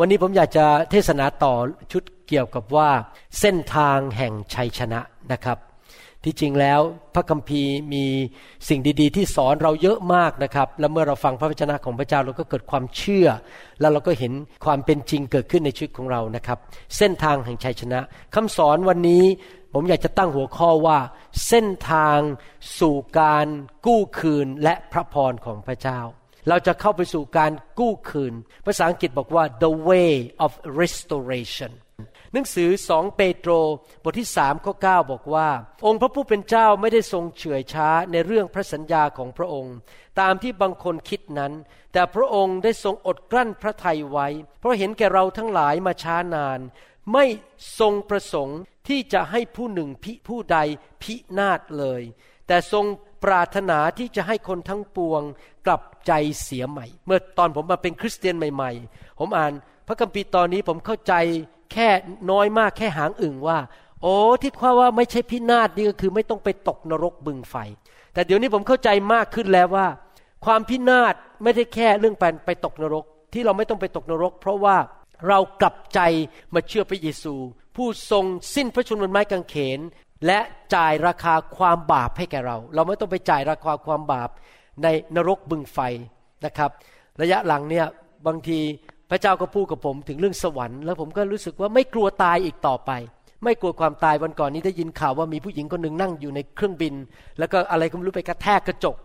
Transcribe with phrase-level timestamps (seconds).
[0.00, 1.54] วันนี้ผมอยากจะเทศนาต่อ
[1.92, 2.90] ชุดเกี่ยวกับว่า
[3.40, 5.00] เส้นทางแห่งชัยชนะ
[5.32, 5.58] นะครับ
[6.24, 6.80] ที่จริงแล้ว
[7.14, 8.04] พระคัมภีร์มี
[8.68, 13.28] สิ่งดีๆ ที่สอนเราเยอะมากนะครับ และเมื่อเราฟังพระวจนะของพระเจ้าเราก็เกิดความเชื่อ
[13.80, 14.32] แล้วเราก็เห็น
[14.64, 16.58] ความเป็นจริงเกิดขึ้นในชีวิตของเรานะครับ
[16.96, 18.00] เส้นทางแห่งชัยชนะ
[18.34, 19.24] คำสอนวันนี้
[19.72, 20.98] ผมอยากจะตั้งหัวข้อว่า
[21.48, 22.18] เส้นทาง
[22.78, 23.46] สู่การ
[23.86, 26.00] กู้คืนและพระพรของพระเจ้า
[26.48, 28.34] เราจะเข้าไปสู่การกู้คืน
[28.66, 30.12] ภาษาอังกฤษบอกว่า the way
[30.44, 30.50] of
[30.82, 31.72] restoration
[32.32, 33.52] หนังสือสองเปโตร
[34.02, 35.48] บทที่สามข้อ9บอกว่า
[35.86, 39.76] องค์พระผู้เป็นเจ้าไม่ได้ทรงเฉื่อยช้าในเรื่องพระสัญญาของพระองค์
[40.20, 41.52] ตามที่บางคนคิดนั้น
[41.92, 44.28] แต่พระองค์ได้ทรงอดกลั้นพระทัยไว้
[44.58, 46.60] เพราะเห็นแก่เราทั้งหลายมาช้านาน
[47.12, 47.24] ไม่
[47.78, 50.58] ทรงประสงค์ที่จะให้ผู้หนึ่งพิผู้ใด
[51.02, 52.02] พินาศเลย
[52.46, 52.84] แต่ทรง
[53.24, 55.22] ปรารถนาที่จะให้คนทั้งปวง
[55.66, 56.12] กลับใจ
[56.42, 59.52] เสียใหม่ เมื่อตอนผมมาเป็นคริสเตียนใหม่ๆ ผมอ่าน
[59.86, 61.14] พระคัมภีร์ตอนนี้ผมเข้าใจ
[61.72, 61.88] แค่
[62.30, 63.58] น้อยมากแค่หางอึ่งว่า
[64.02, 67.54] โอ้ที่ว่าว่าไม่ใช่พินาศนี่ก็คือไม่ต้องไปตกนรกบึงไฟ
[68.12, 69.86] แต่เดี๋ยวนี้ผมเข้าใจมากขึ้นแล้วว่า
[70.44, 74.76] ความพินาศไม่ได้แค่เรื่องไปไปตกนรก ที่เราไม่ต้องไปตกนรก เพราะว่า
[75.28, 76.00] เรากลับใจ
[76.54, 77.34] มาเชื่อพระเยซู
[77.76, 79.80] ผู้ทรงสิ้นพระชนม์บนไม้กางเขน
[80.26, 80.38] และ
[80.74, 84.30] จ่ายราคาความบาปให้แก่เรา เราไม่ต้องไปจ่ายราคาความบาป
[84.82, 84.86] ใน
[85.16, 85.78] นรกบึงไฟ
[86.44, 86.70] นะครับ
[87.22, 87.86] ระยะหลังเนี่ย
[88.26, 88.60] บางที
[89.10, 92.90] พระเจ้าก็พูดกับผมถึงเรื่องสวรรค์แล้วผมก็รู้สึกว่าไม่กลัวตายอีกต่อไป
[93.44, 96.94] ไม่กลัวความตายวันก่อนนี้ได้ยินข่าวว่ามีผู้หญิงคนหนึ่งนั่งอยู่ในเครื่องบิน
[97.38, 98.96] แล้วก็อะไรก็ไม่รู้ไปกระแทกกระจก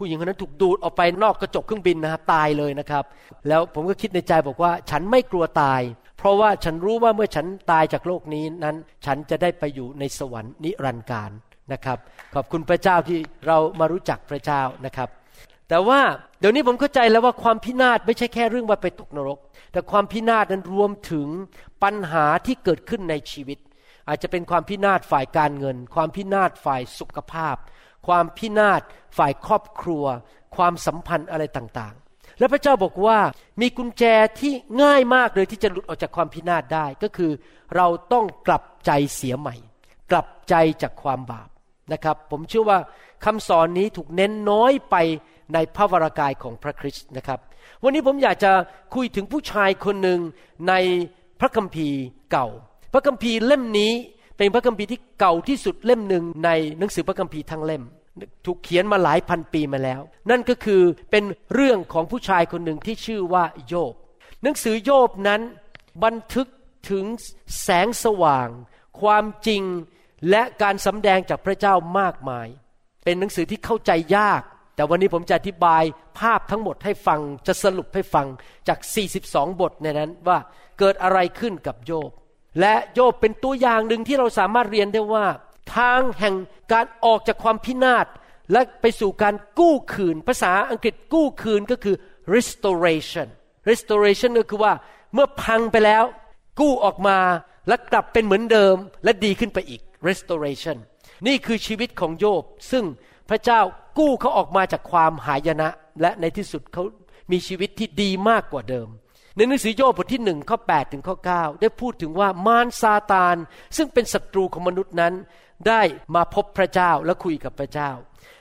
[0.00, 3.04] ผู้หญิงคนนั้นถูกดูดออกไปนอกกระจกเครื่องบินนะครับตายเลยนะครับ
[3.48, 5.80] แล้วผมก็คิดในใจบอกว่าฉันไม่กลัวตาย
[6.18, 11.30] เพราะว่าฉันรู้ว่าเมื่อฉันตายจากโลกนี้นั้น ฉันจะได้ไปอยู่ในสวรรค์นิรันดร์การ
[11.72, 11.98] นะครับ
[12.34, 15.08] ขอบคุณพระเจ้าที่เรามารู้จักพระเจ้านะครับ
[15.68, 16.00] แต่ว่า
[16.40, 19.38] เดี๋ยวนี้ผมเข้าใจแล้วว่าความพินาศไม่ใช่แค่เรื่องว่าไปตกนรก
[19.72, 21.28] แต่ความพินาศนั้นรวมถึง
[21.82, 23.58] ปัญหาที่เกิดขึ้นในชีวิต
[24.08, 27.56] อาจจะเป็นความพินาศฝ่ายการเงิน ความพินาศฝ่ายสุขภาพ
[28.06, 28.82] ความพินาศ
[29.18, 30.04] ฝ่ายครอบครัว
[30.56, 33.18] ความสัมพันธ์อะไรต่างๆ และพระเจ้าบอกว่า
[33.60, 34.04] มีกุญแจ
[34.40, 34.52] ที่
[34.82, 37.32] ง่ายมากเลยที่จะหลุดออกจากความพินาศได้ก็คือ
[37.76, 39.56] เราต้องกลับใจเสียใหม่
[40.10, 41.48] กลับใจจากความบาป
[41.92, 42.78] นะครับ ผมเชื่อว่า
[43.24, 44.96] คำสอนนี้ถูกเน้นน้อยไป
[45.54, 47.38] ในพระวรากายของพระคริสต์นะครับ
[47.82, 48.52] วันนี้ผมอยากจะ
[48.94, 50.20] คุยถึงผู้ชายคนหนึ่ง
[50.68, 50.74] ใน
[51.40, 52.00] พระคัมภีร์
[52.32, 52.48] เก่า
[52.92, 53.92] พระคัมภีร์เล่มนี้
[54.40, 57.82] เป็นพระคัมภีร์ที่เก่าที่สุดเล่มหนึ่งในหนังสือพระคัมภีร์ทั้งเล่ม
[58.44, 61.24] ถูกเขียนมาหลายพันปีมาแล้ว นั่นก็คือเป็น
[61.54, 63.94] เรื่องของผู้ชายคนหนึ่งที่ชื่อว่าโยบ
[64.42, 65.40] หนังสือโยบนั้น
[66.04, 66.48] บันทึก
[66.90, 67.04] ถึง
[67.62, 68.48] แสงสว่าง
[69.00, 69.62] ความจริง
[70.30, 72.48] และการสำแดงจากพระเจ้ามากมาย
[73.04, 74.42] เป็นหนังสือที่เข้าใจยาก
[74.76, 75.82] แต่วันนี้ผมจะอธิบาย
[76.18, 78.26] ภาพทั้งหมดให้ฟังจะสรุปให้ฟัง
[78.68, 78.78] จาก
[79.20, 80.38] 42 บทในนั้นว่า
[80.78, 82.10] เกิดอะไรขึ้นกับโยบ
[82.60, 85.26] และโยบเป็นตัวอย่างหนึ่งที่เราสามารถเรียนได้ว่า
[85.76, 86.34] ทางแห่ง
[86.72, 88.06] การออกจากความพินาศ
[88.52, 91.96] และไปสู่การกู้คืน ภาษาอังกฤษกู้คืนก็คือ
[92.34, 93.28] restoration
[93.70, 94.72] restoration ก็คือว่า
[95.14, 96.04] เมื่อพังไปแล้ว
[96.60, 97.18] กู้ออกมา
[97.68, 100.76] และกลับเป็นเหมือนเดิมและดีขึ้นไปอีก restoration
[101.26, 102.84] นี่คือชีวิตของโยบ ซึ่ง
[103.28, 103.60] พระเจ้า
[103.98, 105.68] กู้เขาออกมาจากความหายนะ
[106.00, 106.84] และในที่สุดเขา
[107.32, 108.88] มีชีวิตที่ดีมากกว่าเดิม
[109.36, 113.36] ในหนังสือโยบบทที่หนึ่งข้อ8ถึงข้อ9ได้พูดถึงว่ามารซาตาน
[113.76, 115.14] ซึ่งเป็นศัตรูของมนุษย์นั้น
[115.68, 115.82] ได้
[116.14, 117.90] มาพบพระเจ้าและคุยกับพระเจ้า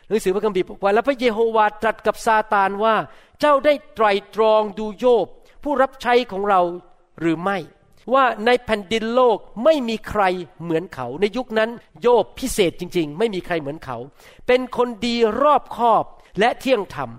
[0.07, 2.95] หนังสือพระคัมภีร์บอกว่าแล้วพระเยโฮวาตรัสกับซาตานว่า
[3.39, 4.05] เจ้าได้ไตร
[4.35, 5.27] ตรองดูโยบ
[5.63, 6.61] ผู้รับใช้ของเรา
[7.19, 7.57] หรือไม่
[8.13, 10.23] ว่าในแผ่นดินโลกไม่มีใคร
[10.63, 11.69] เหมือนเขา ในยุคนั้น
[12.01, 13.97] โยบพิเศษจริง ๆ ไม่มีใครเหมือนเขา
[14.47, 16.03] เป็นคนดีรอบคอบ
[16.39, 17.09] และเที่ยงธรรม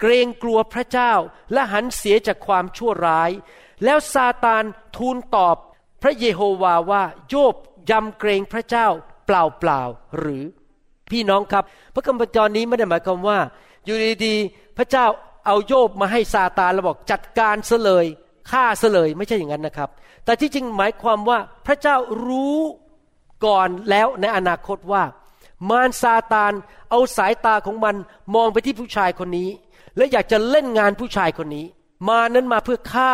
[0.00, 1.12] เกรงกลัวพระเจ้า
[1.52, 3.30] และหันเสียจากความชั่วร้าย
[3.84, 4.64] แล้วซาตาน
[4.96, 5.56] ทูลตอบ
[6.02, 7.54] พระเยโฮวาว่าโยบ
[7.90, 8.86] ยำเกรงพระเจ้า
[9.26, 10.44] เปล่าๆหรือ
[11.10, 11.64] พี่น้องครับ
[11.94, 13.38] พระคัมภีร์นี้ไม่ได้หมายความว่า
[13.84, 15.06] อยู่ดีๆพระเจ้า
[15.46, 18.06] เอาโยบมาให้ซาตานแล้วบอกจัดการเสลย
[18.50, 19.90] ฆ่าเสลยไม่ใช่อย่างนั้นนะครับ
[20.24, 21.96] แต่ที่จริงหมายความว่าพระเจ้า
[22.26, 22.58] รู้
[23.46, 25.02] ก่อนแล้วในอนาคตว่า
[25.70, 26.52] มารซาตาน
[26.90, 27.96] เอาสายตาของมัน
[28.34, 29.48] มองไปที่ผู้ชายคนนี้
[29.98, 31.66] และอยากจะเล่นงานผู้ชายคนนี้
[32.08, 33.12] มานั้นมาเพื่อฆ่า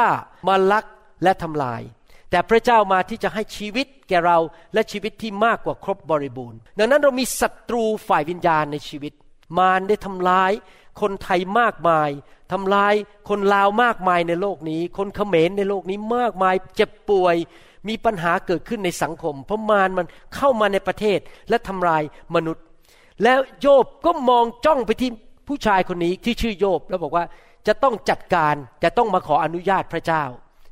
[0.48, 0.84] มาลัก
[1.22, 1.82] และทำลาย
[2.30, 4.38] แต่พระเจ้ามาที่จะให้ชีวิตแก่เรา
[4.74, 9.12] และชีวิตที่มากกว่าครบบริบูรณ์ ดังนั้นเรามีศัตรูฝ่ายวิญญาณในชีวิต
[9.58, 10.52] มารได้ทำลาย
[11.00, 12.10] คนไทยมากมาย
[12.52, 12.94] ทำลาย
[13.28, 17.36] คนลาวมากมายในโลกนี้ คนเขมรในโลกนี้มากมายเจ็บป่วย
[17.88, 22.02] มีปัญหาเกิดขึ้นในสังคม เพราะมารมันเข้ามาในประเทศและทำลาย
[22.34, 22.64] มนุษย์
[23.22, 25.10] แล้วโยบก็มองจ้องไปที่
[25.48, 27.24] ผู้ชายคนนี้ที่ชื่อโยบแล้วบอกว่า
[27.66, 28.54] จะต้องจัดการ
[28.84, 30.24] จะต้องมาขออนุญาตพระเจ้า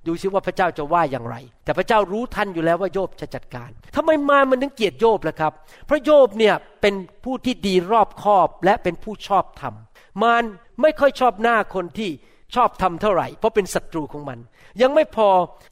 [0.07, 5.53] ดูซิว่าพระเจ้าจะว่าอย่างไร แต่พระเจ้ารู้ทันอยู่แล้วว่าโยบจะจัดการทำไมมามันถึงเกลียดโยบล่ะครับ
[5.87, 9.75] เพราะโยบเนี่ยเป็นผู้ที่ดีรอบคอบและเป็นผู้ชอบธรรม
[10.23, 10.45] มาร
[10.81, 12.11] ไม่ค่อยชอบหน้าคนที่
[12.55, 14.39] ชอบทำเท่าไหร่ เพราะเป็นศัตรูของมัน
[14.83, 15.29] ยังไม่พอ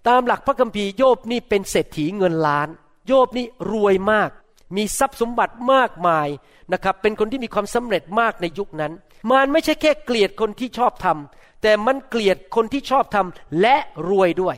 [0.08, 2.68] ตามหลักพระคัมภีร์โยบนี่เป็นเศรษฐีเงินล้าน
[3.06, 4.30] โยบนี่รวยมาก
[4.76, 6.28] มีทรัพย์สมบัติมากมาย
[6.72, 8.92] นะครับ เป็นคนที่มีความสำเร็จมากในยุคนั้น
[9.30, 13.76] มารไม่ใช่แค่เกลียดคนที่ชอบทำแต่มันเกลียดคนที่ชอบทำและ
[14.08, 14.56] รวยด้วย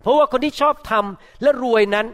[0.00, 2.06] เพราะว่าคนที่ชอบทำและรวยนั้น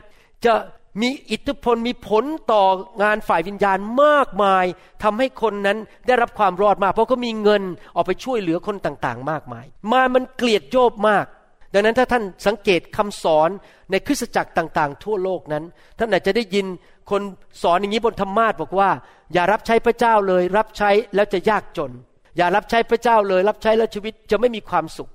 [0.46, 0.54] จะ
[1.02, 2.64] มีอิทธิพลมีผลต่อ
[3.02, 4.64] งานฝ่ายวิญญาณมากมาย
[5.02, 7.62] ทำให้คนนั้นได้รับความรอดมาก เพราะเขามีเงิน
[7.94, 11.26] ออกไปช่วยเหลือคนต่างๆ มากมาย มามันเกลียดโยบมาก
[11.75, 13.50] ดังนั้นถ้าท่านสังเกตคำสอน
[13.90, 15.64] ในคริสตจักรต่างๆ ทั่วโลกนั้น
[15.99, 16.67] ท่านอาจจะได้ยิน
[17.11, 17.22] คน
[17.62, 18.90] สอนอย่างนี้บนธรรมาทบอกว่า
[19.32, 21.93] อย่ารับใช้พระเจ้าเลย รับใช้แล้วจะยากจน
[22.37, 25.11] อย่ารับใช้พระเจ้าเลย รับใช้แล้วชีวิตจะไม่มีความสุข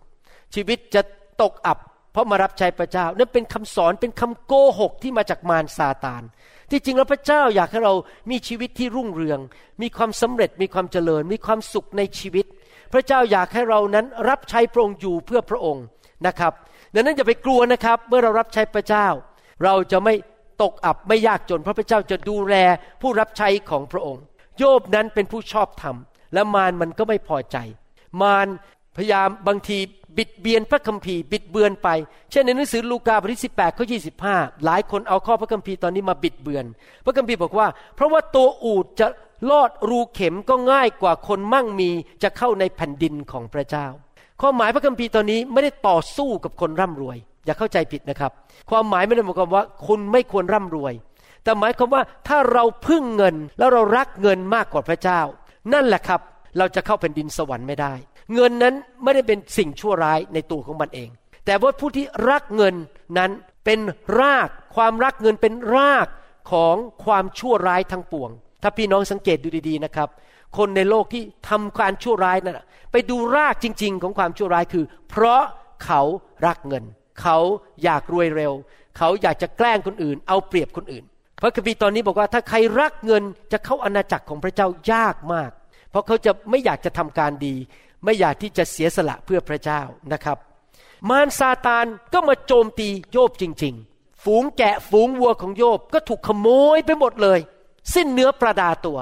[0.56, 1.02] ชีวิตจะ
[1.42, 1.78] ตกอับ
[2.12, 6.24] เพราะมารับใช้พระเจ้า นั่นเป็นคำสอนเป็นคำโกหกที่มาจากมารซาตาน
[6.72, 7.94] ที่จริงแล้วพระเจ้าอยากให้เรา
[8.31, 9.40] มีชีวิตที่รุ่งเรือง
[9.81, 12.46] มีความสำเร็จมีความเจริญ มีความสุขในชีวิต
[12.94, 15.84] พระเจ้าอยากให้เรานั้นรับใช้พระองค์อยู่เพื่อพระองค์
[16.28, 16.54] นะครับ
[16.94, 19.08] ดังนั้นอย่าไปกลัวนะครับ เมื่อเรารับใช้พระเจ้า
[19.64, 20.14] เราจะไม่
[20.62, 22.56] ตกอับไม่ยากจนเพราะพระเจ้าจะดูแล
[23.02, 24.24] ผู้รับใช้ของพระองค์
[24.58, 25.96] โยบนั้นเป็นผู้ชอบธรรม
[26.34, 27.58] และมารมันก็ไม่พอใจ
[28.22, 28.48] มาร
[28.96, 29.78] พยายามบางที
[30.18, 31.90] บิดเบียนพระคัมภีร์บิดเบือนไป
[32.32, 36.66] เช่นในหนังสือลูกาบทที่สิบแปดข้อยี่สิบห้าหลายคนเอาข้อพระคัมภีร์ตอนนี้มาบิดเบือน
[37.06, 39.08] พระคัมภีร์บอกว่า เพราะว่าตัวอูดจะ
[39.50, 41.90] ลอดรูเข็มก็ง่ายกว่าคนมั่งมี
[42.24, 43.88] จะเข้าในแผ่นดินของพระเจ้า
[44.42, 48.32] ความหมายพระคัมภีร์ตอนนี้ไม่ได้ต่อสู้กับคนร่ำรวย อย่าเข้าใจผิดนะครับ
[48.70, 50.94] ความหมายไม่ได้หมายความว่าคุณไม่ควรร่ำรวย
[51.44, 55.22] แต่หมายความว่าถ้าเราพึ่งเงินแล้วเรารักเงินมากกว่าพระเจ้า
[55.74, 56.22] นั่นแหละครับ
[56.58, 57.94] เราจะเข้าแผ่นดินสวรรค์ไม่ได้
[58.34, 61.10] เงินนั้นไม่ได้เป็นสิ่งชั่วร้ายในตัวของมันเอง
[61.46, 62.76] แต่ว่าผู้ที่รักเงิน
[63.18, 63.32] นั้น
[63.66, 63.80] เป็น
[64.20, 66.08] ราก ความรักเงินเป็นราก
[66.52, 68.30] ของความชั่วร้ายทั้งปวง
[68.64, 70.10] ถ้าพี่น้องสังเกตดูดีๆนะครับ
[70.57, 72.60] คนในโลกที่ทำการชั่วร้ายนั้น
[72.92, 75.44] ไปดูรากจริง ๆ ของความชั่วร้ายคือ เพราะ
[75.86, 76.02] เขา
[76.46, 76.84] รักเงิน
[77.22, 77.38] เขา
[77.84, 78.54] อยากรวยเร็ว
[78.98, 81.04] เขาอยากจะแกล้งคนอื่น เอาเปรียบคนอื่น
[81.42, 85.52] พระคัมภีร์ตอนนี้บอกว่าถ้าใครรักเงินจะเข้าอาณาจักรของพระเจ้ายากมาก
[85.90, 87.56] เพราะเขาจะไม่อยากจะทำการดี
[88.06, 89.81] ไม่อยากที่จะเสียสละเพื่อพระเจ้า
[90.13, 90.38] นะครับ
[91.10, 97.40] มารซาตานก็มาโจมตีโยบจริง ๆ ฝูงแกะฝูงวัวของโยบก็ถูกขโมยไปหมดเลย
[97.94, 98.98] สิ้นเนื้อประดาตัว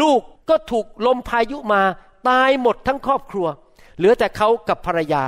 [0.00, 1.82] ลูกก็ถูกลมพายุมา
[2.28, 3.46] ตายหมดทั้งครอบครัว
[3.96, 5.24] เหลือแต่เขากับภรรยา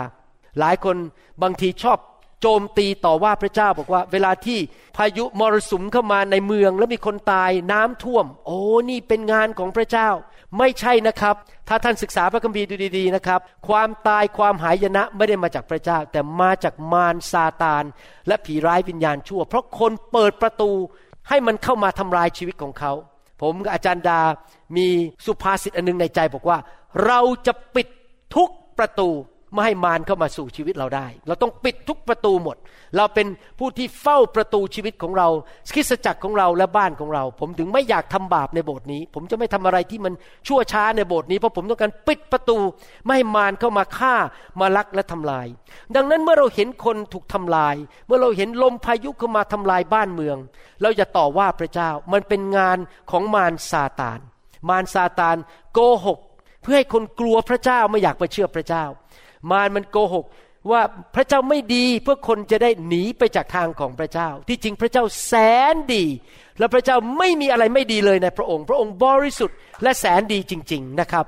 [0.59, 0.97] หลายคน
[1.43, 1.99] บางทีชอบ
[2.41, 4.59] โจมตีต่อว่าพระเจ้าบอกว่า เวลาที่
[4.97, 8.59] พายุมรสุมเข้ามาในเมืองแล้วมีคนตายน้ำท่วม โอ้
[8.91, 10.09] นี่เป็นงานของพระเจ้า
[10.59, 11.35] ไม่ใช่นะครับ
[11.69, 17.85] ถ้าท่านศึกษาพระคัมภีร์ดูดีๆนะครับ ความตายความหายนะไม่ได้มาจากพระเจ้า แต่มาจากมารซาตาน
[18.27, 20.71] และผีร้ายวิญญาณชั่ว เพราะคนเปิดประตู
[21.29, 22.93] ให้มันเข้ามาทำลายชีวิตของเขา
[23.41, 24.21] ผมกับอาจารย์ดา
[24.77, 24.87] มี
[25.27, 26.59] สุภาษิตอันนึงในใจบอกว่า
[27.07, 27.89] เราจะปิด
[28.37, 29.11] ทุกประตู
[29.53, 32.57] ไม่ให้มารเข้ามาสู่ชีวิตเราได้ เราต้องปิดทุกประตูหมด
[32.97, 33.27] เราเป็น
[33.59, 35.29] ผู้ที่เฝ้าประตูชีวิตของเรา
[35.75, 40.15] คริสจักรของเราและบ้านของเรา ผมถึงไม่อยากทำบาปในโบสถ์นี้ ผมจะไม่ทำอะไรที่มัน
[40.47, 42.59] ชั่วช้าในโบสถ์นี้เพราะผมต้องการปิดประตู
[43.05, 44.15] ไม่ให้มารเข้ามาฆ่า
[44.61, 45.47] มาลักและทำลาย
[45.95, 47.75] ดังนั้นเมื่อเราเห็นคนถูกทำลาย
[48.07, 50.37] เมื่อเราเห็นลมพายุเข้ามาทำลายบ้านเมือง
[50.81, 52.79] เราอย่าต่อว่าพระเจ้ามันเป็นงาน
[53.11, 54.19] ของมารซาตาน
[54.69, 55.37] มารซาตาน
[55.73, 56.19] โกหก
[56.63, 58.85] เพื่อให้คนกลัวพระเจ้าไม่อยากไปเชื่อพระเจ้า
[59.51, 60.27] มารมันโกหก
[60.71, 60.83] ว่า
[61.15, 65.33] พระเจ้าไม่ดีเพื่อคนจะได้หนีไปจากทางของพระเจ้า ที่จริงพระเจ้าแส
[65.73, 66.05] นดี
[66.59, 71.27] และพระเจ้าไม่มีอะไรไม่ดีเลยในพระองค์ พระองค์บริสุทธิ์และแสนดีจริง ๆนะครับ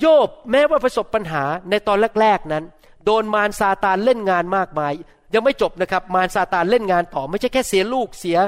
[0.00, 2.64] โยบแม้ว่าประสบปัญหาในตอนแรก ๆนั้น
[3.04, 4.92] โดนมารซาตานเล่นงานมากมาย
[5.34, 8.38] ยังไม่จบนะครับ มารซาตานเล่นงานต่อ ไม่ใช่แค่เสียลูกเสีย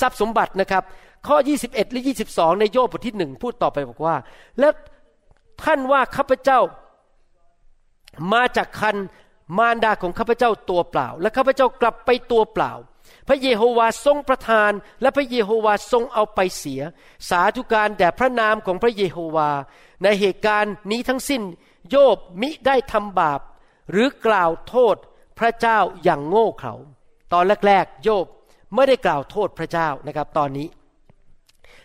[0.00, 0.82] ทรัพย์สมบัตินะครับ
[1.26, 4.16] ข้อ 21หรือ22 ในโยบบทที่หนึ่งพูดต่อไปบอกว่า
[4.58, 4.72] แล้ว
[5.64, 6.58] ท่านว่าข้าพเจ้า
[8.32, 8.96] มาจากคัน
[9.58, 12.72] มารดาของข้าพเจ้าตัวเปล่า และข้าพเจ้ากลับไปตัวเปล่า
[13.28, 16.82] พระเยโฮวาทรงประทาน และพระเยโฮวาทรงเอาไปเสีย
[17.28, 19.50] สาธุการแด่พระนามของพระเยโฮวา
[20.02, 21.42] ในเหตุการณ์นี้ทั้งสิ้น
[21.90, 23.40] โยบมิได้ทำบาป
[23.90, 24.96] หรือกล่าวโทษ
[25.38, 26.74] พระเจ้าอย่างโง่เขลา
[27.32, 28.26] ตอนแรกๆ โยบ
[28.74, 30.66] ไม่ได้กล่าวโทษพระเจ้านะครับตอนนี้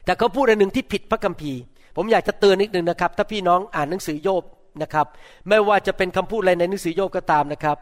[0.06, 1.60] แต่เขาพูดอันหนึ่งที่ผิดพระคัมภีร์
[1.96, 4.44] ผมอยากจะเตือนนิดนึงนะครับ ถ้าพี่น้องอ่านหนังสือโยบ
[4.82, 5.06] นะครับ
[5.50, 7.78] ไม่ว่าจะเป็นคำพูดอะไรในหนังสือโยบก็ตามนะครับ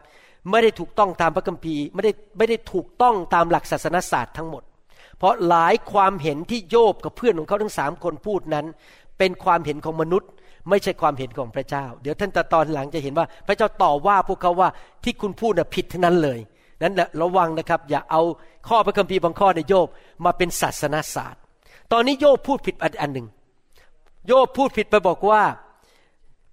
[0.50, 4.62] ไม่ได้ถูกต้องตามพระคัมภีร์ไม่ได้ไม่ได้ถูกต้องตามหลักศาสนศาสตร์ทั้งหมด
[5.18, 8.66] เพราะหลายความเห็นที่โยบกับเพื่อนของเขาทั้งสามคนพูดนั้น
[9.18, 10.30] เป็นความเห็นของมนุษย์
[10.68, 14.68] ไม่ใช่ความเห็นของพระเจ้า เดี๋ยวท่านตอนหลังจะเห็นว่าพระเจ้าต่อว่าพวกเขาว่า
[15.04, 16.38] ที่คุณพูดน่ะผิดทั้งนั้นเลย
[16.82, 18.22] นั้นระวังนะครับ อย่าเอา
[18.68, 19.88] ข้อพระคัมภีร์บางข้อในโยบ
[20.24, 21.40] มาเป็นศาสนาศาสตร์
[21.92, 23.26] ตอนนี้โยบพูดผิดอันหนึ่ง
[24.26, 25.42] โยบพูดผิดไปบอกว่า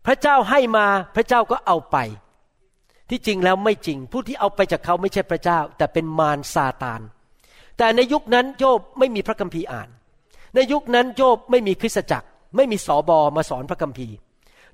[0.07, 0.85] พระเจ้าให้มา
[1.15, 1.97] พระเจ้าก็เอาไป
[3.09, 7.01] ที่จริงแล้วไม่จริง ผู้ที่เอาไปจากเขาไม่ใช่พระเจ้า แต่เป็นมารซาตาน
[7.77, 9.89] แต่ในยุคนั้นโยบไม่มีพระคัมภีร์อ่าน
[10.55, 14.15] ในยุคนั้นโยบไม่มีคริสตจักร ไม่มีสอบอมาสอนพระคัมภีร์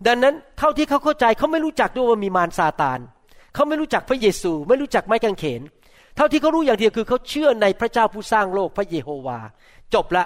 [0.08, 3.00] ดังนั้นเท่าที่เขาเข้าใจเขาไม่รู้จักด้วยว่ามีมารซาตาน
[3.54, 5.62] เขาไม่รู้จักพระเยซู ไม่รู้จักไม้กางเขน
[6.16, 9.40] เท่าที่เขารู้อย่างเดียวคือเขาเชื่อในพระเจ้าผู้สร้างโลกพระเยโฮวา
[9.94, 10.24] จบละ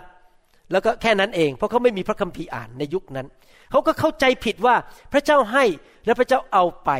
[0.71, 3.27] แล้วก็แค่นั้นเอง เพราะเขาไม่มีพระคัมภีร์อ่านในยุคนั้น
[3.71, 4.75] เขาก็เข้าใจผิดว่า
[5.13, 5.65] พระเจ้าให้
[6.05, 6.91] และพระเจ้าเอาไป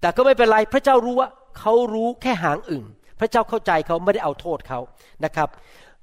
[0.00, 2.84] แต่ก็ไม่เป็นไรพระเจ้ารู้ว่าเขารู้แค่หางอึ่ง
[3.20, 4.80] พระเจ้าเข้าใจเขาไม่ได้เอาโทษเขา
[5.24, 5.48] นะครับ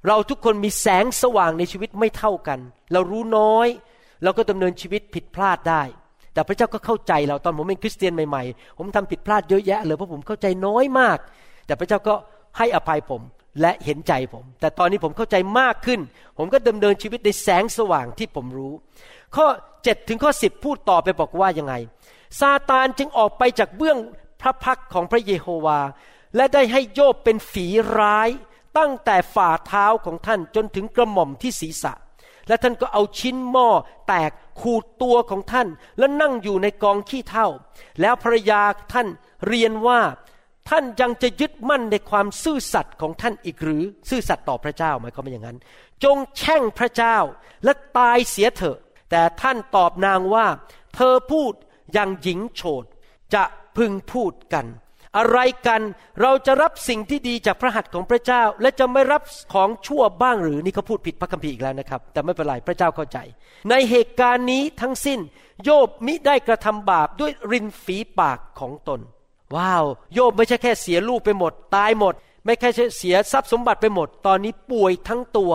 [0.08, 2.60] เราทุกคนมีแสงสว่างในชีวิตไม่เท่ากัน
[2.94, 3.68] เรารู้น้อย
[4.24, 5.82] เราก็ดำเนินชีวิตผิดพลาดได้
[6.34, 11.18] แต่พระเจ้าก็เข้าใจเราตอนผมเป็นคริสเตียนใหม่ๆ ผมทำผิดพลาดเยอะแยะเลยเพราะผมเข้าใจน้อยมาก
[11.66, 12.16] แต่พระเจ้าก็
[12.58, 13.22] ให้อภัยผม
[13.62, 16.00] และเห็นใจผม แต่ตอนนี้ผมเข้าใจมากขึ้น
[16.38, 18.74] ผมก็ดำเนินชีวิตในแสงสว่างที่ผมรู้
[19.36, 19.46] ข้อ
[19.80, 21.74] 7ถึงข้อ10 พูดต่อไปบอกว่ายังไง
[22.40, 23.98] ซาตานจึงออกไปจากเบื้อง
[24.42, 25.80] พระพักของพระเยโฮวา
[26.36, 28.30] และได้ให้โยบเป็นฝีร้าย
[28.78, 31.94] ตั้งแต่ฝ่าเท้าของท่านจนถึงกระหม่อมที่ศีรษะ
[32.48, 33.70] และท่านก็เอาชิ้นหม้อ
[34.08, 34.32] แตก
[34.62, 37.48] ขูดตัวของท่าน และนั่งอยู่ในกองขี้เถ้า
[38.02, 38.62] แล้วภรรยา
[38.94, 39.08] ท่าน
[39.48, 40.00] เรียนว่า
[40.70, 45.58] ท่านยังจะยึดมั่นในความซื่อสัตย์ของท่านอีกหรือ ซื่อสัตย์ต่อพระเจ้าหมายความว่าอย่างนั้น
[46.04, 47.18] จงแช่งพระเจ้า
[47.64, 48.78] และตายเสียเถอะ
[49.12, 50.48] แต่ท่านตอบนางว่า
[50.96, 51.54] เธอพูด
[51.94, 52.86] อย่างหญิงโฉด
[53.34, 53.44] จะ
[53.78, 54.66] พึงพูดกัน
[55.18, 55.82] อะไรกัน
[56.22, 59.22] เราจะรับสิ่งที่ดีจากพระหัตถ์ของพระเจ้า และจะไม่รับ
[59.54, 63.18] ของชั่วบ้างหรือนี่เขาพูดผิดพระคัมภีร์อีกแล้วนะครับ แต่ไม่เป็นไรพระเจ้าเข้าใจ
[63.70, 65.20] ในเหตุการณ์นี้ทั้งสิ้น
[65.64, 69.00] โยบมิได้กระทำบาปด้วยรินฝีปากของตน
[69.56, 69.84] ว้าว
[70.14, 72.14] โยบไม่ใช่แค่เสียลูกไปหมด ตายหมด
[72.46, 75.54] ไม่แค่เสียทรัพย์สมบัติไปหมด ตอนนี้ป่วยทั้งตัว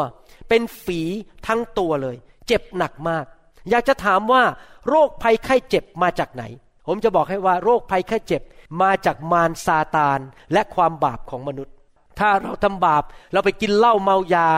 [0.48, 1.00] เป็นฝี
[1.46, 2.16] ทั้งตัวเลย
[2.46, 3.24] เจ็บหนักมาก
[3.70, 4.42] อยากจะถามว่า
[4.88, 6.42] โรคภัยไข้เจ็บมาจากไหน
[6.86, 8.42] ผมจะบอกให้ว่าโรคภัยไข้เจ็บ
[8.82, 10.18] มาจากมารซาตาน
[10.52, 11.74] และความบาปของมนุษย์
[12.18, 14.48] ถ้าเราทำบาปเราไปกินเหล้าเมายา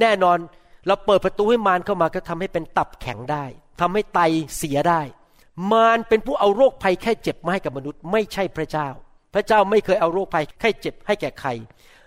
[0.00, 0.38] แน่นอน
[0.86, 3.44] เราเปิดประตูให้มารเข้ามาก็ทำให้เป็นตับแข็งได้
[3.80, 4.20] ทำให้ไต
[4.56, 5.00] เสียได้
[5.72, 8.88] มารเป็นผู้เอาโรคภัยแค่เจ็บมาให้กับมนุษย์ ไม่ใช่พระเจ้า
[9.34, 11.50] พระเจ้าไม่เคยเอาโรคภัยแค่เจ็บให้แก่ใคร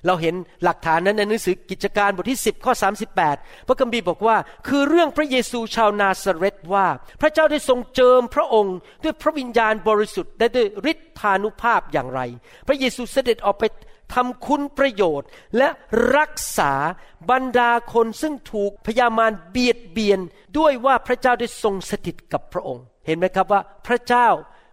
[0.06, 2.74] เราเห็นหลักฐานนั้นในหนังสือกิจการบทที่ 10 ข้อ
[3.22, 4.38] 38 พระคัมภีร์บอกว่า
[4.68, 6.88] คือเรื่องพระเยซูชาวนาซาเรตว่า
[7.22, 12.22] พระเจ้าได้ทรงเจิมพระองค์ ด้วยพระวิญญาณบริสุทธิ์และด้วยฤทธานุภาพอย่างไร
[12.68, 13.64] พระเยซูเสด็จออกไป
[14.14, 15.70] ทำคุณประโยชน์และ
[16.18, 16.74] รักษา
[17.32, 20.20] บรรดาคนซึ่งถูกพยามารเบียดเบียน
[20.58, 24.28] ด้วยว่าพระเจ้าได้ทรงสถิตกับพระองค์ เห็นไหมครับว่าพระเจ้า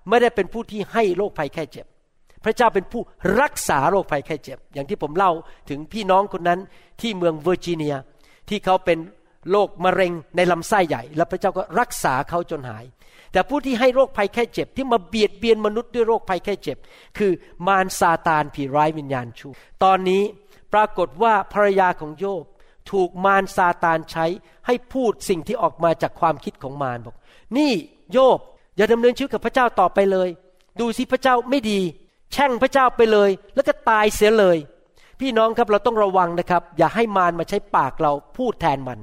[0.09, 1.87] ไม่ได้เป็นผู้ที่ให้โรคภัยแค่เจ็บ
[2.45, 3.03] พระเจ้าเป็นผู้
[3.41, 5.33] รักษาโรคภัยแค่เจ็บ อย่างที่ผมเล่า
[5.71, 6.61] ถึงพี่น้องคนนั้น
[7.01, 7.95] ที่เมืองเวอร์จิเนีย
[8.49, 8.99] ที่เขาเป็น
[9.51, 12.85] โรคมะเร็งในลำไส้ใหญ่ แล้วพระเจ้าก็รักษาเขาจนหาย
[13.33, 16.79] แต่ผู้ที่ให้โรคภัยแค่เจ็บ ที่มาเบียดเบียนมนุษย์ด้วยโรคภัยแค่เจ็บ
[17.19, 17.33] คือ
[17.67, 19.49] มารซาตานผีร้ายวิญญาณชู
[19.85, 20.23] ตอนนี้
[20.73, 22.45] ปรากฏว่าภรรยาของโยบ
[22.91, 24.27] ถูกมารซาตานใช้
[24.67, 27.17] ให้พูดสิ่งที่ออกมาจากความคิดของมารบอก
[27.59, 27.73] นี่
[28.13, 28.39] โยบ
[28.77, 30.29] อย่าดำเนินชีวิตกับพระเจ้าต่อไปเลย
[30.81, 31.81] ดูสิพระเจ้าไม่ดี
[32.33, 34.57] แช่งพระเจ้าไปเลย แล้วก็ตายเสียเลย
[35.21, 38.99] พี่น้องครับเราต้องระวังนะครับ อย่าให้มารมาใช้ปากเราพูดแทนมัน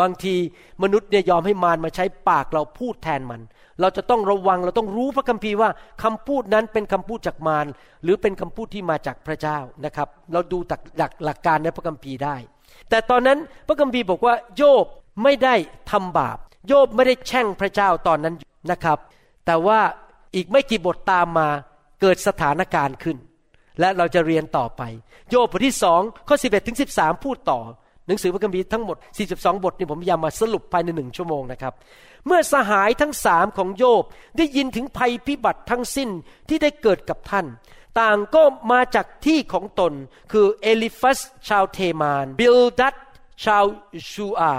[0.00, 0.34] บางที
[0.82, 3.40] มนุษย์เนี่ยยอมให้มารมาใช้ปากเราพูดแทนมัน
[3.80, 5.70] เราจะต้องระวังเราต้องรู้พระคัมภีร์ว่า
[6.02, 7.66] คำพูดนั้นเป็นคำพูดจากมาร
[8.02, 12.36] หรือเป็นคำพูดที่มาจากพระเจ้านะครับ เราดูจากหลักหลักการในพระคัมภีร์ได้
[12.88, 14.86] แต่ตอนนั้นพระคัมภีร์บอกว่าโยบ
[15.22, 15.54] ไม่ได้
[15.90, 18.34] ทำบาป โยบไม่ได้แช่งพระเจ้าตอนนั้น
[18.70, 18.98] นะครับ
[19.46, 19.80] แต่ว่า
[20.34, 21.48] อีกไม่กี่บทตามมา
[22.00, 23.16] เกิดสถานการณ์ขึ้น
[23.80, 24.82] และเราจะเรียนต่อไป
[25.30, 27.60] โยบบทที่สองข้อ 11 ถึง 13 พูดต่อ
[28.06, 28.96] หนังสือพระคัมภีร์ทั้งหมด
[29.30, 31.72] 42 บทนี่ผมพยายามมาสรุปภายในหนึ่งชั่วโมงนะครับ
[32.26, 34.04] เมื่อสหายทั้งสามของโยบ
[34.36, 36.10] ได้ยินถึงภัยพิบัติทั้งสิ้น
[36.48, 37.46] ที่ได้เกิดกับท่าน
[38.00, 38.42] ต่างก็
[38.72, 39.92] มาจากที่ของตน
[40.32, 41.18] คือเอลีฟัส
[41.48, 42.94] ชาวเทมาน บิลดัด
[43.44, 43.64] ชาว
[44.12, 44.52] ชูอาห์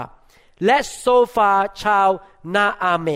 [0.66, 2.08] และโซฟาชาว
[2.54, 3.08] นาอาเม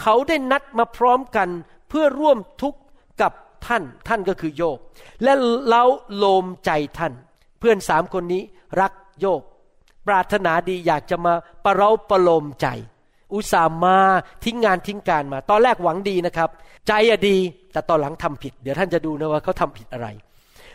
[0.00, 1.48] เขาได้นัดมาพร้อมกัน
[1.88, 2.80] เพื่อร่วมทุกข์
[3.20, 3.32] กับ
[3.66, 4.78] ท่านท่านก็คือโยก
[5.22, 5.32] และ
[5.66, 5.84] เล้า
[6.16, 7.12] โลมใจท่าน
[7.58, 8.42] เพื่อนสามคนนี้
[8.80, 9.42] รักโยก
[10.06, 12.66] ปรารถนาดีอยากจะมาประเราประโลมใจ
[13.34, 13.98] อุตส่าห์มา
[14.44, 16.50] ทิ้งงานทิ้งการมา ตอนแรกหวังดีนะครับ
[16.88, 17.36] ใจอะดี
[17.72, 20.08] แต่ตอนหลังทำผิด เดี๋ยวท่านจะดูนะว่าเขาทำผิดอะไร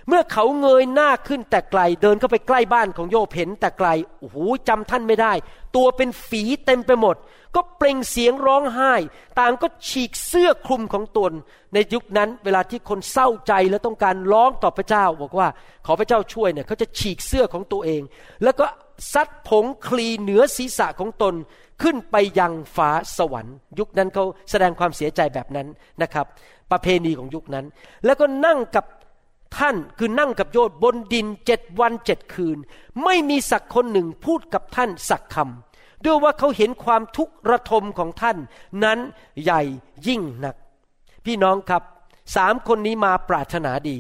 [0.08, 3.90] เมื่อเขาเงยหน้าขึ้นแต่ไกลเดินเข้าไปใกล้บ้านของโยบเห็นแต่ไกล
[4.20, 5.34] โอ้โหจำท่านไม่ได้
[5.76, 7.16] ตัวเป็นฝีเต็มไปหมด
[7.56, 8.94] ก็เปล่งเสียงร้องไห้
[9.40, 11.32] ต่างก็ฉีกเสื้อคลุมของตน
[11.74, 15.48] ในยุคนั้นเวลาที่คนเศร้าใจและต้องการร้องต่อพระเจ้า บอกว่า
[15.86, 18.02] ขอพระเจ้าช่วยเนี่ยเขาจะฉีกเสื้อของตัวเอง
[18.44, 18.66] แล้วก็
[19.14, 21.36] ซัดผงคลีเหนือศีรษะของตน
[21.82, 25.68] ขึ้นไปยังฟ้าสวรรค์ ยุคนั้นเขาแสดงความเสียใจแบบนั้น
[26.02, 26.26] นะครับ
[26.72, 27.66] ประเพณีของยุคนั้น
[28.06, 28.86] แล้วก็นั่งกับ
[29.58, 32.58] ท่านคือนั่งกับโยดบนดินเจ็ดวันเจ็ดคืน
[33.04, 38.38] ไม่มีสักคนหนึ่งพูดกับท่านสักคำด้วยว่าเขาเห็นความทุกข์ระทมของท่าน
[38.84, 39.00] นั้น
[39.44, 39.62] ใหญ่
[40.08, 40.56] ยิ่งนัก
[41.26, 41.84] พี่น้องครับ
[42.36, 43.98] สามคนนี้มาปรารถนาดี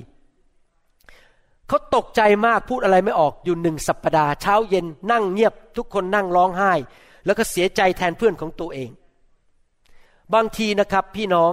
[1.67, 6.73] เขาตกใจมากพูดอะไรไม่ออกอยู่หนึ่งสัปปดาห์เช้าเย็นนั่งเงียบ ทุกคนนั่งร้องไห้
[7.25, 8.89] แล้วก็เสียใจแทนเพื่อนของตัวเอง
[10.33, 11.51] บางทีนะครับพี่น้อง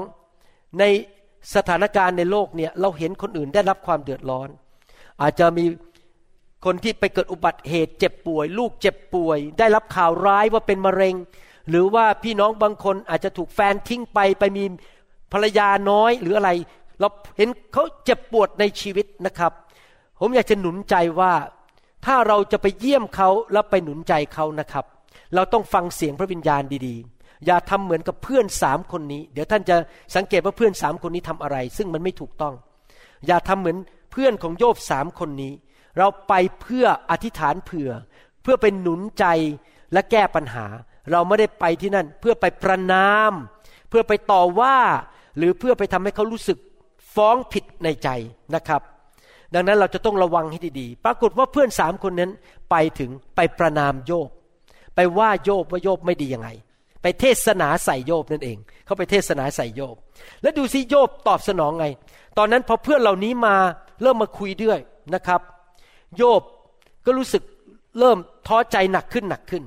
[0.78, 0.84] ใน
[1.54, 4.48] สถานการณ์ในโลกเนี่ยเราเห็นคนอื่นได้รับความเดือดร้อน
[5.22, 5.64] อาจจะมี
[6.64, 11.14] คนที่ไปเกิดอุบัติเหตุเจ็บป่วย ลูกเจ็บป่วย ได้รับข่าวร้ายว่าเป็นมะเร็ง
[11.68, 14.64] หรือว่าพี่น้องบางคนอาจจะถูกแฟนทิ้งไปไปมี
[15.32, 16.50] ภรรยาน้อยหรืออะไร
[17.00, 19.52] เราเห็นเขาเจ็บปวดในชีวิตนะครับ
[20.20, 21.32] ผมอยากจะหนุนใจว่า
[22.06, 24.84] ถ้าเราจะไปเยี่ยมเขาแล้วไปหนุนใจเขานะครับ
[25.34, 29.76] เราต้องฟังเสียงพระวิญญาณดีๆ อย่าทำเหมือนกับเพื่อนสามคนนี้ เดี๋ยวท่านจะ
[30.16, 32.54] สังเกตว่าเพื่อนสามคนนี้ทำอะไร ซึ่งมันไม่ถูกต้อง
[33.26, 33.78] อย่าทำเหมือน
[34.12, 35.52] เพื่อนของโยบสามคนนี้
[35.98, 37.90] เราไปเพื่ออธิษฐานเผื่อ
[38.42, 39.24] เพื่อเป็นหนุนใจ
[39.92, 40.66] และแก้ปัญหา
[41.10, 43.32] เราไม่ได้ไปที่นั่น เพื่อไปประนาม
[43.88, 44.76] เพื่อไปต่อว่า
[45.36, 46.58] หรือเพื่อไปทำให้เขารู้สึก
[47.14, 48.08] ฟ้องผิดในใจ
[48.54, 48.82] นะครับ
[49.54, 52.30] ดังนั้นเราจะต้องระวังให้ดีๆ ปรากฏว่าเพื่อนสามคนนั้น
[52.70, 54.30] ไปถึงไปประนามโยบ
[54.94, 56.48] ไปว่าโยบว่าโยบไม่ดียังไง
[57.02, 59.96] ไปเทศนาใส่โยบนั่นเอง เขาไปเทศนาใส่โยบ
[60.42, 61.86] แล้วดูซิโยบตอบสนองไง
[62.38, 63.54] ตอนนั้นพอเพื่อนเหล่านี้มา
[64.02, 64.78] เริ่มมาคุยด้วย
[65.14, 65.40] นะครับ
[66.16, 66.42] โยบ
[67.04, 67.42] ก็รู้สึก
[67.98, 69.62] เริ่มท้อใจหนักขึ้นหนักขึ้น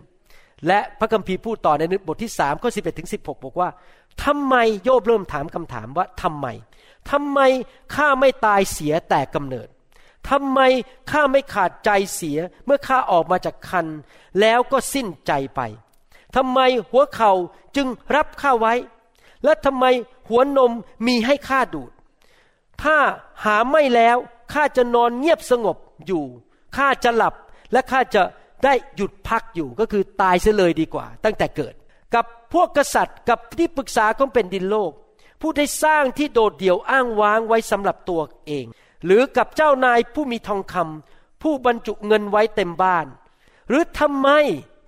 [0.67, 3.69] และพระคัมภีร์พูดต่อในบทที่สามข้อสิบเอ็ดถึงสิบหกบอกว่า
[4.23, 6.47] ทำไมโยบเริ่มถามคำถามว่าทำไม
[7.11, 7.39] ทำไม
[7.95, 9.67] ข้าไม่ตายเสียแต่กำเนิด
[10.29, 10.59] ทำไม
[11.11, 13.87] ข้าไม่ขาดใจเสียเมื่อข้าออกมาจากคัน
[14.41, 15.61] แล้วก็สิ้นใจไป
[16.35, 17.31] ทำไมหัวเข่า
[17.75, 18.73] จึงรับข้าไว้
[19.43, 19.85] และทำไม
[20.29, 20.71] หัวนม
[21.07, 21.91] มีให้ข้าดูด
[22.83, 22.97] ถ้า
[23.43, 24.17] หาไม่แล้ว
[24.53, 26.23] ข้าจะนอนเงียบสงบอยู่
[26.77, 27.33] ข้าจะหลับ
[27.71, 28.23] และข้าจะ
[28.63, 31.73] ได้หยุดพักอยู่ก็คือตายเสียเลยดีกว่า ตั้งแต่เกิด
[32.15, 34.91] กับพวกกษัตริย์กับที่ปรึกษาของเป็นดินโลก
[35.41, 38.65] ผู้ได้สร้างที่โดดเดี่ยวอ้างว้างไว้สำหรับตัวเอง
[39.05, 43.05] หรือกับเจ้านายผู้มีทองคำผู้บรรจุเงินไว้เต็มบ้าน
[43.67, 44.29] หรือทำไม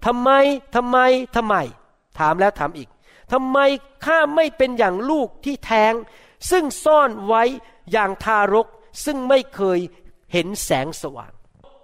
[0.06, 0.30] ทำไม
[0.76, 0.98] ทำไม
[1.36, 1.56] ทำไม
[2.20, 2.90] ถามแล้วถามอีก
[3.34, 3.58] ทำไม
[4.06, 5.94] ข้าไม่เป็นอย่างลูกที่แท้ง
[6.52, 7.44] ซึ่งซ่อนไว้
[7.92, 8.68] อย่างทารก
[9.06, 9.80] ซึ่งไม่เคย
[10.34, 11.32] เห็นแสงสว่าง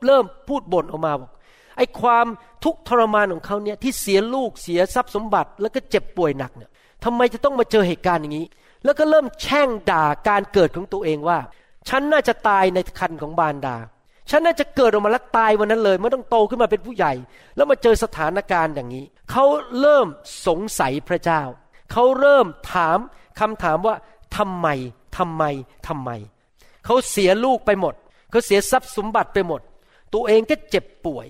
[0.05, 1.32] เริ่มพูดบ่นออกมาบอก
[1.77, 2.27] ไอ้ความ
[2.63, 6.71] ทุกข์ทรมานของเขาเนี่ยที่เสียลูกเสียทรัพย์สมบัติ แล้วก็เจ็บป่วยหนักเนี่ย
[7.03, 8.47] ทำไมจะต้องมาเจอเหตุการณ์อย่างนี้
[8.84, 11.39] แล้วก็เริ่มแช่งด่าการเกิดของตัวเองว่า
[11.89, 13.75] ฉันน่าจะตายในคันของบารดา
[14.29, 17.13] ฉันน่าจะเกิดออกมาแล้วตายวันนั้นเลยไม่ต้องโตขึ้นมาเป็นผู้ใหญ่
[17.55, 19.45] แล้วมาเจอสถานการณ์อย่างนี้ เขา
[19.79, 20.07] เริ่ม
[20.47, 21.41] สงสัยพระเจ้า
[21.91, 22.97] เขาเริ่มถาม
[23.39, 23.95] คำถามว่า
[24.37, 24.67] ทำไม
[25.17, 25.43] ทำไม
[25.87, 26.11] ทำไม
[26.85, 27.93] เขาเสียลูกไปหมด
[28.29, 29.61] เขาเสียทรัพย์สมบัติไปหมด
[30.13, 31.27] ตัวเองก็เจ็บป่วย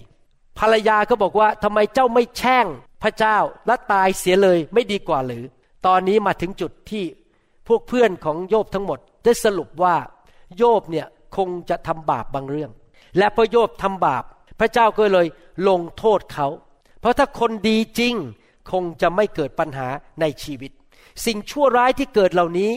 [0.60, 2.66] ภรรยาก็บอกว่าทำไมเจ้าไม่แช่ง
[3.04, 5.44] พระเจ้าและตายเสียเลยไม่ดีกว่าหรือ
[5.86, 7.06] ตอนนี้มาถึงจุดที่
[7.68, 9.96] พวกเพื่อนของโยบทั้งหมด ได้สรุปว่า
[10.58, 12.72] โยบเนี่ยคงจะทำบาปบางเรื่อง
[13.18, 14.24] และพระโยบทำบาป
[14.60, 15.28] พระเจ้าก็เลย
[15.68, 16.48] ลงโทษเขา
[17.00, 18.16] เพราะถ้าคนดีจริง
[18.72, 19.88] คงจะไม่เกิดปัญหา
[20.22, 20.72] ในชีวิต
[21.26, 22.72] สิ่งชั่วร้ายที่เกิดเหล่านี้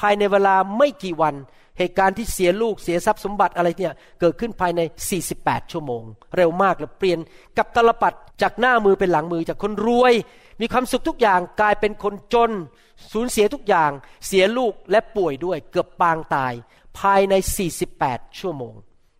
[0.00, 1.34] ภายในเวลาไม่กี่วัน
[1.78, 4.80] เหตุการณ์ที่เสียลูกเสียทรัพย์สมบัติอะไรเนี่ยเกิดขึ้นภายใน
[5.26, 6.02] 48 ชั่วโมง
[6.36, 7.18] เร็วมากเลยเปลี่ยน
[7.58, 10.14] กับตลปัดจากหน้ามือเป็นหลังมือจากคนรวย
[10.60, 12.50] มีความสุขทุกอย่างกลายเป็นคนจน
[13.12, 13.90] สูญเสียทุกอย่าง
[14.26, 16.52] เสียลูกและป่วยด้วยเกือบปางตาย
[16.98, 17.34] ภายใน
[17.86, 18.74] 48 ชั่วโมง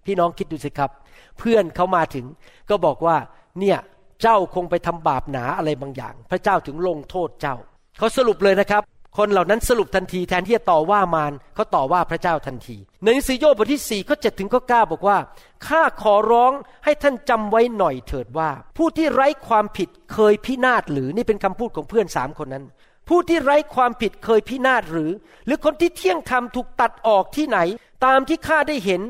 [0.07, 0.91] พี่น้องคิดดูสิครับ
[1.39, 2.27] เพื่อนเขามาถึง
[2.71, 3.17] ก็บอกว่า
[3.61, 3.79] เนี่ย
[4.23, 7.57] เจ้าคงไปทำบาปหนาอะไรบางอย่าง พระเจ้าถึงลงโทษเจ้า
[7.99, 8.83] เขาสรุปเลยนะครับ
[9.19, 15.19] คนเหล่านั้นสรุปทันทีแทนที่จะต่อว่ามารเขาต่อว่าพระเจ้าทันทีในหนังสือโยบบทที่สี่ข้อเจ็ดถึงข้อเก้าบอกว่า
[15.67, 16.53] ข้าขอร้อง
[16.85, 22.65] ให้ท่านจำไว้หน่อยเถิดว่า ผู้ที่ไร้ความผิดเคยพินาศหรือนี่เป็นคำพูดของเพื่อนสามคนนั้น
[23.09, 25.11] ผู้ที่ไร้ความผิดเคยพินาศหรือ
[25.47, 27.59] หรือคนที่เที่ยงธรรมถูกตัดออกที่ไหน
[28.05, 29.03] ตามที่ข้าได้เห็น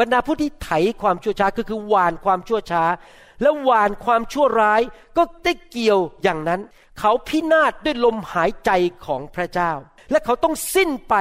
[0.00, 0.70] บรรดาผู้ที่ไถ
[1.02, 2.84] ความชั่วช้าก็คือหวานความชั่วช้า
[3.42, 4.82] และหวานความชั่วร้าย
[5.16, 6.60] ก็ได้เกี่ยวอย่างนั้น
[6.98, 8.70] เขาพินาศด้วยลมหายใจ
[9.06, 9.72] ของพระเจ้า
[10.10, 11.14] และเขาต้องสิ้นไป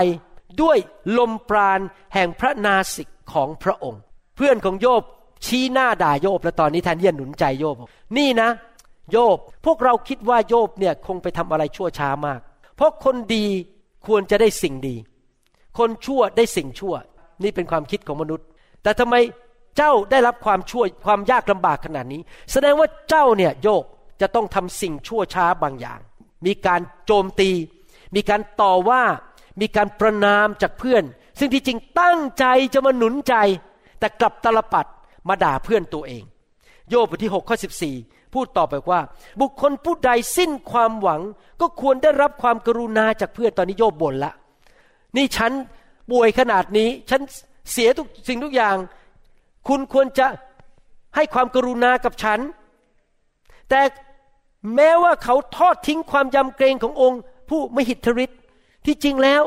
[0.61, 0.77] ด้วย
[1.17, 1.79] ลมปราณ
[2.13, 4.01] แห่งพระนาสิกของพระองค์
[4.35, 5.03] เพื่อนของโยบ
[5.45, 7.75] ชี้หน้าด่าโยบแล้วตอนนี้แทนที่จะหนุนใจโยบ
[8.17, 8.49] นี่นะ
[9.11, 12.39] โยบพวกเราคิดว่าโยบเนี่ยคงไปทำอะไรชั่วช้ามาก
[12.75, 13.45] เพราะคนดี
[14.07, 14.95] ควรจะได้สิ่งดี
[15.77, 16.95] คนชั่วได้สิ่งชั่ว
[17.43, 18.45] นี่เป็นความคิดของมนุษย์
[18.83, 19.15] แต่ทำไม
[19.77, 22.21] เจ้าได้รับความช่วยความยากลำบากขนาดนี้
[22.51, 23.83] แสดงว่าเจ้าเนี่ยโยก
[24.21, 25.99] จะต้องทำสิ่งชั่วช้าบางอย่าง
[26.45, 27.51] มีการโจมตี
[28.15, 29.03] มีการต่อว่า
[29.61, 31.03] มีการประนามจากเพื่อน
[31.39, 33.35] ซึ่งที่จริงตั้งใจจะมาหนุนใจ
[33.99, 34.85] แต่กลับตลปัด
[35.27, 36.23] มาด่าเพื่อนตัวเอง
[36.89, 37.57] โยบบทที่6ข้อ
[37.95, 39.01] 14 พูดต่อไปว่า
[39.41, 41.21] บุคคลผู้ใดสิ้นความหวัง
[41.61, 44.31] ก็ควรได้รับความกรุณาจากเพื่อนตอนนี้โยบบ่นละ
[45.15, 45.51] นี่ฉัน
[46.11, 47.21] ป่วยขนาดนี้ ฉัน
[47.71, 48.75] เสียทุกสิ่งทุกอย่าง
[49.67, 50.27] คุณควรจะ
[51.15, 52.39] ให้ความกรุณากับฉัน
[53.69, 53.81] แต่
[54.75, 58.39] แม้ว่าเขาทอดทิ้งความยำเกรงขององค์ ผู้มหิทธิฤทธิ์
[58.85, 59.43] ที่จริงแล้ว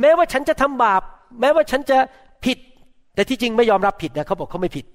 [0.00, 1.02] แม้ว่าฉันจะทำบาป
[1.40, 1.98] แม้ว่าฉันจะ
[2.44, 2.58] ผิด
[3.14, 4.86] แต่ที่จริงไม่ยอมรับผิดนะเขาบอกเขาไม่ผิด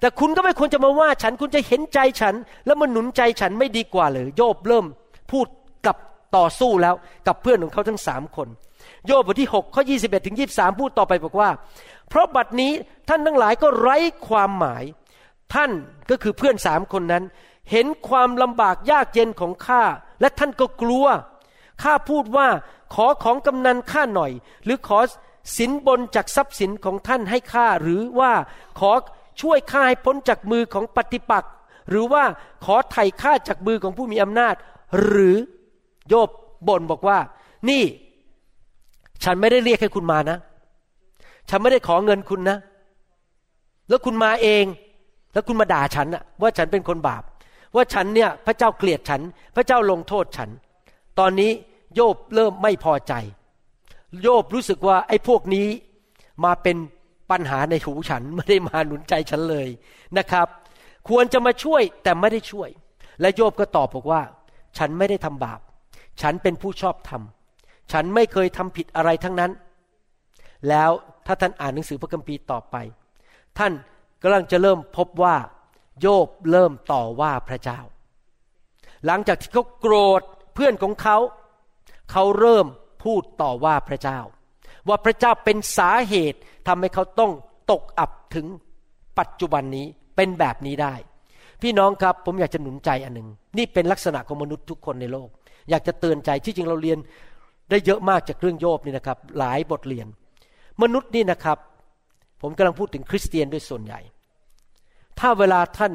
[0.00, 2.34] แต่คุณก็ไม่ควรจะมาว่าฉันคุณจะเห็นใจฉัน
[2.66, 4.86] แล้วมาหนุนใจฉันไม่ดีกว่าเลยโยบเริ่ม
[5.30, 5.46] พูด
[5.86, 5.96] กับ
[6.36, 6.94] ต่อสู้แล้ว
[7.26, 8.48] กับเพื่อนของเขาทั้งสามคน
[9.06, 11.50] โยบบทที่6ข้อ21ถึง23 พูดต่อไปบอกว่า
[12.08, 12.72] เพราะบัดนี้
[13.08, 13.96] ท่านทั้งหลายก็ไร้
[14.28, 14.84] ความหมาย
[15.54, 15.70] ท่าน
[16.10, 17.24] ก็คือเพื่อนสามคนนั้น
[17.70, 19.82] เห็นความลำบากยากเย็นของข้า
[20.20, 21.06] และท่านก็กลัว
[21.82, 22.48] ข้าพูดว่า
[22.94, 24.32] ขอของกำนันข้าหน่อย
[24.64, 24.98] หรือขอ
[25.56, 28.32] สินบนจากทรัพย์สินของท่านให้ข้าหรือว่า
[28.80, 28.90] ขอ
[29.40, 31.52] ช่วยข้าให้พ้นจากมือของปฏิปักษ์
[31.88, 32.24] หรือว่า
[32.64, 34.54] ขอไถ่ข้าจากมือของผู้มีอำนาจ
[35.02, 35.36] หรือ
[36.08, 36.30] โยบ
[36.68, 37.18] บ่นบอกว่า
[37.70, 37.84] นี่
[39.24, 40.38] ฉันไม่ได้เรียกให้คุณมานะ
[41.48, 42.58] ฉันไม่ได้ขอเงินคุณนะ
[43.88, 44.64] แล้วคุณมาเอง
[45.32, 47.22] แล้วคุณมาด่าฉันอะว่าฉันเป็นคนบาป
[47.74, 49.20] ว่าฉันเนี่ยพระเจ้าเกลียดฉัน
[49.56, 50.50] พระเจ้าลงโทษฉัน
[51.18, 51.50] ตอนนี้
[51.94, 53.12] โยบเริ่มไม่พอใจ
[54.22, 55.68] โยบรู้สึกว่าไอ้พวกนี้
[56.44, 56.76] มาเป็น
[57.30, 59.68] ปัญหาในหูฉันไม่ได้มาหนุนใจฉันเลย
[60.18, 60.46] นะครับ
[61.08, 62.68] ควรจะมาช่วยแต่ไม่ได้ช่วย
[63.20, 64.22] และโยบก็ตอบบอกว่า
[64.78, 65.60] ฉันไม่ได้ทำบาป
[66.22, 67.22] ฉันเป็นผู้ชอบธรรม
[67.92, 69.52] ฉันไม่เคยทำผิดอะไรทั้งนั้น
[70.68, 70.90] แล้ว
[71.26, 72.76] ถ้าท่านอ่านหนังสือพระคัมภีร์ต่อไป
[73.58, 73.72] ท่าน
[74.22, 75.36] กำลังจะเริ่มพบว่า
[76.00, 77.80] โยบเริ่มต่อว่าพระเจ้า
[79.06, 80.22] หลังจากที่เขาโกรธ
[80.54, 81.18] เพื่อนของเขา
[82.10, 82.66] เขาเริ่ม
[83.04, 84.18] พูดต่อว่าพระเจ้า
[84.88, 87.32] ว่าพระเจ้าเป็นสาเหตุทำให้เขาต้อง
[87.70, 88.46] ตกอับถึง
[89.18, 90.94] ปัจจุบันนี้เป็นแบบนี้ได้
[91.62, 95.28] พี่น้องครับผมอยากจะหนุนใจอันหนึ่งนี่เป็นลักษณะของมนุษย์ทุกคนในโลก
[95.70, 96.98] อยากจะเตือนใจที่จริงเราเรียน
[97.70, 100.06] ได้เยอะมากจากเรื่องโยบนี่นะครับ หลายบทเรียน
[100.82, 101.58] มนุษย์นี่นะครับ
[102.42, 104.00] ผมกำลังพูดถึงคริสเตียนด้วยส่วนใหญ่
[105.18, 105.92] ถ้าเวลาท่าน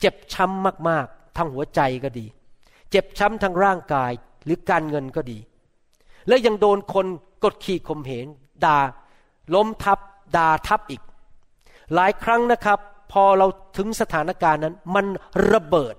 [0.00, 2.26] เจ็บช้ำมากๆ ทางหัวใจก็ดี
[2.90, 4.12] เจ็บช้ำทางร่างกาย
[4.44, 5.38] หรือการเงินก็ดี
[6.28, 7.06] และยังโดนคน
[7.44, 8.26] กดขี่ข่มเหง
[8.64, 8.78] ด่า
[9.54, 9.98] ล้มทับ
[10.36, 11.02] ด่าทับอีก
[11.94, 12.78] หลายครั้งนะครับ
[13.12, 13.46] พอเรา
[13.76, 15.06] ถึงสถานการณ์นั้น มัน
[15.52, 15.96] ระเบิด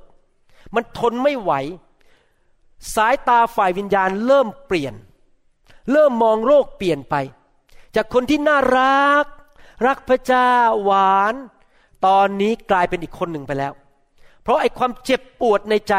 [0.76, 1.52] มันทนไม่ไหว
[2.96, 4.94] สายตาฝ่ายวิญญาณเริ่มเปลี่ยน
[5.92, 7.16] เริ่มมองโลกเปลี่ยนไป
[7.96, 9.26] จากคนที่น่ารัก
[9.88, 10.52] รักพระเจ้า
[10.84, 11.36] หวาน
[12.06, 13.74] ตอนนี้กลายเป็นอีกคนหนึ่งไปแล้ว
[14.44, 15.96] เพราะไอ้ความเจ็บปวดในใจ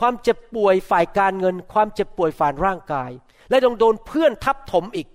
[0.00, 3.10] ความเจ็บป่วยฝ่ายการเงิน ความเจ็บป่วยฝ่ายร่างกาย
[3.50, 5.08] และต้องโดนเพื่อนทับถมอีก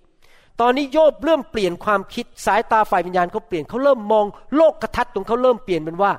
[0.62, 6.12] ตอนนี้โยบเริ่มเปลี่ยนความคิดสายตาฝ่ายวิญญาณเขาเปลี่ยนเขาเริ่มมอง โลกกระทัดของเขาเริ่มเปลี่ยนเป็นว่า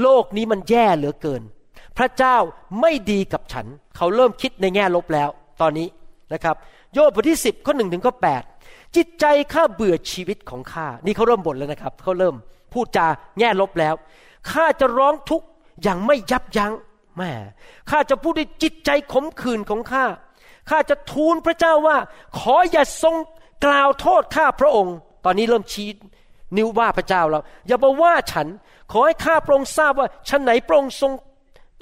[0.00, 1.42] โลกนี้มันแย่เหลือเกิน
[1.98, 2.36] พระเจ้า
[2.80, 5.28] ไม่ดีกับฉัน เขาเริ่มคิดในแง่ลบแล้ว
[5.60, 5.88] ตอนนี้
[6.32, 6.56] นะครับ
[6.92, 8.42] โยบบทที่สิบข้อหนึ่งถึงข้อแปด
[8.96, 12.34] จิตใจข้าเบื่อชีวิตของข้า นี่เขาเริ่มบ่นแล้วนะครับเขาเริ่ม
[12.72, 13.06] พูดจา
[13.38, 13.94] แง่ลบแล้ว
[14.50, 15.46] ข้าจะร้องทุกข์
[15.82, 16.72] อย่างไม่ยับยัง้ง
[17.16, 17.30] แม่
[17.90, 20.04] ข้าจะพูดด้วยจิตใจขมขื่นของข้า
[20.70, 21.96] ข้าจะทูลพระเจ้าว่า
[22.38, 23.16] ขออย่าทรง
[23.64, 25.88] กล่าวโทษข้าพระองค์ ตอนนี้เริ่มชี้
[26.56, 28.46] นิ้วว่าพระเจ้าแล้วอย่ามาว่าฉัน
[28.92, 31.12] ขอให้ข้าพระองค์ทราบว่าฉันไหนพระองค์ทรง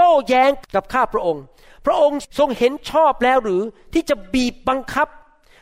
[0.02, 1.42] ต้แย้งกับข้าพระองค์
[1.86, 3.62] พระองค์ทรงเห็นชอบแล้วหรือ
[3.94, 5.08] ที่จะบีบบังคับ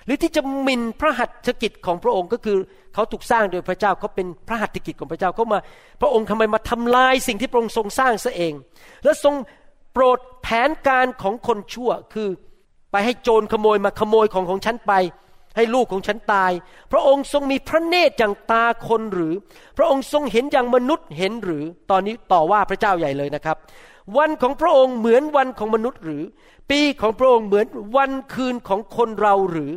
[0.06, 2.58] หรือที่จะมินพระหัตถกิจของพระองค์ก็คือ
[2.94, 5.58] เขาถูกสร้างโดยพระเจ้าเขาเป็นพระหัตถกิจของพระเจ้าเขามา
[6.00, 8.54] พระองค์ทำไมมาทำลายสิ่งที่พระองค์ทรงสร้างซะเอง
[9.04, 9.34] และทรง
[9.92, 12.28] โปรดแผนการของคนชั่วคือ
[12.92, 14.92] ไปให้โจรขโมยมาขโมยของของฉันไป
[15.56, 16.52] ให้ลูกของฉันตาย
[16.92, 19.34] พระองค์ทรงมีพระเนตรอย่างตาคนหรือ
[19.76, 23.56] พระองค์ทรงเห็นอย่างมนุษย์เห็นหรือ ตอนนี้ต่อว่าพระเจ้าใหญ่เลยนะครับ
[24.16, 26.22] วันของพระองค์เหมือนวันของมนุษย์หรือ
[26.70, 29.72] ปีของพระองค์เหมือนวันคืนของคนเราหรือ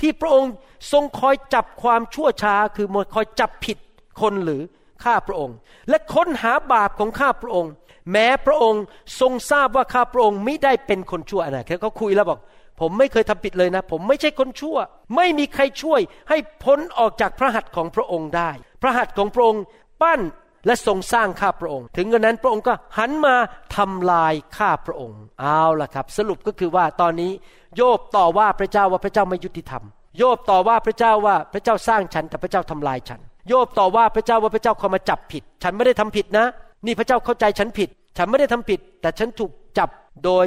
[0.00, 0.52] ที่พระองค์
[0.92, 3.78] ทรงคอยจับความชั่วช้าคือคอยจับผิด
[4.20, 4.62] คนหรือ
[5.04, 5.56] ข้าพระองค์
[5.88, 7.72] และค้นหาบาปของข้าพระองค์
[8.12, 8.82] แม้พระองค์
[9.20, 12.38] ทรงทราบว่าข้าพระองค์ไม่ได้เป็นคนชั่วอะไรเขาคุยแล้วบอก
[12.80, 14.76] ผมไม่เคยทำผิดเลยนะ ผมไม่ใช่คนชั่ว
[15.16, 18.50] ไม่มีใครช่วยให้พ้นออกจากพระหัตถ์ของพระองค์ได้
[18.82, 19.62] พระหัตถ์ของพระองค์
[20.02, 20.20] ปั้น
[20.66, 23.34] และทรงสร้างข้าพระองค์ ถึงกระนั้นพระองค์ก็หันมา
[23.76, 27.32] ทำลายข้าพระองค์ เอาล่ะครับ สรุปก็คือว่าตอนนี้
[27.76, 29.82] โยบต่อว่าพระเจ้าว่าพระเจ้าไม่ยุติธรรม
[30.18, 36.46] โยบต่อว่าพระเจ้าว่าพระเจ้าสร้างฉันแต่พระเจ้าทำลายฉัน โยบต่อว่าพระเจ้าว่าพระเจ้าเข้ามาจับผิด ฉันไม่ได้ทำผิดนะ
[36.86, 39.88] นี่พระเจ้าเข้าใจฉันผิด ฉันไม่ได้ทำผิด แต่ฉันถูกจับ
[40.24, 40.46] โดย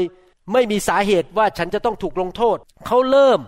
[0.53, 3.39] ไม่มีสาเหตุว่าฉันจะต้องถูกลงโทษ เขาเริ่ม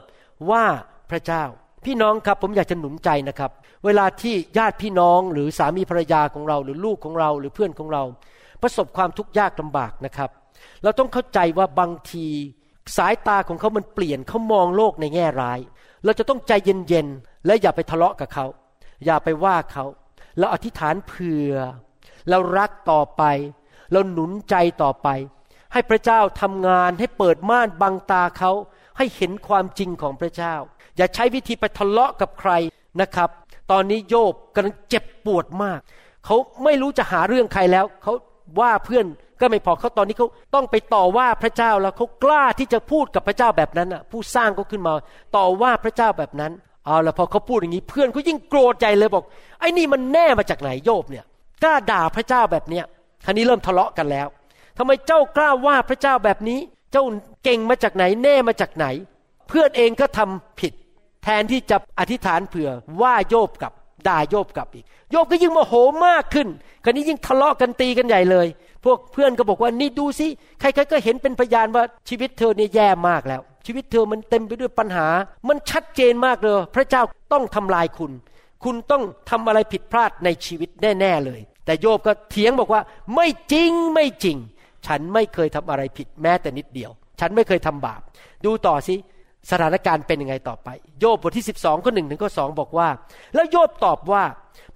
[0.51, 0.65] ว่า
[1.11, 1.43] พระเจ้า
[1.85, 3.51] พี่น้องครับผมอยากจะหนุนใจนะครับ
[3.85, 8.03] เวลาที่ญาติพี่น้องหรือสามีภรรยาของเรา หรือลูกของเราหรือเพื่อนของเรา
[8.61, 10.29] ประสบความทุกข์ยากลำบากนะครับ
[10.83, 12.27] เราต้องเข้าใจว่าบางที
[12.97, 15.59] สายตาของเขามันเปลี่ยนเขามองโลกในแง่ร้าย
[16.05, 18.45] เราจะต้องใจเย็นๆและอย่าไปทะเลาะกับเขา
[19.05, 19.85] อย่าไปว่าเขา
[20.39, 21.53] เราอธิษฐานเผื่อ
[22.29, 23.23] เรารักต่อไป
[23.91, 25.07] เราหนุนใจต่อไป
[25.73, 28.51] ให้พระเจ้าทำงานให้เปิดม่านบังตาเขา
[28.97, 30.55] ให้เห็นความจริงของพระเจ้า
[30.97, 32.51] อย่าใช้วิธีไปทะเลาะกับใคร
[33.01, 33.29] นะครับ
[33.71, 35.79] ตอนนี้โยบกำลังเจ็บปวดมาก
[36.25, 38.13] เขาไม่รู้จะหาเรื่องใครแล้ว เขา
[38.59, 39.05] ว่าเพื่อน
[39.39, 44.93] ก็ไม่พอเขาตอนนี้เขาต้องไปต่อว่าพระเจ้าแล้วเขากล้าที่จะพูดกับพระเจ้าแบบนั้นอะ ผู้สร้างก็ขึ้นมา
[45.35, 46.51] ต่อว่าพระเจ้าแบบนั้น
[46.85, 49.23] เอาแล้วพอเขาพูดอย่างนี้เพื่อนเขายิ่งโกรธใจเลยบอก
[49.59, 51.25] ไอ้นี่มันแน่มาจากไหนโยบเนี่ย
[51.63, 52.85] กล้าด่าพระเจ้าแบบเนี้ย
[53.25, 54.27] คราวนี้เริ่มทะเลาะกันแล้ว
[54.77, 56.59] ทำไมเจ้ากล้าว่าพระเจ้าแบบนี้
[56.91, 57.03] เจ้า
[57.43, 58.85] เก่งมาจากไหนแน่มาจากไหน
[59.47, 60.73] เพื่อนเองก็ทำผิด
[61.23, 62.69] แทนที่จะอธิษฐานเผื่อ
[63.01, 63.71] ว่าโยบกับ
[64.07, 65.73] ด่าโยบกลับอีก โยบก็ยิ่งโมโห
[66.07, 66.47] มากขึ้น
[66.83, 68.47] คราวนี้ยิ่งทะเลาะกันตีกันใหญ่เลย
[68.85, 70.27] พวกเพื่อนก็บอกว่านี่ดูสิ
[70.59, 75.07] ใครๆก็เห็นเป็นพยานว่าชีวิตเธอเนี่ยแย่มากแล้ว ชีวิตเธอมันเต็มไปด้วยปัญหา
[75.47, 78.11] มันชัดเจนมากเลย พระเจ้าต้องทำลายคุณ
[78.63, 82.81] คุณต้องทำอะไรผิดพลาดในชีวิตแน่ๆเลย แต่โยบก็เถียงบอกว่า
[83.15, 84.37] ไม่จริงไม่จริง
[84.87, 88.01] ฉันไม่เคยทำอะไรผิดแม้แต่นิดเดียว ฉันไม่เคยทำบาป
[88.45, 88.95] ดูต่อสิ
[89.49, 92.89] สถานการณ์เป็นยังไงต่อไป โยบบทที่ 12ข้อหนึ่งถึงข้อสองบอกว่า
[93.35, 94.23] แล้วโยบตอบว่า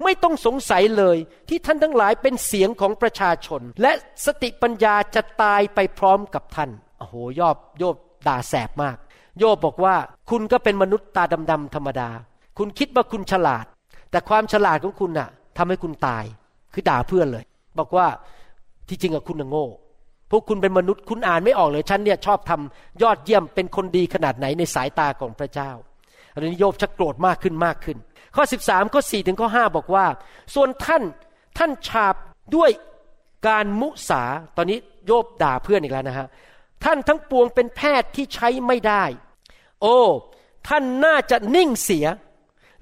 [0.04, 1.18] ไม่ต้องสงสัยเลย
[1.50, 3.92] ที่ท่านทั้งหลายเป็นเสียงของประชาชน และ
[4.26, 7.96] สติปัญญาจะตายไปพร้อมกับท่านโอ้โหยอบโยบ
[8.28, 8.98] ด่าแสบมาก
[9.40, 9.96] โยบบอกว่า
[10.30, 12.10] คุณก็เป็นมนุษย์ตาดำๆธรรมดา
[12.58, 13.66] คุณคิดว่าคุณฉลาด
[14.12, 16.24] แต่ความฉลาดของคุณน่ะทำให้คุณตาย
[16.74, 17.46] คือด่าเพื่อนเลย
[17.80, 18.08] บอกว่า
[18.90, 19.68] ที่จริงอะคุณน่ะโง่
[20.32, 25.72] พวกคุณเป็นมนุษย์คุณอ่านไม่ออกเลยฉันเนี่ยชอบทำยอดเยี่ยมเป็นคนดีขนาดไหนในสายตาของพระเจ้า
[26.34, 27.98] อันนี้โยบชักโกรธมากขึ้นมากขึ้น
[28.36, 30.06] ข้อ 13ข้อ4ถึงข้อ5บอกว่า
[30.56, 31.04] ส่วนท่าน
[31.58, 32.16] ท่านฉาบ
[32.56, 32.72] ด้วย
[33.48, 34.24] การมุสา
[34.58, 36.28] ตอนนี้โยบด่าเพื่อนอีกแล้วนะฮะ
[36.84, 39.04] ท่านทั้งปวงเป็นแพทย์ที่ใช้ไม่ได้
[39.82, 40.00] โอ้
[40.68, 42.06] ท่านน่าจะนิ่งเสีย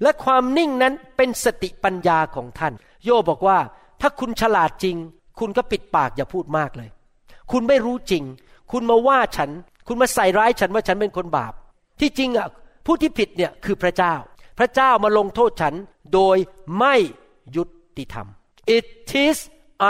[0.02, 2.72] และความนิ่งนั้นเป็นสติปัญญาของท่าน
[3.04, 3.58] โยบบอกว่า
[4.00, 4.96] ถ้าคุณฉลาดจริง
[5.38, 6.90] คุณก็ปิดปากอย่าพูดมากเลย
[7.52, 8.24] คุณไม่รู้จริง
[8.72, 9.50] คุณมาว่าฉัน
[9.86, 11.52] คุณมาใส่ร้ายฉันว่าฉันเป็นคนบาป
[12.00, 12.48] ที่จริงอะ
[12.86, 14.14] ผู้ที่ผิดเนี่ยคือพระเจ้า
[14.58, 15.74] พระเจ้ามาลงโทษฉัน
[16.14, 16.36] โดย
[16.78, 16.94] ไม่
[17.56, 17.64] ยุ
[17.98, 18.26] ติธรรม
[18.76, 19.38] it is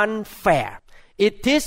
[0.01, 0.71] unfair
[1.27, 1.65] it is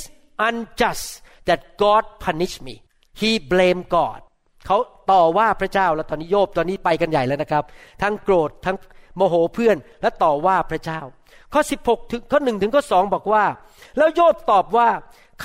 [0.47, 1.05] unjust
[1.47, 2.75] that God punish me
[3.19, 4.19] he blame God
[4.65, 4.77] เขา
[5.11, 7.63] ต่อว่าพระเจ้าแล้วตอนนี้โยบตอนนี้ไปกันใหญ่แล้วนะครับ
[8.01, 8.75] ทั้งโกรธทั้ง
[9.15, 10.99] โมโหเพื่อนและต่อว่าพระเจ้า
[11.53, 13.43] ข้อ 16 ถึงข้อหนึ่งถึงข้อสองบอกว่า
[13.97, 14.87] แล้วโยบตอบว่า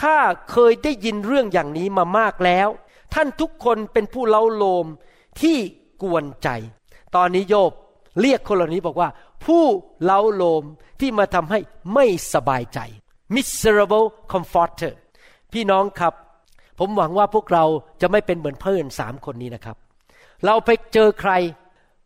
[0.01, 0.19] ข้า
[0.51, 2.69] เคยได้ยินเรื่องอย่างนี้มามากแล้ว
[3.15, 4.87] ท่านทุกคนเป็นผู้เล้าโลม
[5.41, 5.57] ที่
[6.03, 6.49] กวนใจ
[7.17, 7.73] ตอนนี้โยบ
[8.21, 9.09] เรียกคนเหล่านี้บอกว่า
[9.45, 9.65] ผู้
[10.05, 10.65] เล้าโลม
[11.01, 11.59] ที่มาทำให้
[11.95, 12.79] ไม่สบายใจ
[13.35, 14.93] miserable comforter
[15.53, 16.15] พี่น้องครับ
[16.79, 17.65] ผมหวังว่าพวกเรา
[18.01, 19.77] จะไม่เป็นเหมือนเพื่อนสามคนนี้นะครับ
[20.45, 21.33] เราไปเจอใคร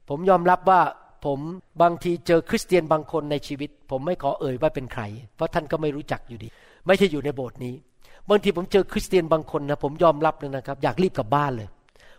[0.08, 0.80] ผมยอมรับว่า
[1.24, 1.38] ผม
[1.82, 5.02] บางทีเจอคริสเตียนบางคนในชีวิต ผมไม่ขอเอ่ยว่าเป็นใคร
[5.36, 6.48] เพราะท่านก็ไม่รู้จักอยู่ดี
[6.86, 7.74] ไม่ใช่อยู่ในโบสถ์นี้
[8.30, 11.68] บางทีผมเจอคริสเตียนบางคนนะผมยอมรับเลยนะครับอยากรีบกลับบ้านเลย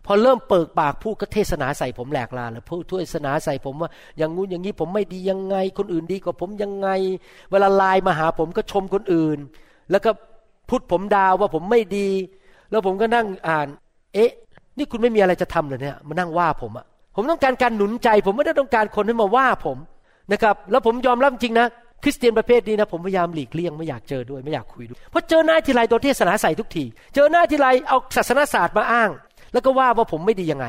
[0.06, 6.88] พอเริ่มเปิดปากพูดก็เทศนาใส่ผมแหลกลาเลยพูดเทศนาใส่ผมว่า อย่างงู้นอย่างนี้ผมไม่ดียังไง คนอื่นดีกว่าผมยังไง
[7.52, 9.38] เวลาไลน์มาหาผมก็ชมคนอื่น
[9.92, 10.12] แล้วก็
[10.70, 12.10] พูดผมดาวว่าผมไม่ดี
[12.70, 13.68] แล้วผมก็นั่งอ่าน
[14.14, 14.32] เอ๊ะ
[14.78, 19.78] นี่คุณไม่มีอะไรจะทำเลยเนี่ยมานั่งว่าผมอะผมต้องการการหนุนใจ ผมไม่ได้ต้องการคนให้มาว่าผม
[20.32, 21.68] นะครับ แล้วผมยอมรับจริงนะ
[22.04, 26.84] คริสเตียนประเภทนี้นะผมพยายามหลีกเลี่ยงไม่อยากเจอด้วยไม่อยากคุยด้วยเพราะเจอหน้าทีไรโดนเทศนาใส่ทุกที
[27.16, 29.10] เจอหน้าทีไรเอาศาสนาศาสตร์มาอ้าง
[29.54, 30.66] แล้วก็ว่าว่าผมไม่ดียังไง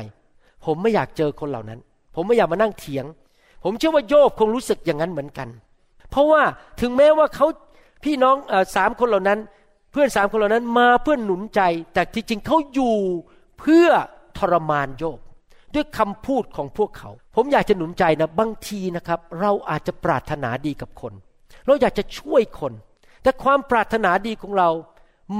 [0.65, 1.79] ผมไม่อยากเจอคนเหล่านั้น
[2.15, 3.05] ผมไม่อยากมานั่งเถียง
[3.63, 5.47] ผมเชื่อว่าโยบคงรู้สึกอย่างนั้นเหมือนกัน
[6.11, 6.41] เพราะว่า
[6.81, 7.47] ถึงแม้ว่าเขา
[8.03, 8.35] พี่น้อง
[8.75, 9.39] สามคนเหล่านั้น
[9.91, 11.61] เพื่อนสามคนเหล่านั้นมาเพื่อหนุนใจ
[11.93, 12.95] แต่ที่จริงเขาอยู่
[13.59, 13.87] เพื่อ
[14.37, 15.19] ทรมานโยบ
[15.75, 21.13] ด้วยคำพูดของพวกเขา ผมอยากจะหนุนใจนะบางทีนะครับ เราอาจจะปรารถนาดีกับคน
[21.65, 22.73] เราอยากจะช่วยคน
[23.23, 24.69] แต่ความปรารถนาดีของเรา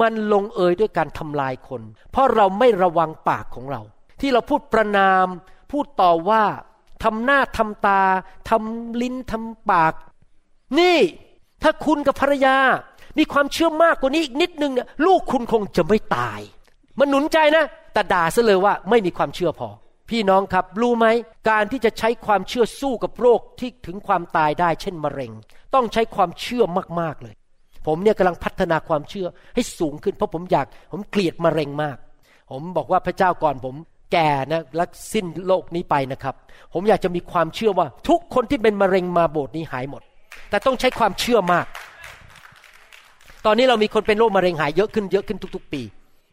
[0.01, 3.81] มันลงเอยด้วยการทำลายคน เพราะเราไม่ระวังปากของเรา
[4.21, 5.27] ที่เราพูดประนาม
[5.71, 6.43] พูดต่อว่า
[7.03, 8.01] ทำหน้าทำตา
[8.49, 9.93] ทำลิ้นทำปาก
[10.79, 10.97] นี่
[11.63, 12.57] ถ้าคุณกับภรรยา
[13.17, 16.39] มีความเชื่อมากกว่านี้อีกนิดนึงเนี่ยลูกคุณคงจะไม่ตาย
[16.99, 17.63] มันหนุนใจนะ
[17.93, 19.69] แต่ด่าซะเลยว่าไม่มีความเชื่อพอ
[20.09, 21.07] พี่น้องครับรู้ไหม
[21.49, 25.31] การที่จะใช้ความเชื่อสู้กับโรคที่ถึงความตายได้เช่นมะเร็ง
[25.75, 26.63] ต้องใช้ความเชื่อ
[26.99, 27.35] มากๆเลย
[27.87, 31.97] ผมเนี่ยกำลังพัฒนาความเชื่อให้สูงขึ้นเพราะผมอยาก ผมเกลียดมะเร็งมาก
[32.51, 33.75] ผมบอกว่าพระเจ้าก่อนผม
[34.11, 36.35] แก่นะและสิ้นโลกนี้ไปนะครับ
[36.73, 40.01] ผมอยากจะมีความเชื่อว่า ทุกคนที่เป็นมะเร็งมาโบสถ์นี้หายหมด
[40.49, 41.65] แต่ต้องใช้ความเชื่อมาก
[43.45, 45.81] ตอนนี้เรามีคนเป็นโรคมะเร็งหายเยอะขึ้นเยอะขึ้นทุก ๆ ปี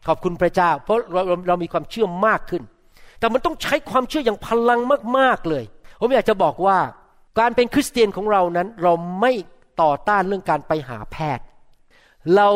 [0.07, 2.63] ขอบคุณพระเจ้า เพราะเราเรามีความเชื่อมากขึ้น
[3.19, 4.79] แต่มันต้องใช้ความเชื่ออย่างพลัง
[5.17, 5.63] มากๆเลย
[5.99, 6.77] ผมอยากจะบอกว่า
[7.39, 9.31] การเป็นคริสเตียนของเรานั้น เราไม่
[9.81, 11.43] ต่อต้านเรื่องการไปหาแพทย์
[12.35, 12.47] เรา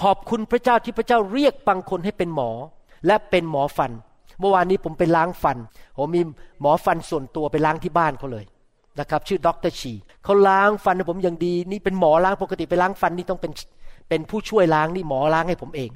[0.00, 2.50] ขอบคุณพระเจ้าที่พระเจ้าเรียกบางคนให้เป็นหมอ
[3.06, 3.92] และเป็นหมอฟัน
[4.40, 5.56] เมื่อวานนี้ผมไปล้างฟัน
[5.96, 6.22] ผมมี
[6.60, 8.44] หมอฟันส่วนตัวไปล้างที่บ้านเขาเลย
[9.00, 9.92] นะครับชื่อดรชี
[10.24, 13.52] เขาล้างฟันให้ผมอย่างดี นี่เป็นหมอล้างปกติไปล้างฟันนี่ต้องเป็น
[14.08, 15.90] เป็นผู้ช่วยล้างนี่หมอล้างให้ผมเอง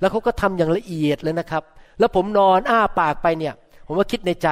[0.00, 1.62] แล้วเขาก็ทำอย่างละเอียดเลยนะครับ
[1.98, 3.54] แล้วผมนอนอ้าปากไปเนี่ย
[3.86, 4.48] ผมว่าคิดในใจ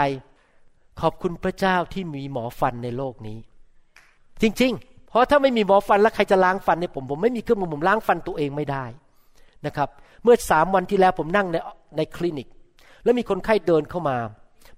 [1.01, 3.39] ขอบคุณพระเจ้าที่มีหมอฟันในโลกนี้
[4.43, 8.85] จริง ๆ เพราะถ้าไม่มีหมอฟันแล้วใครจะล้างฟันในผมผมไม่มีเครื่องมือผมล้างฟันตัวเองไม่ได้
[9.67, 9.89] นะครับ
[10.23, 11.57] เมื่อสามวันที่แล้วผมนั่งใน
[11.97, 12.49] ในคลินิก
[13.05, 14.17] แล้วมีคนไข้เดินเข้ามา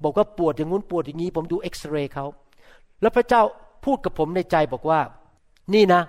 [0.03, 2.27] บอกว่าปวดอย่างงู้นปวดอย่างนี้ ผมดูเอ็กซเรย์เขา
[3.01, 3.43] แล้วพระเจ้า
[3.85, 5.01] พูดกับผมในใจบอกว่า
[5.75, 6.01] นี่นะ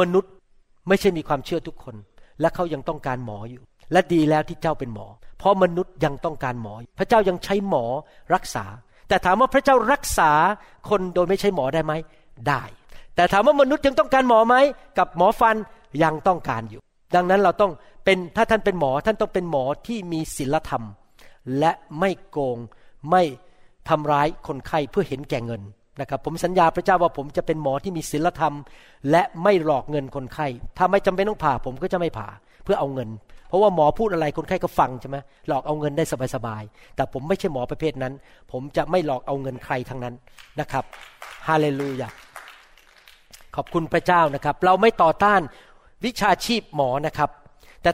[0.00, 0.32] มนุษย์
[0.88, 1.94] ไม่ใช่มีความเชื่อทุกคน
[2.40, 5.06] และเขายังต้องการหมออยู่ และดีแล้วที่เจ้าเป็นหมอ
[5.38, 7.84] เพราะมนุษย์ยังต้องการหมอ พระเจ้ายังใช้หมอ
[8.34, 8.64] รักษา
[9.08, 10.30] แต่ถามว่าพระเจ้ารักษา
[10.88, 11.92] คนโดยไม่ใช่หมอได้ไหม
[12.48, 12.62] ได้
[13.16, 14.56] แต่ถามว่ามนุษย์ยังต้องการหมอไหม
[14.98, 15.56] กับหมอฟัน
[16.02, 16.80] ยังต้องการอยู่
[17.14, 17.72] ดังนั้นเราต้อง
[18.04, 20.84] เป็นถ้าท่านเป็นหมอท่านต้องเป็นหมอที่มีศีลธรรม
[21.58, 22.58] และไม่โกง
[23.10, 23.22] ไม่
[23.88, 25.62] ทำร้ายคนไข้เพื่อเห็นแก่เงิน
[26.00, 28.54] นะครับผมสัญญาพระเจ้าว่าผมจะเป็นหมอที่มีศีลธรรม
[29.10, 30.46] และไม่หลอกเงินคนไข้
[30.76, 32.28] ถ้าไม่จำเป็นต้องผ่าผมก็จะไม่ผ่า
[32.64, 33.08] เพื่อเอาเงิน
[33.56, 35.16] ราะว่าหมอพูดอะไรคนไข้ก็ฟังใช่ไหม
[35.48, 38.12] หลอกเอาเงินได้สบายๆแต่ผมไม่ใช่หมอประเภทนั้น
[38.52, 40.14] ผมจะไม่หลอกเอาเงินใครทั้งนั้น
[40.60, 40.84] นะครับ
[41.48, 42.08] ฮาเลลูยา
[43.56, 45.40] ขอบคุณพระเจ้านะครับ เราไม่ต่อต้าน
[46.04, 47.30] วิชาชีพหมอนะครับ
[47.82, 47.90] แต่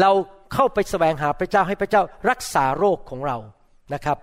[0.00, 0.10] เรา
[0.54, 3.36] เข้าไปแสวงหาพระเจ้าให้พระเจ้ารักษาโรคของเรา
[3.94, 4.18] นะครับ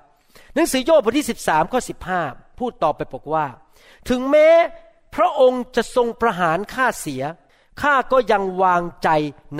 [0.53, 1.79] หนังสือโยบบทที่ 13ข้อ
[2.19, 3.45] 15 พูดต่อไปบอกว่า
[4.09, 4.49] ถึงแม้
[5.15, 7.23] พระองค์จะทรงประหารข้าเสีย
[7.81, 9.09] ข้าก็ยังวางใจ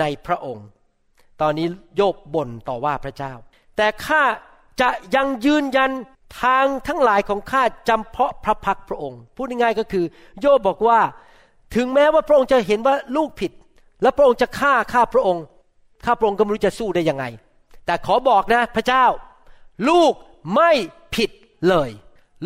[0.00, 0.66] ในพระองค์
[1.42, 1.66] ตอนนี้
[1.96, 3.32] โยบบ่นต่อว่าพระเจ้า
[3.76, 4.22] แต่ข้า
[4.80, 5.90] จะยังยืนยัน
[6.42, 10.04] ทางทั้งหลายของข้าจำเพาะพระพักพระองค์ พูดง่ายๆก็คือ
[10.40, 11.00] โยบบอกว่า
[11.74, 13.52] ถึงแม้ว่าพระองค์จะเห็นว่าลูกผิด
[14.02, 15.44] และพระองค์จะฆ่าฆ่าพระองค์
[16.04, 17.24] ข้าพระองค์ก็ไม่รู้จะสู้ได้ยังไง
[17.86, 19.04] แต่ขอบอกนะพระเจ้า
[19.88, 20.12] ลูก
[20.56, 20.70] ไม่
[21.14, 21.30] ผิด
[21.68, 21.90] เลย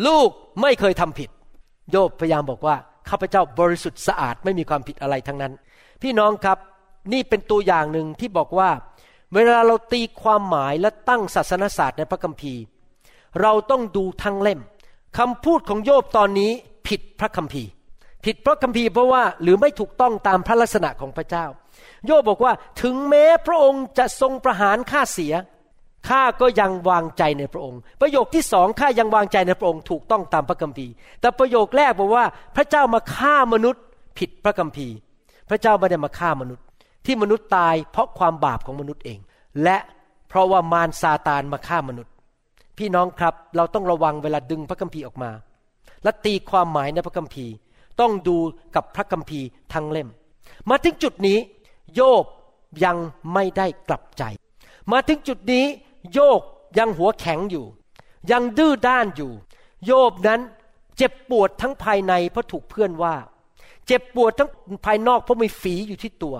[0.07, 0.29] ลูก
[0.61, 1.29] ไม่เคยทำผิด
[1.91, 2.75] โยบพยายามบอกว่า
[3.09, 5.53] ข้าพเจ้าบริสุทธิ์สะอาดไม่มีความผิดอะไรทั้งนั้น
[6.01, 6.57] พี่น้องครับ
[7.13, 8.69] นี่เป็นตัวอย่างหนึ่งที่บอกว่า
[9.33, 12.61] เวลาเราตีความหมายและตั้งศาสนศาสตร์ในพระคัมภีร์
[13.41, 14.59] เราต้องดูทั้งเล่ม
[15.17, 16.51] คำพูดของโยบตอนนี้
[16.87, 17.69] ผิดพระคัมภีร์
[18.25, 21.45] ผิดพระคัมภีร์เพราะว่าหรือไม่ถูกต้องตามพระลักษณะของพระเจ้า
[22.05, 25.33] โยบบอกว่าถึงแม้พระองค์จะทรงประหารข้าเสีย
[26.09, 30.91] ข้าก็ยังวางใจในพระองค์ ประโยคที่สองข้ายังวางใจในพระองค์ถูกต้องตามพระคัมภีร์
[31.21, 33.83] แต่ประโยคแรกบอกว่าพระเจ้ามาฆ่ามนุษย์
[34.17, 34.95] ผิดพระคัมภีร์
[35.49, 36.63] พระเจ้าไม่ได้มาฆ่ามนุษย์
[37.05, 39.19] ที่มนุษย์ตายเพราะความบาปของมนุษย์เอง
[39.63, 39.77] และ
[40.29, 42.13] เพราะว่ามารซาตานมาฆ่ามนุษย์
[42.77, 45.31] พี่น้องครับเราต้องระวังเวลาดึงพระคัมภีร์ออกมา
[46.03, 47.53] และตีความหมายในพระคัมภีร์
[47.99, 48.37] ต้องดู
[48.75, 50.09] กับพระคัมภีร์ทั้งเล่ม
[50.69, 51.37] มาถึงจุดนี้
[51.95, 52.25] โยบ
[52.85, 52.97] ยัง
[53.33, 54.23] ไม่ได้กลับใจ
[54.91, 55.65] มาถึงจุดนี้
[56.13, 56.41] โยบ
[56.77, 57.65] ยังหัวแข็งอยู่
[58.31, 59.31] ยังดื้อด้านอยู่
[59.85, 60.41] โยบนั้น
[60.97, 63.15] เจ็บปวดทั้งภายในเพราะถูกเพื่อนว่า
[63.87, 64.49] เจ็บปวดทั้ง
[64.85, 66.35] ภายนอกเพราะมีฝีอยู่ที่ตัว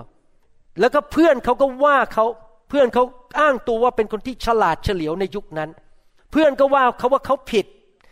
[0.80, 2.26] แล้วก็เพื่อนเขาก็ว่าเขา
[2.68, 3.04] เพื่อนเขา
[3.40, 5.70] อ้างตัวว่าเป็นคนที่ฉลาดเฉลียวในยุคนั้น
[6.30, 7.66] เพื่อนก็ว่าเขาว่าเขาผิด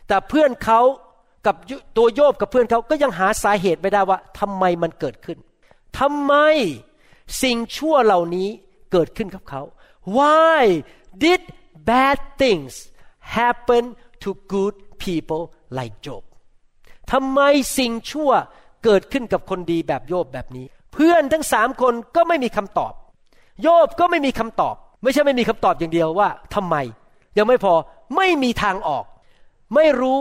[0.08, 0.80] แต่เพื่อนเขา
[1.46, 1.56] กับ
[1.96, 5.38] ตัวโยบกับเพื่อนเขาก็ยังหาสาเหตุไม่ได้ว่าทำไมมันเกิดขึ้น
[5.98, 6.34] ทำไม
[7.42, 8.48] สิ่งชั่วเหล่านี้
[8.92, 9.62] เกิดขึ้นกับเขา
[10.18, 10.62] Why
[11.24, 11.42] did
[11.90, 12.72] bad things
[13.38, 13.84] happen
[14.22, 15.42] to good people
[15.78, 16.22] like Job
[17.12, 17.40] ทำไม
[17.78, 18.30] สิ่งชั่ว
[18.84, 22.92] เกิดขึ้นกับคนดีแบบโยบแบบนี้ เพื่อนทั้งสามคนก็ไม่มีคำตอบ
[23.62, 26.76] โยบก็ไม่มีคำตอบ ไม่ใช่ไม่มีคำตอบอย่างเดียวว่าทำไม
[27.38, 27.74] ยังไม่พอ
[28.16, 29.04] ไม่มีทางออก
[29.74, 30.18] ไม่รู้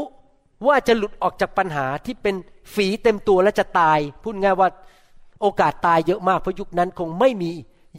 [0.68, 2.36] ว่าจะหลุดออกจากปัญหาที่เป็น
[2.74, 4.70] ฝีเต็มตัวและจะตาย พูดง่ายว่า
[5.42, 7.50] โอกาสตายเยอะมาก เพราะยุคนั้นคงไม่มี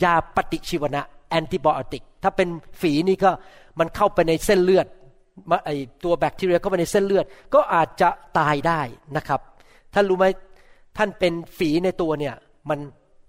[0.05, 2.49] ยาปฏิชีวนะแอนติบอติก ถ้าเป็น
[2.81, 3.31] ฝีนี่ก็
[3.79, 4.87] มันเข้าไปในเส้นเลือด
[5.65, 5.71] ไอ
[6.05, 8.09] ตัวแบคทีเรียเข้าไปในเส้นเลือด ก็อาจจะ
[8.39, 8.81] ตายได้
[9.17, 9.41] นะครับ
[9.95, 10.27] ท่านรู้ไหม
[10.97, 12.35] ท่านเป็นฝีในตัวเนี่ย
[12.69, 12.79] มัน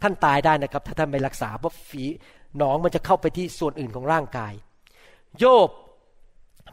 [0.02, 2.04] ท่านตายได้นะครับ ถ้าท่านไม่รักษาเพราะฝี
[2.58, 4.54] หนองมันจะเข้าไปที่ส่วนอื่นของร่างกาย
[5.40, 5.70] โยบ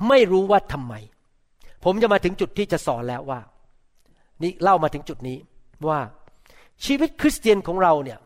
[0.09, 0.95] ไม่รู้ว่าทำไม
[1.85, 3.41] ผมจะมาถึงจุดที่จะสอนแล้วว่า
[4.43, 5.39] นี่เล่ามาถึงจุดนี้
[5.89, 6.01] ว่า
[6.85, 8.19] ชีวิตคริสเตียนของเราเนี่ย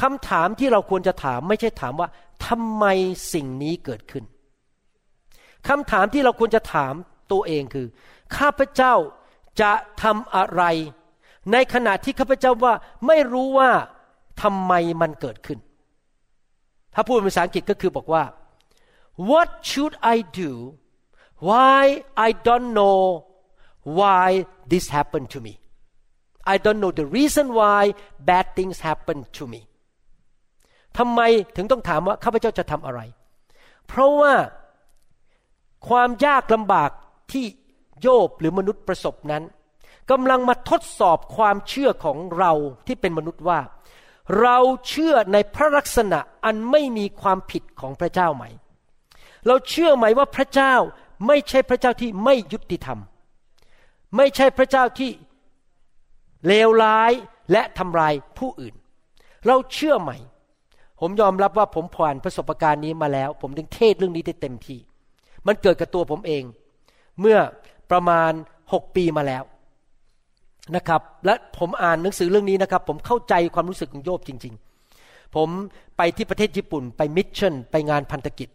[0.00, 2.08] คำถามที่เราควรจะถามไม่ใช่ถามว่า
[2.46, 2.84] ทำไม
[3.34, 4.24] สิ่งนี้เกิดขึ้น
[5.68, 6.94] คำถามที่เราควรจะถาม
[7.32, 7.86] ตัวเองคือ
[8.36, 8.94] ข้าพเจ้า
[9.60, 10.62] จะทำอะไร
[11.52, 12.74] ในขณะที่ข้าพเจ้าว่า
[13.06, 13.70] ไม่รู้ว่า
[14.42, 15.58] ทำไมมันเกิดขึ้น
[16.94, 18.24] ถ้าพูดเป็นภาษาอังกฤษก็คือบอกว่า
[19.30, 20.50] what should I do
[21.48, 21.82] why
[22.26, 23.00] I don't know
[23.98, 24.26] why
[24.70, 25.54] this happened to me
[26.52, 27.82] I don't know the reason why
[28.28, 29.60] bad things happen to me
[30.98, 31.20] ทำไม
[31.56, 33.00] ถึงต้องถามว่าข้าพเจ้าจะทำอะไร
[33.86, 34.34] เพราะว่า
[35.88, 36.90] ความยากลำบาก
[37.32, 37.44] ที่
[38.00, 39.42] โยบหรือมนุษย์ประสบนั้น
[40.10, 42.52] กำลังมาทดสอบความเชื่อของเรา
[42.86, 43.60] ที่เป็นมนุษย์ว่า
[44.40, 44.58] เรา
[44.88, 48.44] เชื่อในพระลักษณะอันไม่มีความผิดของพระเจ้าไหม
[49.46, 50.74] เราเชื่อไหมว่าพระเจ้า
[51.26, 52.98] ไม่ใช่พระเจ้าที่ไม่ยุติธรรม
[54.16, 55.10] ไม่ใช่พระเจ้าที่
[56.46, 57.12] เลวร้าย
[57.52, 58.74] และทำลายผู้อื่น
[59.46, 60.12] เราเชื่อไหม
[61.00, 64.78] ผมยอมรับว่าผมผ่านประสบการณ์นี้มาแล้ว ผมถึงเทศเรื่องนี้ได้เต็มที่
[65.46, 66.44] มันเกิดกับตัวผมเอง
[67.20, 67.38] เมื่อ
[67.90, 68.32] ประมาณ
[68.72, 69.42] หกปีมาแล้ว
[70.76, 74.54] นะครับ และผมอ่านหนังสือเรื่องนี้นะครับ ผมเข้าใจความรู้สึกของโยบจริง
[74.94, 75.48] ๆ ผม
[75.96, 78.48] ไปที่ประเทศญี่ปุ่น ไปมิชชั่น ไปงานพันธกิจ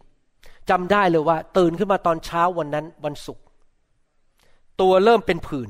[0.70, 3.44] จำได้เลยว่า ตื่นขึ้นมาตอนเช้าวันนั้นวันศุกร์
[4.82, 5.70] ตัวเริ่มเป็นผื่น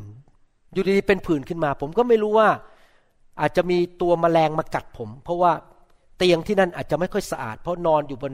[0.73, 2.49] อยู่ดีๆเป็นผื่นขึ้นมา ผมก็ไม่รู้ว่า
[3.41, 5.51] อาจจะมีตัวมแมลงมากัดผม เพราะว่า
[6.17, 8.33] เตียงที่นั่นอาจจะไม่ค่อยสะอาด เพราะนอนอยู่บน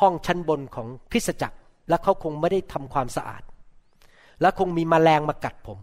[0.00, 1.56] ห้องชั้นบนของคริสตจักร
[1.88, 3.42] และเขาคงไม่ได้ทำความสะอาด
[4.40, 5.78] และคงมีมแมลงมากัดผม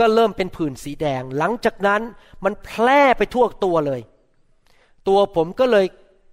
[0.00, 2.00] ก็เริ่มเป็นผื่นสีแดง หลังจากนั้น
[2.44, 4.00] มันแพร่ไปทั่วตัวเลย
[5.08, 5.86] ตัวผมก็เลย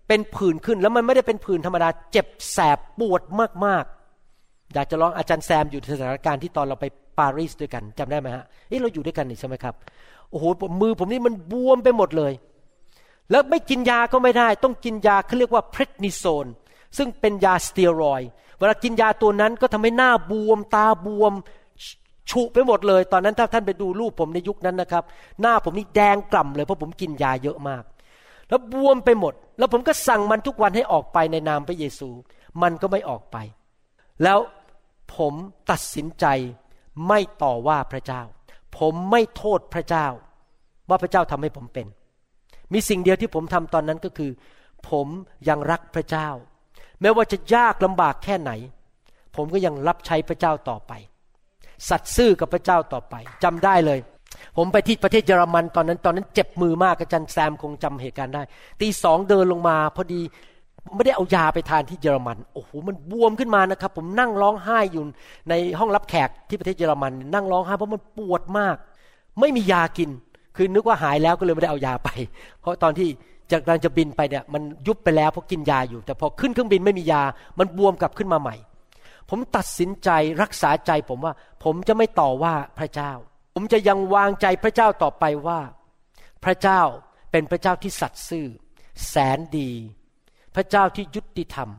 [0.08, 3.22] เป็นผื่นขึ้นแล้วมันไม่ได้เป็นผื่นธรรมดา เจ็บแสบปวด
[3.66, 6.86] มากๆ อยากจะลองอาจารย์แซมอยู่ในสถานการณ์ที่ตอนเราไป
[7.20, 9.74] ปารีสด้วยกันจำได้ไหมฮะเอ้เราอยู่ด้วยกันนี่ใช่ไหมครับ
[10.30, 10.46] โอ้โห
[10.82, 12.34] มือผมนี่มันบวมไปหมดเลย
[13.32, 16.48] แล้วไม่กินยาก็ไม่ได้ ต้องกินยาเขาเรียกว่าเพรดนิโซน
[16.98, 18.22] ซึ่งเป็นยาสเตียรอย
[18.58, 21.34] เวลากินยาตัวนั้นก็ทำให้หน้าบวม ตาบวม
[22.32, 25.04] ฉุไปหมดเลย ตอนนั้นถ้าท่านไปดูรูปผมในยุคนั้นนะครับ
[25.42, 27.84] หน้าผมนี่แดงกล่ำเลยเพราะผมกินยาเยอะมาก
[28.50, 32.10] แล้วบวมไปหมด แล้วผมก็สั่งมันทุกวันให้ออกไปในนามพระเยซู
[32.62, 33.38] มันก็ไม่ออกไป
[34.24, 34.40] แล้ว
[35.16, 35.34] ผม
[35.72, 36.26] ตัดสินใจ
[37.08, 38.22] ไม่ต่อว่าพระเจ้า
[38.78, 40.08] ผมไม่โทษพระเจ้า
[40.90, 41.88] ว่าพระเจ้าทำให้ผมเป็น
[42.74, 44.32] มีสิ่งเดียวที่ผมทำตอนนั้นก็คือ
[44.90, 45.08] ผม
[45.50, 46.30] ยังรักพระเจ้า
[47.02, 48.52] แม้ว่าจะยากลำบากแค่ไหน
[49.36, 50.94] ผมก็ยังรับใช้พระเจ้าต่อไป
[51.90, 54.00] สัตย์ซื่อกับพระเจ้าต่อไปจำได้เลย
[54.58, 58.42] ผมไปที่ประเทศเยอรมันตอนนั้น ตอนนั้นเจ็บมือมากอาจารย์แซมคงจำเหตุการณ์ได้
[58.82, 60.22] ตีสองเดินลงมา พอดี
[60.96, 65.04] ไม่ได้เอายาไปทานที่เยอรมัน โอ้โห มันบวมขึ้นมานะครับ ผมนั่งร้องไห้อยู่
[65.50, 68.76] ในห้องรับแขกที่ประเทศเยอรมัน นั่งร้องไห้เพราะมันปวดมาก
[69.40, 70.10] ไม่มียากิน
[70.56, 72.10] คือนึกว่าหายแล้วก็เลยไม่ได้เอายาไป
[72.62, 73.08] เพราะตอนที่
[73.52, 77.22] จากการจะบินไปเนี่ยมันยุบไปแล้วเพราะกินยาอยู่ แต่พอขึ้นเครื่องบินไม่มียา
[77.60, 78.56] มันบวมกลับขึ้นมาใหม่
[79.30, 80.10] ผมตัดสินใจ
[80.42, 83.12] รักษาใจผมว่า ผมจะไม่ต่อว่าพระเจ้า
[83.54, 85.60] ผมจะยังวางใจพระเจ้าต่อไปว่า
[86.44, 86.82] พระเจ้า
[87.32, 88.48] เป็นพระเจ้าที่สัตย์ซื่อ
[89.08, 89.72] แสนดี
[90.56, 91.70] พระเจ้าที่ยุติธรรม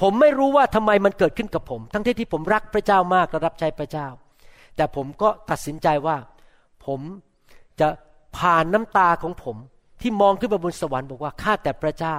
[0.00, 4.08] ผมไม่รู้ว่าทำไมมันเกิดขึ้นกับผม ทั้งที่ที่ผมรักพระเจ้ามากและรับใช้พระเจ้า
[4.76, 6.16] แต่ผมก็ตัดสินใจว่า
[6.86, 7.00] ผม
[7.80, 7.88] จะ
[8.36, 9.56] ผ่านน้ำตาของผม
[10.00, 12.16] ที่มองขึ้นไปบนสวรรค์บอกว่าข้าแต่พระเจ้า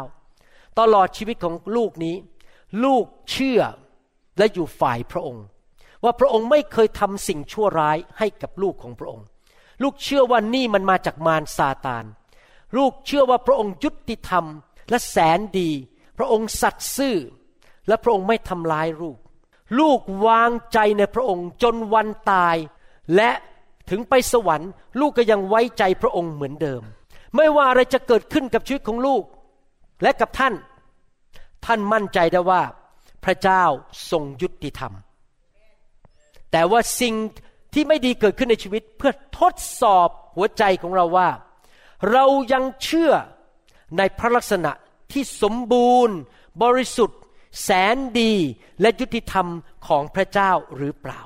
[0.79, 2.15] ตลอดชีวิตของลูกนี้
[2.83, 3.61] ลูกเชื่อ
[4.41, 5.45] และอยู่ฝ่ายพระองค์
[6.03, 9.25] ว่าพระองค์ไม่เคยทำสิ่งชั่วร้ายให้กับลูกของพระองค์
[9.83, 12.05] ลูกเชื่อว่านี่มันมาจากมารซาตาน
[12.77, 14.45] ลูกเชื่อว่าพระองค์ยุติธรรม
[14.89, 15.69] และแสนดี
[16.17, 17.17] พระองค์สัตย์ซื่อ
[17.87, 19.17] และพระองค์ไม่ทำร้ายลูก
[19.79, 22.55] ลูกวางใจในพระองค์จนวันตาย
[23.15, 23.31] และ
[23.89, 26.81] ถึงไปสวรรค์ ลูกก็ยังไว้ใจพระองค์เหมือนเดิม
[27.35, 29.23] ไม่ว่าอะไรจะเกิดขึ้นกับชีวิตของลูก
[30.03, 30.53] และกับท่าน
[31.65, 32.61] ท่านมั่นใจได้ว่า
[33.23, 33.63] พระเจ้า
[34.11, 34.93] ทรงยุติธรรม
[36.51, 37.15] แต่ว่าสิ่ง
[37.73, 41.29] ที่ไม่ดีเกิดขึ้นในชีวิตเพื่อทดสอบหัวใจของเราว่า
[42.11, 43.13] เรายังเชื่อ
[43.97, 44.71] ในพระลักษณะ
[45.11, 46.17] ที่สมบูรณ์
[46.63, 47.19] บริสุทธิ์
[47.63, 48.33] แสนดี
[48.81, 49.47] และยุติธรรม
[49.87, 51.21] ของพระเจ้าหรือเปล่า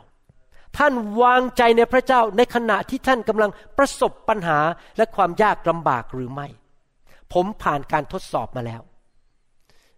[0.78, 4.60] ท่านวางใจในพระเจ้าในขณะที่ท่านกำลังประสบปัญหา
[4.98, 6.48] และความยากลำบากหรือไม่
[7.34, 8.82] ผมผ่านการทดสอบมาแล้ว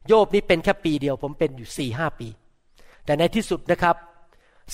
[0.08, 2.28] โยบนี่เป็นแค่ปีเดียว ผมเป็นอยู่สี่ห้าปี
[3.06, 3.96] แต่ในที่สุดนะครับ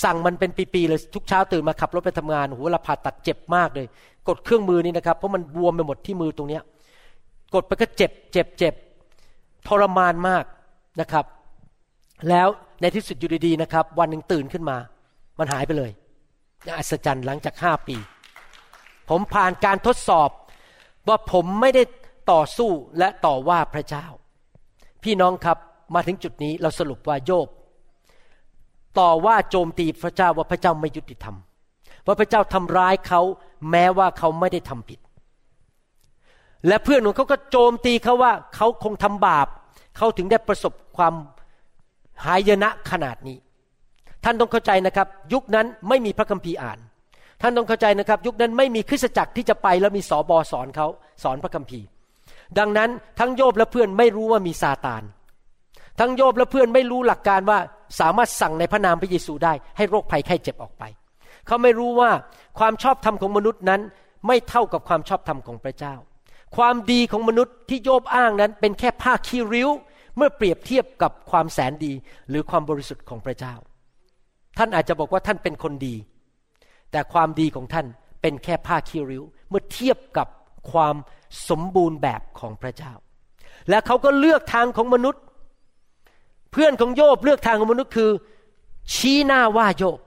[0.03, 3.88] สั่งมันเป็นปีๆเลยทุกเช้าตื่นมาขับรถไปทำงานโหเวลาผ่าตัดเจ็บมากเลย
[4.27, 6.63] กดเครื่องมือนี่นะครับ เพราะมันบวมไปหมดที่มือตรงเนี้ย
[7.53, 8.73] กดไปก็เจ็บเจ็บเจ็บ
[9.67, 10.43] ทรมานมาก
[11.01, 11.25] นะครับ
[12.29, 12.47] แล้ว
[12.81, 14.77] ในที่สุดอยู่ดีๆนะครับ วันหนึ่งตื่นขึ้นมา
[15.39, 15.91] มันหายไปเลย
[16.77, 17.95] อัศจรรย์หลังจากห้าปี
[19.09, 20.29] ผมผ่านการทดสอบ
[21.07, 21.84] ว่าผมไม่ได้
[22.31, 24.05] ต่อสู้และต่อว่าพระเจ้า
[25.04, 25.58] พี่น้องครับ
[25.95, 27.47] มาถึงจุดนี้เราสรุปว่าโยบ
[28.99, 31.36] ต่อว่าโจมตีพระเจ้าว่าพระเจ้าไม่ยุติธรรม
[32.06, 33.22] ว่าพระเจ้าทำร้ายเขา
[33.72, 34.99] แม้ว่าเขาไม่ได้ทำผิด
[36.68, 39.47] และเพื่อนของเขาก็โจมตีเขาว่าเขาคงทำบาป
[39.97, 41.14] เขาถึงได้ประสบความ
[42.26, 43.38] หายนะขนาดนี้
[44.24, 46.80] ท่านต้องเข้าใจนะครับ ยุคนั้นไม่มีพระคัมภีร์อ่าน
[47.41, 50.88] ท่านต้องเข้าใจนะครับ ยุคนั้นไม่มีคริสตจักรที่จะไปแล้วมีสอบอสอนเขา
[51.24, 51.86] สอนพระคัมภีร์
[52.60, 52.89] ดังนั้น
[53.20, 55.04] ทั้งโยบและเพื่อนไม่รู้ว่ามีซาตาน
[55.99, 57.60] ทั้งโยบและเพื่อนไม่รู้หลักการว่า
[57.99, 60.84] สามารถสั่งในพระนามพระเยซูได้ ให้โรคภัยไข้เจ็บออกไป
[61.47, 62.12] เขาไม่รู้ว่า
[62.60, 63.82] ความชอบธรรมของมนุษย์นั้น
[64.28, 65.95] ไม่เท่ากับความชอบธรรมของพระเจ้า
[66.58, 69.70] ความดีของมนุษย์ที่โยบอ้างนั้น เป็นแค่ผ้าคีริ้ว
[70.18, 71.93] เมื่อเปรียบเทียบกับความแสนดี
[72.30, 73.54] หรือความบริสุทธิ์ของพระเจ้า
[74.58, 75.95] ท่านอาจจะบอกว่าท่านเป็นคนดี
[76.91, 77.86] แต่ความดีของท่าน
[78.22, 80.28] เป็นแค่ผ้าคีริ้ว เมื่อเทียบกับ
[80.72, 80.95] ความ
[81.49, 82.93] สมบูรณ์แบบของพระเจ้า
[83.69, 85.21] และเขาก็เลือกทางของมนุษย์
[86.51, 88.11] เพื่อนของโยบเลือกทางของมนุษย์คือ
[88.95, 89.99] ชี้หน้าว่าโยบ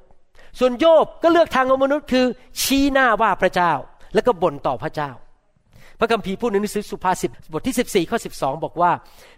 [0.59, 2.27] ส่วนโยบก็เลือกทางของมนุษย์คือ
[2.63, 3.73] ชี้หน้าว่าพระเจ้า
[4.15, 5.11] แล้วก็บ่นต่อพระเจ้า
[5.99, 8.91] พระคัมภีร์พูดในหนังสือสุภาษิตบทที่ 14ข้อ12บอกว่า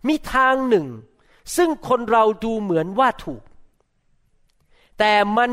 [0.08, 0.86] มีทางหนึ่ง
[1.56, 3.42] ซึ่งคนเราดูเหมือนว่าถูก
[4.98, 5.50] แต่มัน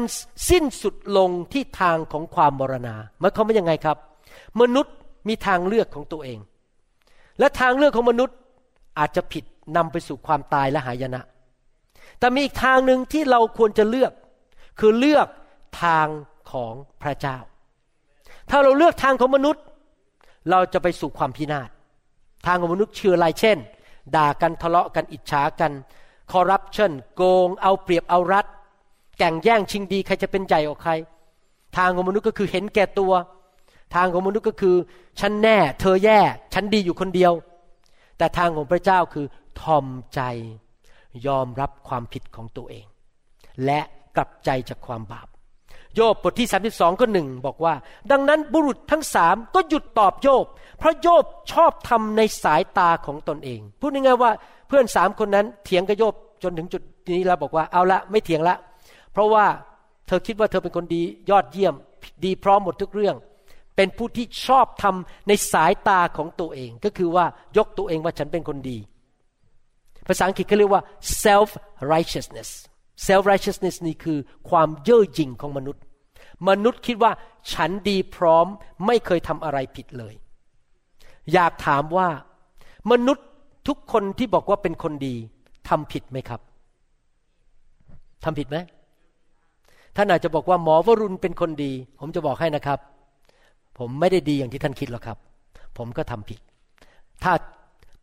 [0.49, 3.97] สิ้นสุดลงที่ทางของความมรณาหมายความว่ายังไงครับ
[4.61, 4.95] มนุษย์
[5.27, 6.39] มีทางเลือกของตัวเอง
[7.39, 8.37] และทางเลือกของมนุษย์
[8.99, 9.43] อาจจะผิด
[9.77, 11.21] นำไปสู่ความตายและหายนะ
[12.19, 14.11] แต่มีอีกทางหนึ่งที่เราควรจะเลือก
[14.79, 15.27] คือเลือก
[15.83, 16.07] ทาง
[16.51, 17.37] ของพระเจ้า
[18.49, 19.63] ถ้าเราเลือกทางของมนุษย์
[20.49, 21.69] เราจะไปสู่ความพินาศ
[22.45, 23.57] ทางของมนุษย์เชื่ออะไรเช่น
[24.15, 25.71] ด่ากันทะเลาะกันอิจฉากัน
[26.31, 28.45] คอร์รัปชันโกง เอาเปรียบเอารัด
[29.17, 30.91] แก่งแย่งชิงดีใครจะเป็นใหญ่กว่าใคร
[31.77, 33.13] ทางของมนุษย์ก็คือเห็นแก่ตัว
[33.93, 34.75] ทางของมนุษย์ก็คือ
[35.19, 36.19] ฉันแน่ เธอแย่
[36.53, 37.33] ฉันดีอยู่คนเดียว
[38.17, 39.25] แต่ทางของพระเจ้าคือ
[39.61, 40.21] ทอมใจ
[41.27, 42.85] ยอมรับความผิดของตัวเอง
[43.65, 43.79] และ
[44.15, 45.27] กลับใจจากความบาป
[45.95, 47.73] โยบบทที่ 32ก็หนึ่งบอกว่า
[48.11, 50.45] ดังนั้นบุรุษทั้งสามก็หยุดตอบโยบ
[50.79, 54.31] เพราะโยบชอบทำในสายตาของตนเอง พูดง่ายๆว่า
[54.67, 56.13] เพื่อนสามคนนั้นเถียงกับโยบ
[56.43, 56.81] จนถึงจุด
[57.13, 58.55] นี้แล้วบอกว่าเอาละไม่เถียงละ
[59.11, 59.45] เพราะว่า
[60.07, 61.73] เธอคิดว่าเธอเป็นคนดียอดเยี่ยม
[62.25, 63.15] ดีพร้อมหมดทุกเรื่อง
[63.75, 67.25] เป็นผู้ที่ชอบทำในสายตาของตัวเอง ก็คือว่า
[67.57, 68.77] ยกตัวเองว่าฉันเป็นคนดี
[70.07, 70.83] ภาษาอังกฤษเขาเรียกว่า
[71.23, 71.49] self
[71.93, 72.49] righteousness
[73.07, 74.17] self righteousness นี่คือ
[74.49, 75.83] ความเย่อหยิ่งของมนุษย์
[76.49, 77.11] มนุษย์คิดว่า
[77.53, 78.47] ฉันดีพร้อม
[78.85, 80.13] ไม่เคยทำอะไรผิดเลย
[81.33, 82.09] อยากถามว่า
[82.91, 83.25] มนุษย์
[83.67, 85.15] ทุกคนที่บอกว่าเป็นคนดี
[85.69, 86.41] ทำผิดไหมครับ
[88.23, 88.57] ทำผิดไหม
[89.95, 92.79] ท่านอาจจะบอกว่าหมอวรุณเป็นคนดี ผมจะบอกให้นะครับ
[93.77, 95.17] ผมไม่ได้ดีอย่างที่ท่านคิดหรอกครับ
[95.77, 96.39] ผมก็ทำผิด
[97.23, 97.33] ถ้า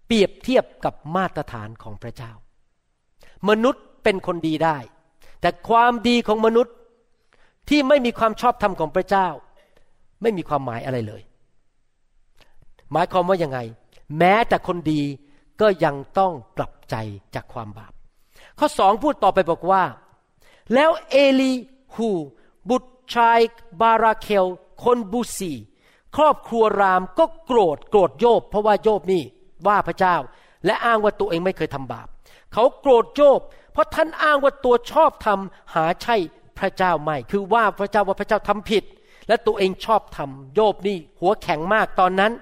[0.07, 2.33] เปรียบเทียบกับมาตรฐานของพระเจ้า
[3.49, 4.77] มนุษย์เป็นคนดีได้
[5.41, 6.75] แต่ความดีของมนุษย์
[7.69, 9.29] ที่ไม่มีความชอบธรรมของพระเจ้า
[10.23, 11.23] ไม่มีความหมายอะไรเลย
[12.93, 13.59] หมายความว่ายังไง
[14.19, 15.03] แม้แต่คนดี
[15.61, 16.97] ก็ยังต้องกลับใจ
[17.35, 17.93] จากความบาป
[18.59, 19.83] ข้อสองพูดต่อไปบอกว่า
[20.75, 21.53] แล้วเอลี
[21.95, 22.09] ฮู
[22.69, 23.39] บุตร ชาย
[23.81, 24.47] บาราเคล
[24.83, 25.53] คนบูซี
[26.17, 29.23] ครอบครัวรามก็โกรธโกรธโยบ เพราะว่าโยบนี่
[29.67, 30.17] ว่าพระเจ้า
[30.67, 32.07] และอ้างว่าตัวเองไม่เคยทำบาป
[32.53, 33.41] เขาโกรธโยบ
[33.73, 36.17] เพราะท่านอ้างว่าตัวชอบทำหาใช่
[36.59, 38.85] พระเจ้าไม่ คือว่าพระเจ้าว่าพระเจ้าทำผิด
[39.29, 42.33] และตัวเองชอบทำโยบนี่หัวแข็งมากตอนนั้น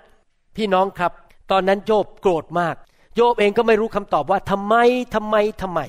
[0.56, 1.12] พี่น้องครับ
[1.50, 2.74] ตอนนั้นโยบโกรธมาก
[3.16, 4.74] โยบเองก็ไม่รู้คำตอบว่าทำไม
[5.14, 5.80] ทำไมทำไม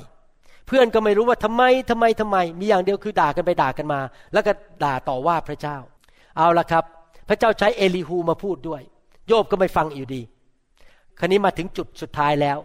[0.71, 3.99] พื่อนก็ไม่รู้ว่าทำไมทำไมทำไม มีอย่างเดียวคือด่ากันไปด่ากันมา
[4.33, 4.51] แล้วก็
[4.83, 5.77] ด่าต่อว่าพระเจ้า
[6.37, 6.83] เอาละครับ
[7.29, 8.81] พระเจ้าใช้เอลีฮูมาพูดด้วย
[9.27, 10.21] โยบก็ไม่ฟังอยู่ดี
[11.19, 12.57] คราวนี้มาถึงจุดสุดท้ายแล้ว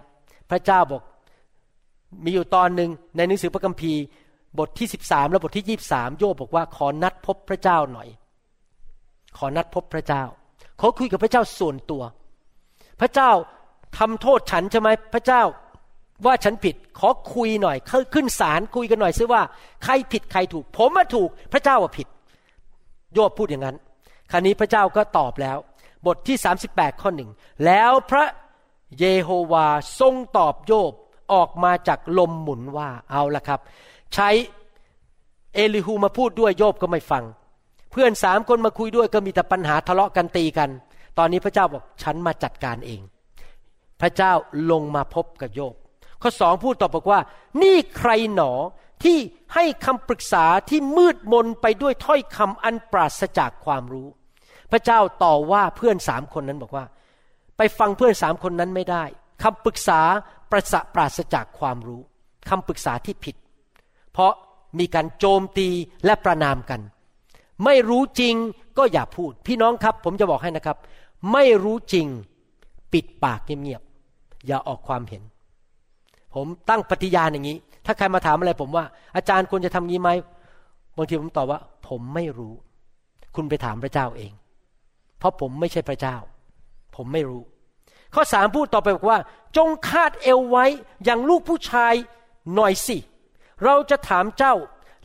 [0.50, 1.02] พระเจ้าบอก
[2.24, 4.02] มีอยู่ตอนหนึ่งในหนังสือพระคัมภีร์
[4.58, 8.08] บทที่สิบสามและบทที่ยี่บสามโยบบอกว่าขอนัดพบพระเจ้าหน่อย
[9.38, 10.22] ขอนัดพบพระเจ้า
[10.80, 12.02] ขอคุยกับพระเจ้าส่วนตัว
[13.00, 13.30] พระเจ้า
[13.98, 15.42] ทำโทษฉันใช่ไหมพระเจ้า
[16.24, 17.76] ว่าฉันผิดขอคุยหน่อย
[18.14, 19.42] ขึ้นศาลคุยกันหน่อยซิว่า
[19.84, 22.08] ใครผิดใครถูก ผมมาถูกพระเจ้าว่าผิด
[23.14, 23.76] โยบพูดอย่างนั้น
[24.30, 25.58] คราวนี้พระเจ้าก็ตอบแล้ว
[26.06, 26.36] บทที่
[26.68, 27.30] 38 ข้อหนึ่ง
[27.66, 28.24] แล้วพระ
[28.98, 29.66] เยโฮวา
[30.00, 30.92] ทรงตอบโยบ
[31.32, 33.60] ออกมาจากลมหมุนว่าเอาละครับ
[34.14, 34.28] ใช้
[35.54, 37.24] เอลิฮูมาพูดด้วยโยบก็ไม่ฟัง
[37.90, 40.70] เพื่อนสามคนมาคุยด้วยก็มีแต่ปัญหาทะเลาะกันตีกัน
[41.18, 43.00] ตอนนี้พระเจ้าบอกฉันมาจัดการเอง
[44.00, 44.32] พระเจ้า
[44.70, 45.74] ลงมาพบกับโยบ
[46.22, 47.20] ข้อสองพูดต่อบอกว่า
[47.62, 48.52] นี่ใครหนอ
[49.04, 49.18] ที่
[49.54, 54.08] ให้คำปรึกษาที่มืดมนไปด้วยถ้อยคำอันปราศจากความรู้
[54.72, 56.84] พระเจ้าต่อว่าเพื่อนสามคนนั้นบอกว่า
[57.56, 59.04] ไปฟังเพื่อนสามคนนั้นไม่ได้
[59.42, 60.00] คำปรึกษา
[60.50, 62.00] ประสะปราศจากความรู้
[62.48, 63.36] คำปรึกษาที่ผิด
[64.12, 64.32] เพราะ
[64.78, 65.68] มีการโจมตี
[66.04, 66.80] และประนามกัน
[67.64, 68.34] ไม่รู้จริง
[68.78, 70.76] ก็อย่าพูด พี่น้องครับ ผมจะบอกให้นะครับ
[71.32, 72.06] ไม่รู้จริง
[72.92, 75.22] ปิดปากเงียบๆอย่าออกความเห็น
[76.36, 78.84] ผมตั้งปฏิญาณอย่างนี้ ถ้าใครมาถามอะไรผมว่า
[79.16, 80.10] อาจารย์ควรจะทำงี้ไหม
[80.96, 82.54] บางทีผมตอบว่า ผมไม่รู้
[83.34, 84.32] คุณไปถามพระเจ้าเอง
[85.18, 86.16] เพราะผมไม่ใช่พระเจ้า
[86.96, 87.42] ผมไม่รู้
[88.14, 89.18] ข้อสามพูดต่อไปบอกว่า
[89.56, 90.64] จงคาดเอวไว้
[91.04, 91.94] อย่างลูกผู้ชาย
[92.54, 92.98] หน่อยสิ
[93.64, 94.54] เราจะถามเจ้า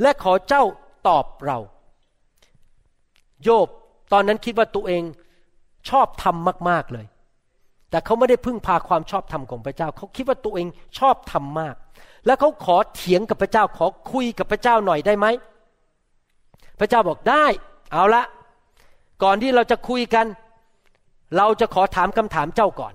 [0.01, 0.63] และขอเจ้า
[1.07, 1.59] ตอบเรา
[3.43, 3.67] โยบ
[4.11, 5.03] ตอนนั้นคิดว่าตัวเอง
[5.89, 7.05] ชอบทำมาก ๆ เลย
[7.91, 10.67] แต่เขาไม่ได้พึ่งพาความชอบธรรมของพระเจ้า เขาคิดว่าตัวเอง
[10.99, 11.75] ชอบทำมมาก
[12.25, 15.27] แล้วเขาขอเถียงกับพระเจ้าขอคุยกับพระเจ้าหน่อยได้ไหม
[16.79, 17.45] พระเจ้าบอกได้
[17.91, 18.23] เอาละ
[19.23, 20.25] ก่อนที่เราจะคุยกัน
[21.37, 22.93] เราจะขอถามคำถามเจ้าก่อน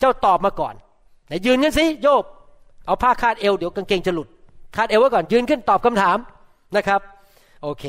[0.00, 0.74] เจ้าตอบมาก่อน
[1.26, 2.24] ไหนยืนกันสิโยบ
[2.86, 4.28] เอาผ้าคาดเอวเดี๋ยวกางเกงจะหลุด
[4.76, 6.16] คาดเอวไว้ก่อนยืนขึ้นตอบคำถาม
[6.76, 7.00] นะครับ
[7.62, 7.84] โอเค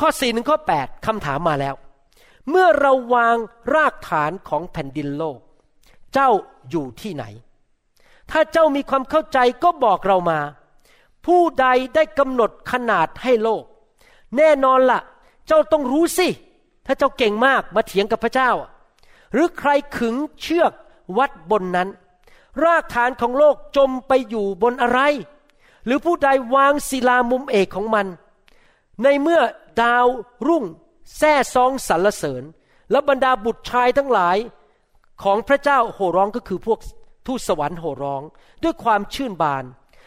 [0.00, 1.74] ข้อสี่หนึ่งข้อแปดคำถามมาแล้ว
[2.50, 3.36] เมื่อเราวาง
[3.74, 5.38] รากฐานของแผ่นดินโลก
[6.12, 6.30] เจ้า
[6.70, 7.24] อยู่ที่ไหน
[8.30, 10.40] ถ้าเจ้ามีความเข้าใจก็บอกเรามา
[11.26, 13.64] ผู้ใดได้กำหนดขนาดให้โลก
[14.36, 15.00] แน่นอนละ่ะ
[15.46, 16.28] เจ้าต้องรู้สิ
[16.86, 18.50] ถ้าเจ้าเก่งมากมาเถียงกับพระเจ้า
[19.32, 20.72] หรือใครขึงเชือก
[21.18, 21.88] วัดบนนั้น
[22.64, 25.00] รากฐานของโลกจมไปอยู่บนอะไร
[25.84, 28.06] หรือผู้ใดวางศิลามุมเอกของมัน
[29.02, 29.40] ในเมื่อ
[29.80, 30.06] ดาว
[30.46, 30.64] รุ่ง
[31.18, 32.42] แท่ซองสรรเสริญ
[32.90, 34.36] และบรรดาบุตรชายทั้งหลาย
[35.22, 36.78] ของพระเจ้าโห่ร้องก็คือพวก
[37.26, 38.22] ทูตสวรรค์โห่ร้อง
[38.62, 39.64] ด้วยความชื่นบาน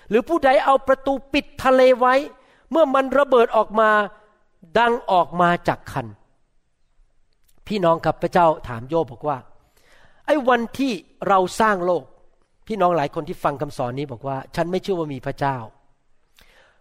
[0.10, 2.14] หรือผู้ใดเอาประตูปิดทะเลไว้
[2.72, 3.90] เมื่อมันระเบิดออกมา
[4.80, 6.08] ดังออกมาจากคัน
[7.68, 9.38] พี่น้องครับพระเจ้าถามโยบบอกว่า
[10.26, 10.92] ไอ้วันที่
[11.28, 12.04] เราสร้างโลก
[12.68, 15.58] พี่น้องหลายคนที่ฟังคำสอนนี้บอกว่า ฉันไม่เชื่อว่ามีพระเจ้า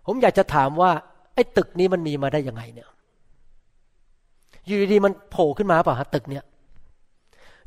[0.06, 0.90] ผมอยากจะถามว่า
[1.34, 2.88] ไอ้ตึกนี้มันมีมาได้ยังไงเนี่ย
[4.66, 6.44] อยู่ดีๆมันโผล่ขึ้นมาเปล่าฮะตึกเนี่ย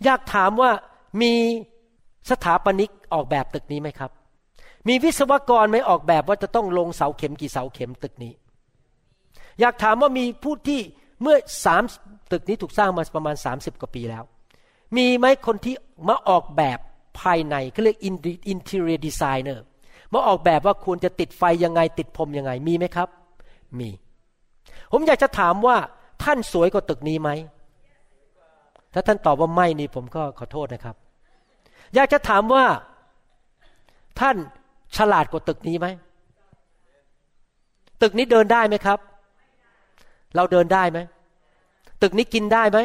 [0.05, 0.71] อยากถามว่า
[1.21, 1.33] มี
[2.29, 4.11] สถาปนิกออกแบบตึกนี้ไหมครับ
[4.87, 8.33] มีวิศวกรไหมออกแบบว่าจะต้องลงเสาเข็มกี่เสาเข็มตึกนี้
[9.59, 10.81] อยากถามว่ามีผู้ที่
[11.21, 11.83] เมื่อสาม
[12.31, 14.23] ตึกนี้ถูกสร้างมาประมาณ 30 กว่าปีแล้ว
[14.97, 15.75] มีไหมคนที่
[16.07, 16.79] มาออกแบบ
[17.19, 17.97] ภายในเขาเรียก
[18.53, 19.59] interior designer
[20.13, 23.07] มาออกแบบว่าควรจะติดไฟยังไงติดพรมยังไงมีไหมครับ
[23.79, 23.89] มี
[24.91, 25.77] ผมอยากจะถามว่า
[26.23, 27.29] ท่านสวยกว่าตึกนี้ไหม
[28.93, 30.95] ถ้าท่านตอบว่าไม่นี่ผมก็ขอโทษนะครับ
[31.95, 32.65] อยากจะถามว่า
[34.19, 34.35] ท่าน
[34.97, 35.87] ฉลาดกว่าตึกนี้ไหม
[38.01, 38.99] ตึกนี้เดินได้ไหมครับ
[40.35, 40.99] เราเดินได้ไหม
[42.01, 42.79] ตึกนี้กินได้ไหม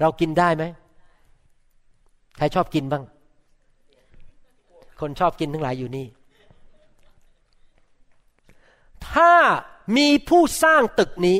[0.00, 0.64] เรากินได้ไหม
[2.36, 3.04] ใครชอบกินบ้าง
[5.00, 6.06] คนชอบกินทั้งหลายอยู่นี่
[9.12, 9.32] ถ้า
[9.96, 11.38] มีผู้สร้างตึกนี้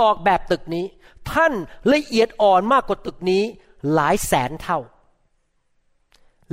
[0.00, 0.84] ออกแบบตึกนี้
[1.32, 1.52] ท่าน
[1.92, 3.42] ละเอียดอ่อนมากกว่าตึกนี้
[3.94, 4.78] หลายแสนเท่า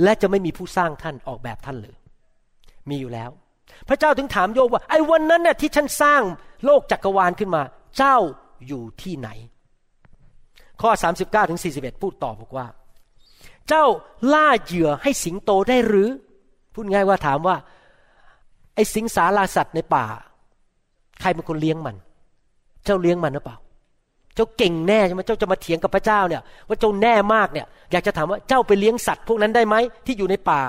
[0.02, 1.96] และจะไม่มีผู้สร้างท่านออกแบบท่านเลย
[2.88, 3.30] มีอยู่แล้ว
[3.88, 6.22] พระเจ้าถึงถามโยบว่า ไอ้วันนั้นน่ะที่ฉันสร้าง
[6.64, 7.62] โลกจักรวาลขึ้นมา
[7.96, 8.16] เจ้า
[8.66, 9.28] อยู่ที่ไหน
[10.82, 10.90] ข้อ
[11.20, 12.66] 39ถึง41 พูดต่อบอกว่า
[13.68, 13.84] เจ้า
[14.32, 16.08] ล่าเหยื่อให้สิงโตได้หรือ
[16.74, 17.56] พูดง่ายว่าถามว่า
[18.74, 20.04] ไอ้สิงสาราสัตว์ในป่า
[21.20, 21.96] ใครเป็นคนเลี้ยงมัน
[22.86, 23.56] เจ้าเลี้ยงมันหรือเปล่า
[24.34, 29.76] เจ้าเก่งแน่ใช่ไหมเจ้าจะมาเถียงกับพระเจ้าเนี่ย ว่าเจ้าแน่มากเนี่ย อยากจะถามว่าเจ้าไปเลี้ยงสัตว์พวกนั้นได้ไหม
[30.06, 30.60] ที่อยู่ในป่า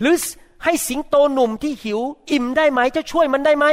[0.00, 0.16] หรือ
[0.64, 3.66] ให้สิงโตหนุ่มที่หิว อิ่มได้ไหมเจะช่วยมันได้ไหม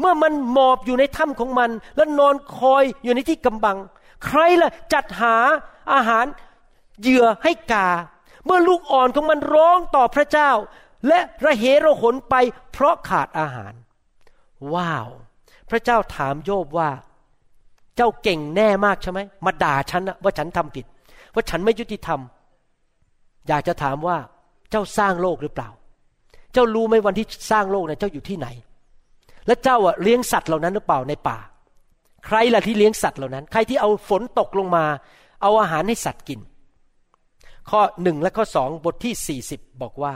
[0.00, 3.78] เมื่อมันหมอบอยู่ในถ้ำของมัน แล้วนอนคอยอยู่ในที่กำบัง
[4.24, 5.36] ใครล่ะจัดหา
[5.92, 6.26] อาหาร
[7.00, 7.88] เหยื่อให้กา
[8.44, 10.50] เมื่อลูกอ่อนของมันร้องต่อพระเจ้า
[11.08, 12.34] และระเหระหนไป
[12.72, 13.72] เพราะขาดอาหาร
[14.74, 15.08] ว้าว
[15.70, 16.90] พระเจ้าถามโยบว่า
[17.98, 20.86] เจ้าเก่งแน่มากใช่ไหมมาด่าฉันว่าฉันทำผิด
[21.34, 22.20] ว่าฉันไม่ยุติธรรม
[23.48, 24.16] อยากจะถามว่า
[24.70, 25.68] เจ้าสร้างโลกหรือเปล่า
[26.52, 28.46] เจ้ารู้ไหมวันที่สร้างโลกเนี่ยเจ้าอยู่ที่ไหน
[29.46, 31.38] และเจ้าอะเลี้ยงสัตว์เหล่านั้นหรือเปล่าในป่า
[32.26, 34.84] ใครล่ะที่เลี้ยงสัตว์เหล่านั้น ใครที่เอาฝนตกลงมา
[35.42, 36.40] เอาอาหารให้สัตว์กิน
[37.70, 40.14] ข้อหนึ่งและข้อสองบทที่40บอกว่า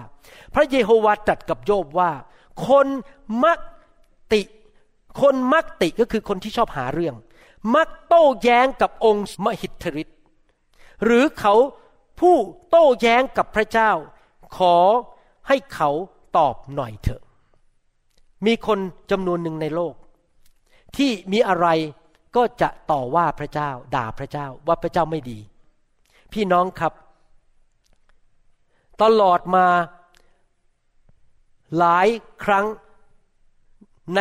[0.55, 2.11] พระเยโฮวาตรัสกับโยบว่า
[2.69, 2.87] คน
[3.45, 3.61] มัก
[4.33, 4.43] ติ
[5.21, 7.15] คนมักติก็คือคนที่ชอบหาเรื่อง
[7.75, 10.19] มักโต้แย้งกับองค์มหิทธิฤทธิ์
[11.05, 11.55] หรือเขา
[12.21, 12.37] ผู้
[12.71, 13.91] โต้แย้งกับพระเจ้า
[14.57, 14.77] ขอ
[15.49, 15.91] ให้เขา
[16.37, 17.23] ตอบหน่อยเถอะ
[18.47, 18.79] มีคน
[19.11, 19.95] จำนวนหนึ่งในโลก
[20.97, 21.67] ที่มีอะไร
[22.37, 25.39] ก็จะต่อว่าพระเจ้า ด่าพระเจ้าว่าพระเจ้าไม่ดี
[26.33, 26.93] พี่น้องครับ
[29.03, 29.67] ตลอดมา
[31.79, 32.09] หลาย
[32.45, 32.67] ครั้ง
[34.17, 34.21] ใน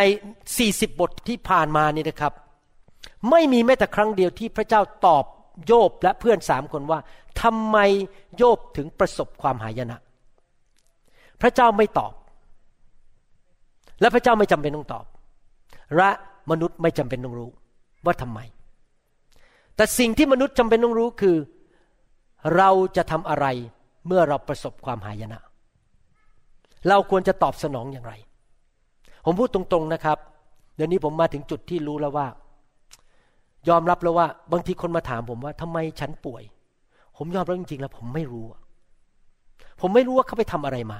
[0.49, 2.33] 40 บทที่ผ่านมานี่นะครับ
[3.29, 5.25] ไม่มีแม้แต่ครั้งเดียวที่พระเจ้าตอบ
[5.65, 6.99] โยบและเพื่อนสามคนว่า
[7.41, 7.77] ทำไม
[8.37, 9.97] โยบถึงประสบความหายนะ
[11.41, 12.13] พระเจ้าไม่ตอบ
[14.01, 15.05] และพระเจ้าไม่จำเป็นต้องตอบ
[15.97, 16.09] และ
[16.51, 17.49] มนุษย์ไม่จำเป็นต้องรู้
[18.05, 18.39] ว่าทำไม
[19.75, 21.37] แต่สิ่งที่มนุษย์จำเป็นต้องรู้คือ
[22.57, 23.45] เราจะทำอะไร
[24.07, 25.41] เมื่อเราประสบความหายนะ
[26.87, 28.13] เราควรจะตอบสนองอย่างไร
[29.25, 30.17] ผมพูดตรงๆนะครับ
[30.75, 32.27] เดี๋ยวนี้ผมมาถึงจุดที่รู้แล้วว่า
[33.69, 36.43] ยอมรับแล้วว่า บางทีคนมาถามผมว่าทำไมฉันป่วย
[37.17, 38.45] ผมยอมรับจริงๆ แล้ว ผมไม่รู้
[39.81, 40.99] ผมไม่รู้ว่าเขาไปทำอะไรมา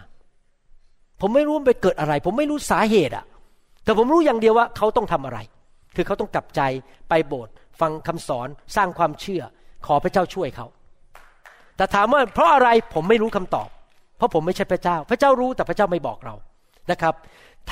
[1.22, 3.26] ผมไม่รู้ว่าไปเกิดอะไร ผมไม่รู้สาเหตุอะ
[3.84, 5.39] แต่ผมรู้อย่างเดียวว่าเขาต้องทำอะไร
[5.95, 6.62] คือเขาต้องกลับใจ
[7.09, 9.41] ไปโบสถ์ฟังคำสอนสร้างความเชื่อ
[9.86, 10.68] ขอพระเจ้าช่วยเขา
[11.78, 13.70] แต่ถามว่าเพราะอะไรผมไม่รู้คำตอบ
[14.18, 16.36] เพราะผมไม่ใช่พระเจ้า พระเจ้ารู้แต่พระเจ้าไม่บอกเรา
[16.91, 17.14] นะครับ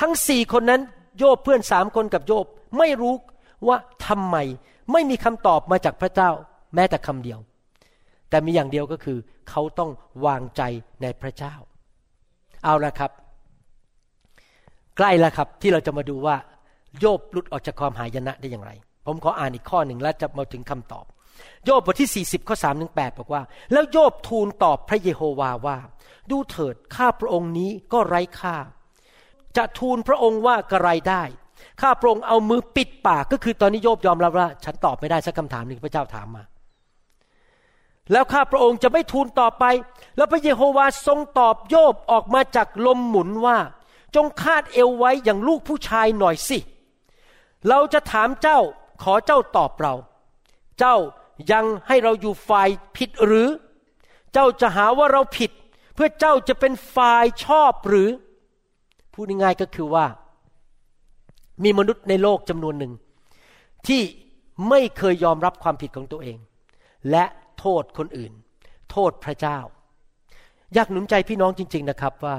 [0.00, 0.80] ทั้งสี่คนนั้น
[1.18, 2.46] โยบเพื่อนสามคนกับโยบ
[2.78, 3.14] ไม่รู้
[3.68, 3.76] ว่า
[4.06, 4.36] ทำไม
[4.92, 6.30] ไม่มีคำตอบมาจากพระเจ้า
[6.74, 7.38] แม้แต่คำเดียว
[8.30, 9.18] แต่มีอย่างเดียวก็คือ
[9.50, 9.90] เขาต้อง
[10.26, 10.62] วางใจ
[11.02, 11.54] ในพระเจ้า
[12.64, 13.10] เอาละครับ
[14.96, 16.36] ใกล้แล้วครับที่เราจะมาดูว่า
[16.98, 18.70] โยบหลุดออกจากความหายนะได้อย่างไร
[19.06, 21.04] ผมขออ่านอีกข้อหนึ่งแล้วจะมาถึงคำตอบ
[21.64, 25.76] โยบบทที่ 40ข้อ3ถึง8บอกว่า แล้วโยบทูลตอบพระเยโฮวาว่า
[26.30, 28.56] ดูเถิดข้าพระองค์นี้ก็ไร้ค่า
[29.56, 31.22] จะทูลพระองค์ว่า กระไรได้
[31.80, 36.42] ข้าพระองค์เอามือปิดปากก็คือตอนนี้โยบยอมรับว่า ฉันตอบไม่ได้สักคำถามหนึ่งพระเจ้าถามมา
[38.12, 39.64] แล้วข้าพระองค์จะไม่ทูลต่อไป
[40.16, 43.58] แล้วพระเยโฮวาทรงตอบโยบออกมาจากลมหมุนว่า
[44.14, 46.58] จงคาดเอวไว้อย่างลูกผู้ชายหน่อยสิ
[47.68, 48.58] เราจะถามเจ้า
[49.02, 49.94] ขอเจ้าตอบเรา
[50.78, 50.96] เจ้า
[51.52, 53.48] ยังให้เราอยู่ฝ่ายผิดหรือ
[54.32, 55.50] เจ้าจะหาว่าเราผิด
[55.94, 58.08] เพื่อเจ้าจะเป็นฝ่ายชอบหรือ
[59.12, 60.06] พูดง่ายๆก็คือว่า
[61.64, 62.92] มีมนุษย์ในโลกจำนวนหนึ่ง
[63.86, 64.02] ที่
[64.68, 66.38] ไม่เคยยอมรับความผิดของตัวเอง
[67.10, 67.24] และ
[67.58, 68.32] โทษคนอื่น
[68.90, 69.58] โทษพระเจ้า
[70.74, 72.36] อยากหนุนใจพี่น้องจริง ๆนะครับว่า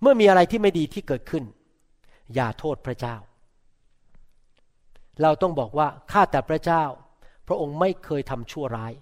[0.00, 1.44] เมื่อมีอะไรที่ไม่ดีที่เกิดขึ้น
[2.34, 3.16] อย่าโทษพระเจ้า
[5.22, 6.84] เราต้องบอกว่าข้าแต่พระเจ้า
[7.48, 8.92] พระองค์ไม่เคยทำชั่วร้าย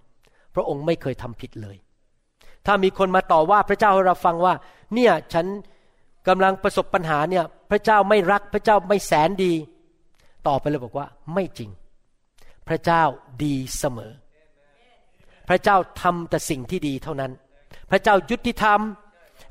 [0.54, 1.76] พระองค์ไม่เคยทำผิดเลย
[2.66, 4.54] ถ้ามีคนมาต่อว่าพระเจ้าให้เราฟังว่า
[4.94, 5.46] เนี่ยฉัน
[6.28, 9.52] กำลังประสบปัญหาเนี่ยพระเจ้าไม่รักพระเจ้าไม่แสนดี
[10.46, 11.70] ต่อไปเลยบอกว่าไม่จริง
[12.68, 13.02] พระเจ้า
[13.44, 14.12] ดีเสมอ
[15.48, 17.32] พระเจ้าทำแต่สิ่งที่ดีเท่านั้น
[17.90, 18.80] พระเจ้ายุติธรรม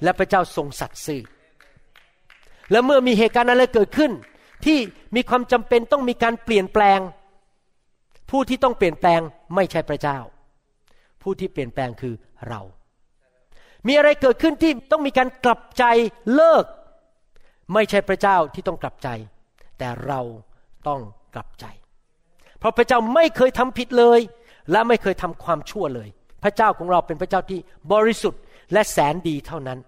[0.04, 1.22] และพระเจ้าทรงสัตย์ซื่อ
[2.72, 4.12] แล้วเมื่อมีเหตุการณ์อะไรเกิดขึ้น
[4.66, 4.78] ที่
[5.16, 7.00] มีความจำเป็นต้องมีการเปลี่ยนแปลง
[8.30, 9.22] ผู้ที่ต้องเปลี่ยนแปลง
[9.56, 10.18] ไม่ใช่พระเจ้า
[11.22, 12.14] ผู้ที่เปลี่ยนแปลงคือ
[12.48, 12.62] เรา
[13.88, 15.84] มีอะไรเกิดขึ้นที่ต้องมีการกลับใจ
[16.36, 16.66] เลิก
[17.74, 19.10] ไม่ใช่พระเจ้าที่ต้องกลับใจ
[19.78, 20.22] แต่เรา
[20.88, 21.02] ต้อง
[21.36, 21.66] กลับใจ
[22.60, 24.20] เพราะพระเจ้าไม่เคยทำผิดเลย
[24.72, 26.10] และไม่เคยทำความชั่วเลย
[26.44, 27.60] พระเจ้าของเราเป็นพระเจ้าที่
[27.92, 28.42] บริสุทธิ์
[28.74, 29.80] และแสนดีเท่านั้น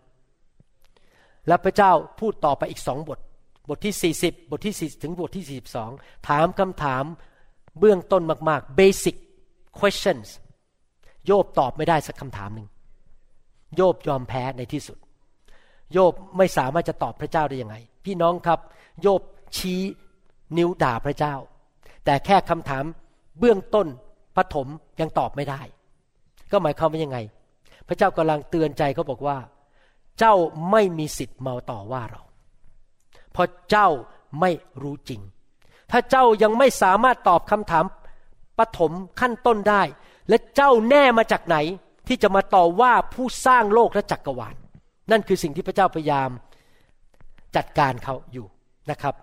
[1.48, 3.20] แล้วพระเจ้าพูดต่อไปอีกสองบท
[3.70, 5.62] บทที่ 40 บทที่4ถึงบทที่
[5.94, 7.04] 42 ถามคำถาม
[7.80, 9.16] เบื้องต้นมาก ๆ basic
[9.80, 10.28] questions
[11.26, 12.68] โยบตอบไม่ได้สักคำถามหนึ่ง
[13.76, 14.98] โยบยอมแพ้ในที่สุด
[15.94, 18.60] โยบไม่สามารถจะตอบพระเจ้าได้ยังไง พี่น้องครับ
[19.02, 19.22] โยบ
[19.58, 19.82] ชี้
[20.58, 21.36] นิ้วด่าพระเจ้า
[22.06, 22.84] แต่แค่คำถาม
[23.40, 23.88] เบื้องต้น
[24.38, 24.68] ปฐม
[25.00, 25.62] ยังตอบไม่ได้
[26.52, 27.18] ก็หมายความว่ายังไง
[27.88, 29.38] พระเจ้ากำลังเตือนใจเขาบอกว่า
[30.20, 30.36] เจ้า
[30.72, 32.22] ไม่มีสิทธิ์มาต่อว่าเรา
[33.32, 33.90] เพราะเจ้า
[34.40, 34.52] ไม่
[34.82, 35.22] รู้จริง
[35.92, 37.86] ถ้าเจ้ายังไม่สามารถตอบคำถาม
[38.58, 39.82] ปฐมขั้นต้นได้
[40.30, 41.58] และเจ้าแน่มาจากไหน
[42.08, 44.56] ที่จะมาต่อว่าผู้สร้างโลกและจักรวาล
[45.12, 46.30] นั่นคือสิ่งที่พระเจ้าพยายาม
[47.56, 48.46] จัดการเขาอยู่
[48.92, 49.16] นะครับ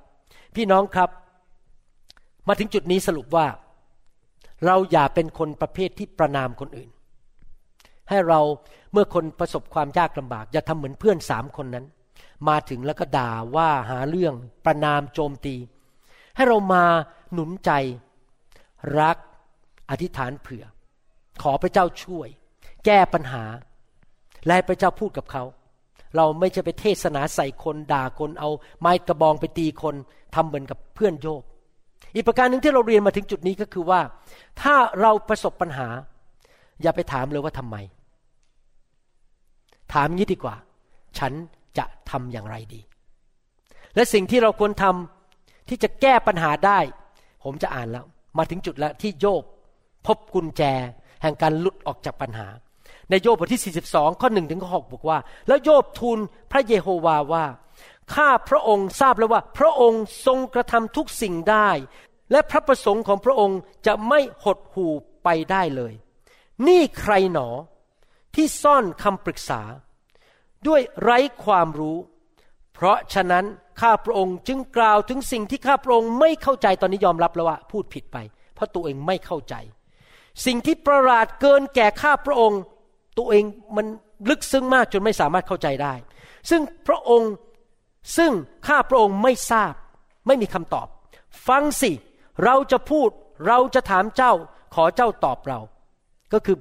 [0.55, 1.11] พี่น้องครับ
[2.49, 3.47] มาถึงจุดนี้สรุปว่า
[4.67, 6.91] เราอย่าเป็นคนประเภทที่ประนามคนอื่น
[8.09, 8.41] ให้เรา
[8.93, 11.87] เมื่อคนประสบความยากลำบาก อย่าทำเหมือนเพื่อนสามคนนั้น
[12.49, 15.57] มาถึงแล้วก็ด่าว่าหาเรื่องประนามโจมตี
[16.37, 16.85] ให้เรามา
[17.33, 17.71] หนุนใจ
[19.01, 19.17] รัก
[19.91, 20.65] อธิษฐานเผื่อ
[21.43, 22.29] ขอพระเจ้าช่วย
[22.89, 23.45] แก้ปัญหา
[24.47, 25.43] และพระเจ้าพูดกับเขา
[26.17, 29.95] เราไม่ใช่ไปเทศนาใส่คนด่าคนเอา ไม้กระบองไปตีคน
[30.35, 31.43] ทำเหมือนกับเพื่อนโยบ
[32.15, 34.01] อีกประการหนึ่งที่เราเรียนมาถึงจุดนี้ก็คือว่า
[34.63, 35.89] ถ้าเราประสบปัญหา
[36.83, 37.77] อย่าไปถามเลยว่าทำไม
[39.93, 40.55] ถามงี้ดีกว่า
[41.19, 41.33] ฉัน
[41.79, 42.81] จะทำอย่างไรดี
[43.95, 46.79] และสิ่งที่เราควรทำที่จะแก้ปัญหาได้
[47.45, 48.05] ผมจะอ่านแล้ว
[48.39, 49.45] มาถึงจุดแล้วที่โยบ
[50.07, 50.63] พบกุญแจ
[51.23, 52.49] แห่งการหลุดออกจากปัญหา
[53.11, 56.19] ในโยบบทที่ 42 ข้อ1ถึงข้อ6บอกว่า แล้วโยบทูล
[56.53, 57.45] พระเยโฮวาว่า
[58.15, 61.71] ข้าพระองค์ทราบแล้วว่า พระองค์ทรงกระทำทุกสิ่งได้
[62.33, 64.93] และพระประสงค์ของพระองค์จะไม่หดหู่
[65.25, 65.93] ไปได้เลย
[66.67, 67.49] นี่ใครหนอ
[68.35, 69.61] ที่ซ่อนคำปรึกษา
[70.67, 71.99] ด้วยไร้ความรู้
[72.75, 73.45] เพราะฉะนั้น
[73.81, 78.17] ข้าพระองค์จึงกล่าวถึงสิ่งที่ข้าพระองค์ไม่เข้าใจตอนนี้ยอมรับแล้วว่าพูดผิดไป
[78.55, 79.55] เพราะตัวเองไม่เข้าใจ
[80.47, 82.61] สิ่งที่ประหลาดเกินแก่ข้าพระองค์
[83.19, 83.45] ตัวเอง
[83.77, 83.87] มัน
[84.29, 85.95] ลึกซึ้งมากจนไม่สามารถเข้าใจได้
[86.51, 87.33] ซึ่งพระองค์
[88.17, 88.33] ซึ่ง
[88.67, 89.73] ข้าพระองค์ไม่ทราบ
[90.27, 90.87] ไม่มีคำตอบ
[91.49, 91.93] ฟังสิ
[92.45, 93.09] เราจะพูด
[93.47, 94.33] เราจะถามเจ้า
[94.75, 95.61] ขอเจ้าตอบเรา
[96.33, 96.57] ก็คือ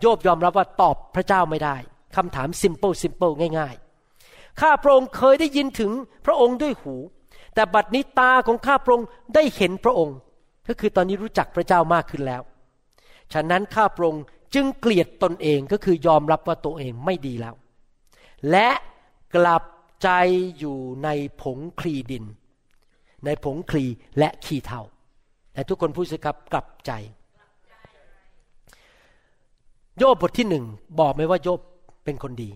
[0.00, 1.76] โยบยอมรับว่าตอบพระเจ้าไม่ได้
[2.16, 5.92] คำถาม simple simple ง่ายๆ ข้าพระองค์เคยได้ยินถึง
[6.26, 6.94] พระองค์ด้วยหู
[7.54, 10.16] แต่บัดนี้ตาของข้าพระองค์ได้เห็นพระองค์
[10.68, 12.42] ก็คือตอนนี้รู้จักพระเจ้ามากขึ้นแล้ว
[13.32, 14.22] ฉะนั้นข้าพระองค์
[14.56, 17.54] จึงเกลียดตนเองก็คือยอมรับว่าตัวเองไม่ดีแล้ว
[18.50, 18.68] และ
[19.36, 19.64] กลับ
[20.02, 20.08] ใจ
[20.58, 21.08] อยู่ใน
[21.42, 22.24] ผงคลีดิน
[23.24, 23.84] ในผงคลี
[24.18, 24.82] และขี้เท่า
[25.52, 26.92] แต่ทุกคนพูดสิครับกลับใจ
[29.98, 30.64] โยบบทที่หนึ่ง
[31.00, 31.60] บอกไหมว่าโยบ
[32.04, 32.50] เป็นคนดี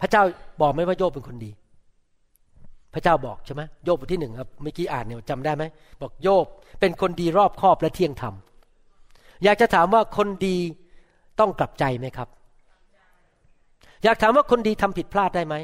[0.00, 0.22] พระเจ้า
[0.60, 1.50] บอกไหมว่าโยบเป็นคนดี
[2.94, 5.64] พระเจ้าบอกใช่ไหมโยบบทที่หนึ่งครับเมื่อกี้อ่านเนี่ยจำได้ไหม
[6.00, 6.46] บอกโยบ
[6.80, 8.34] เป็นคนดีรอบคอบและเที่ยงธรรม
[9.44, 10.56] อยากจะถามว่าคนดี
[11.40, 12.28] ต้องกลับใจไหมครับ
[14.04, 15.54] อยากถามว่าคนดีทำผิดพลาดได้ไหม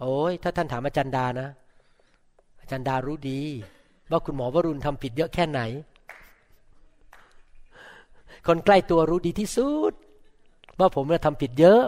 [0.00, 1.48] โอ้ยถ้าท่านถามอาจารย์ดานะ
[2.60, 3.40] อาจารย์ดารู้ดี
[4.10, 5.60] ว่าคุณหมอวรุณทำผิดเยอะแค่ไหน
[8.46, 9.92] คนใกล้ตัวรู้ดีที่สุด
[10.78, 11.82] ว่าผมเนี่ยทำผิดเยอะ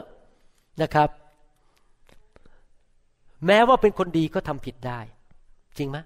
[0.83, 1.09] นะครับ
[3.47, 5.01] แม้ว่าเป็นคนดีก็ทำผิดได้
[5.79, 5.99] จริงไหม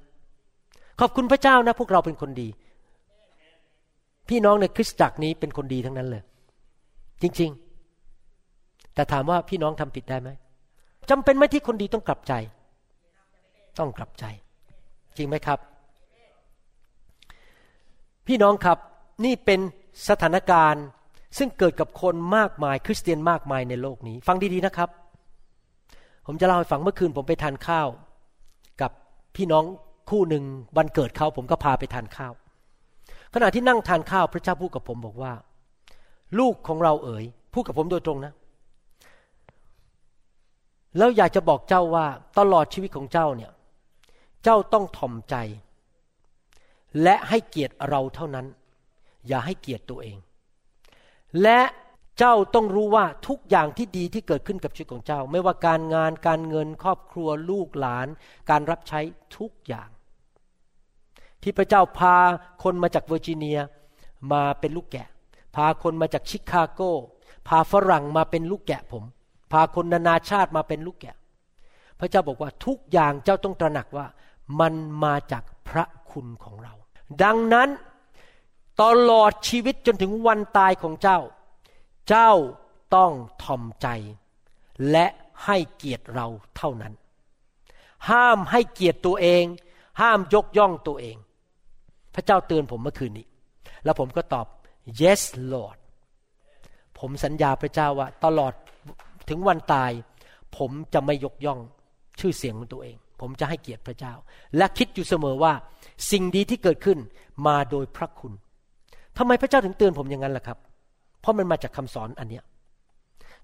[1.00, 2.48] ขอบคุณพระเจ้านะ พวกเราเป็นคนดี
[4.28, 6.22] พี่น้องในคริสตจักรนี้เป็นคนดีทั้งนั้นเลย
[7.22, 7.50] จริง
[8.26, 10.30] ๆ แต่ถามว่าพี่น้องทำผิดได้ไหม
[11.10, 12.32] จำเป็นไหมที่คนดีต้องกลับใจ
[13.78, 14.24] ต้องกลับใจ
[15.16, 15.58] จริงไหมครับ
[18.26, 18.78] พี่น้องครับ
[19.24, 19.60] นี่เป็น
[20.08, 20.84] สถานการณ์
[21.38, 24.90] ซึ่งเกิดกับคนมากมาย คริสเตียนมากมายในโลกนี้ ฟังดีๆนะครับ
[26.26, 27.88] ผมจะเล่าให้ฟังเมื่อคืนผมไปทานข้าว
[28.80, 28.90] กับ
[29.36, 29.64] พี่น้อง
[30.10, 30.44] คู่หนึ่ง
[30.76, 32.32] วันเกิดเขาผมก็พาไปทานข้าว
[33.38, 35.32] ขณะที่นั่งทานข้าวพระเจ้าพูดกับผมบอกว่า
[36.38, 37.24] ลูกของเราเอ๋ย
[37.54, 38.32] พูดกับผมโดยตรงนะ
[40.96, 42.06] แล้วอยากจะบอกเจ้าว่า
[42.38, 43.52] ตลอดชีวิตของเจ้าเนี่ย
[44.44, 45.34] เจ้าต้องถ่อมใจ
[47.02, 48.46] และให้เกียรติเราเท่านั้น
[49.28, 50.18] อย่าให้เกียรติตัวเอง
[51.42, 51.60] และ
[52.18, 58.06] เจ้าต้องรู้ว่าทุกอย่างที่ดีที่เกิดขึ้นกับชีวิตของเจ้า ไม่ว่าการงานการเงินครอบครัวลูกหลาน
[58.50, 59.00] การรับใช้
[59.38, 59.88] ทุกอย่าง
[61.48, 62.16] ที่พระเจ้าพา
[62.62, 63.58] คนมาจากเวอร์จิเนีย
[64.32, 65.08] มาเป็นลูกแกะ
[65.56, 66.80] พาคนมาจากชิคาโก
[67.48, 69.04] พาฝรั่งมาเป็นลูกแกะผม
[69.52, 71.16] พาคนนานาชาติมาเป็นลูกแกะ
[71.98, 74.06] พระเจ้าบอกว่าทุกอย่างเจ้าต้องตระหนักว่า
[74.60, 74.74] มัน
[75.04, 76.74] มาจากพระคุณของเรา
[77.22, 77.68] ดังนั้น
[78.82, 81.18] ตลอดชีวิตจนถึงวันตายของเจ้า
[82.08, 82.32] เจ้า
[82.94, 83.88] ต้องทอมใจ
[84.90, 85.06] และ
[85.44, 86.26] ให้เกียรติเรา
[86.56, 86.92] เท่านั้น
[88.10, 89.44] ห้ามให้เกียรติตัวเอง
[90.00, 91.16] ห้ามยกย่องตัวเอง
[92.16, 93.26] พระเจ้าเตือนผมเมื่อคืนนี้
[93.84, 94.46] แล้วผมก็ตอบ
[95.00, 95.78] yes Lord
[96.98, 98.52] ผมสัญญาพระเจ้าว่า ตลอด
[99.28, 99.90] ถึงวันตาย
[100.56, 101.60] ผมจะไม่ยกย่อง
[102.20, 104.12] ชื่อเสียงของตัวเอง ผมจะให้เกียรติพระเจ้า
[104.56, 105.52] และคิดอยู่เสมอว่า
[106.10, 106.98] สิ่งดีที่เกิดขึ้น
[107.46, 108.32] มาโดยพระคุณ
[109.18, 110.58] ทำไมพระเจ้าถึงเตือนผมอย่างนั้นล่ะครับ
[111.20, 112.44] เพราะมันมาจากคำสอนอันเนี้ย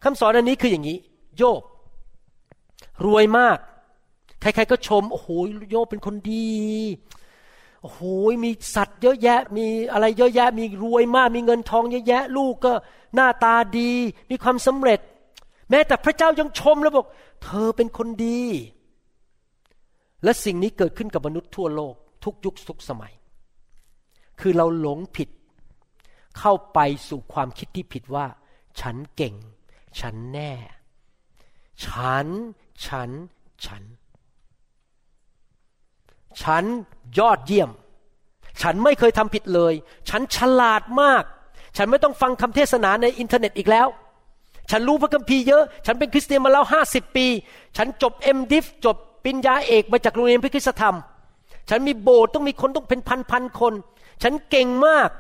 [0.05, 0.99] คำสอนอันนี้คืออย่างนี้
[1.37, 1.63] โยบ
[3.07, 3.59] รวยมาก
[4.41, 5.29] ใครๆก็ชม โอ้โห
[5.71, 6.49] โยบเป็นคนดี
[7.83, 8.01] โอ้โห
[8.45, 12.73] มีสัตว์เยอะแยะ มีอะไรเยอะแยะ มีรวยมาก มีเงินทองเยอะแยะ ลูกก็
[13.15, 13.91] หน้าตาดี
[14.31, 15.01] มีความสำเร็จ
[15.71, 17.07] แม้แต่พระเจ้ายังชมแล้วบอก
[17.45, 18.43] เธอเป็นคนดี
[20.25, 23.13] และสิ่งนี้เกิดขึ้นกับมนุษย์ทั่วโลก ทุกยุคทุกสมัย
[24.41, 25.29] คือเราหลงผิด
[26.39, 26.79] เข้าไป
[27.09, 28.27] สู่ความคิดที่ผิดว่า
[28.81, 29.35] ฉันเก่ง
[30.01, 30.53] ฉันแน่
[31.85, 32.27] ฉัน
[32.87, 33.11] ฉัน
[33.67, 33.83] ฉัน
[36.43, 36.65] ฉัน
[37.19, 37.71] ยอดเยี่ยม
[38.63, 39.73] ฉันไม่เคยทำผิดเลย
[40.09, 41.25] ฉันฉลาดมาก
[41.77, 43.89] ฉันไม่ต้องฟังคำเทศนาในอินเทอร์เน็ตอีกแล้ว
[44.71, 47.27] ฉันรู้พระคัมภีร์เยอะ ฉันเป็นคริสเตียนมาแล้วห้าสิบปี
[47.77, 48.65] ฉันจบ M.Div.
[48.85, 50.97] จบปริญญาเอกมาจากโรงเรียนพระคริสตธรรม
[51.71, 53.75] ฉันมีโบสถ์ต้องมีคนต้องเป็นพันพันคน
[54.23, 55.11] ฉันเก่งมาก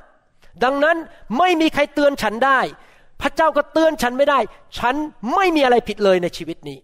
[0.65, 0.97] ดังนั้น
[1.39, 2.61] ไม่มีใครเตือนฉันได้
[3.21, 4.39] พระเจ้าก็เตือนฉันไม่ได้
[4.79, 4.95] ฉัน
[5.35, 6.79] ไม่มีอะไรผิดเลยในชีวิตนี้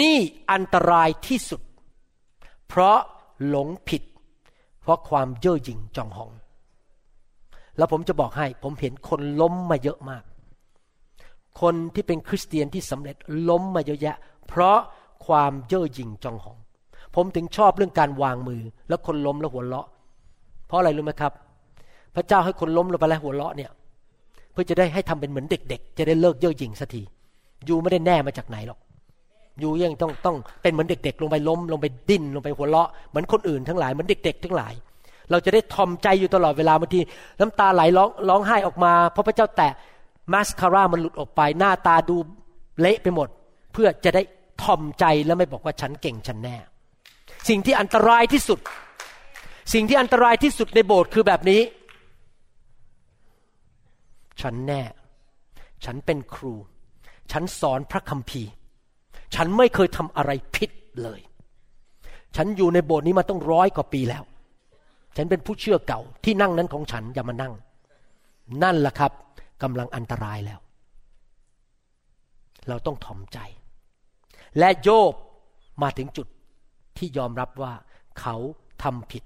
[0.00, 0.18] นี่
[0.52, 1.60] อันตรายที่สุด
[2.68, 2.98] เพราะ
[3.48, 4.02] หลงผิด
[4.80, 6.30] เพราะความเย่อหยิ่งจองหอง
[7.76, 10.22] แล้วผมจะบอกให้ ผมเห็นคนล้มมาเยอะมาก
[11.60, 13.16] คนที่เป็นคริสเตียนที่สำเร็จ
[13.48, 14.16] ล้มมาเยอะแยะ
[14.48, 14.78] เพราะ
[15.26, 16.58] ความเย่อหยิ่งจองหอง
[17.14, 19.86] ผมถึงชอบเรื่องการวางมือ แล้วคนล้มแล้วหัวเราะ
[20.66, 21.32] เพราะอะไรรู้ไหมครับ
[22.14, 23.70] พระเจ้าให้คนล้มลงไปแล้วหัวเราะเนี่ย
[24.52, 27.02] เพื่อจะได้ให้ทำเป็นเหมือนเด็ก ๆ จะได้เลิกเย่อหยิ่งสักที
[27.64, 28.78] อยู่ไม่ได้แน่มาจากไหนหรอก
[29.60, 34.74] อยู่ยังต้องต้องเป็นเหมือนเด็ก ๆ ลงไปล้มลงไปดิ้นลงไปหัวเราะเหมือนคนอื่นทั้งหลายเหมือนเด็ก ๆ ทั้งหลาย
[35.30, 37.00] เราจะได้ทอมใจอยู่ตลอดเวลาบางที
[37.40, 39.72] น้ำตาไหลร้องร้องไห้ออกมาเพราะพระเจ้าแตะ
[40.32, 42.16] มาสคาร่ามันหลุดออกไป หน้าตาดู
[42.80, 43.28] เละไปหมด
[43.72, 44.22] เพื่อจะได้
[44.62, 46.56] ทอมใจแล้วไม่บอกว่าฉันเก่งฉันแน่
[47.48, 48.58] สิ่งที่อันตรายที่สุด
[49.72, 51.60] สิ่งที่อันตรายที่สุดในโบสถ์คือแบบนี้
[54.40, 54.82] ฉันแน่
[55.84, 56.54] ฉันเป็นครู
[57.32, 58.50] ฉันสอนพระคัมภีร์
[59.34, 60.70] ฉันไม่เคยทำอะไรผิด
[61.02, 61.20] เลย
[62.36, 64.22] ฉันอยู่ในโบสถ์นี้มาต้องร้อยกว่าปีแล้ว
[65.16, 67.54] ฉันเป็นผู้เชื่อเก่า ที่นั่งนั้นของฉันอย่ามานั่ง
[68.62, 69.12] นั่นแหละครับ
[69.62, 70.60] กำลังอันตรายแล้ว
[72.68, 73.38] เราต้องถ่อมใจ
[74.58, 75.12] และโยบ
[75.82, 76.26] มาถึงจุด
[76.96, 77.74] ที่ยอมรับว่า
[78.20, 78.36] เขา
[78.82, 79.24] ทำผิด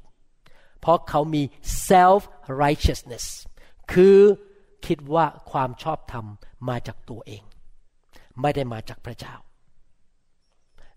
[0.80, 1.42] เพราะเขามี
[1.88, 2.20] self
[2.62, 3.24] righteousness
[3.92, 4.18] คือ
[4.86, 6.26] คิดว่าความชอบธรรม
[6.68, 7.42] มาจากตัวเอง
[8.40, 9.34] ไม่ได้มาจากพระเจ้า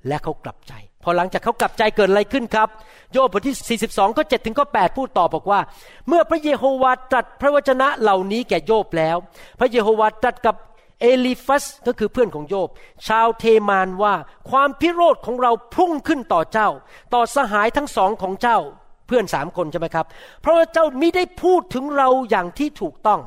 [0.07, 2.69] และเขากลับใจ พอหลังจากเขากลับใจเกิดอะไรขึ้นครับ
[3.11, 5.59] โยบบทที่ 42ข้อ7ถึงข้อ8พูดต่อบอกว่า
[6.07, 9.17] เมื่อพระเยโฮวาตรัสพระวจนะเหล่านี้แก่โยบแล้ว
[9.59, 10.55] พระเยโฮวาตรัสกับ
[11.01, 12.69] เอลิฟัสก็คือเพื่อนของโยบ
[13.07, 14.13] ชาวเทมานว่า
[14.49, 16.69] ความพิโรธของเราพุ่งขึ้นต่อเจ้า
[17.13, 18.59] ต่อสหายทั้งสองของเจ้า
[19.07, 20.05] เพื่อนสามคนใช่ไหมครับ
[20.41, 23.19] เพราะว่าเจ้ามิได้พูดถึงเราอย่างที่ถูกต้อง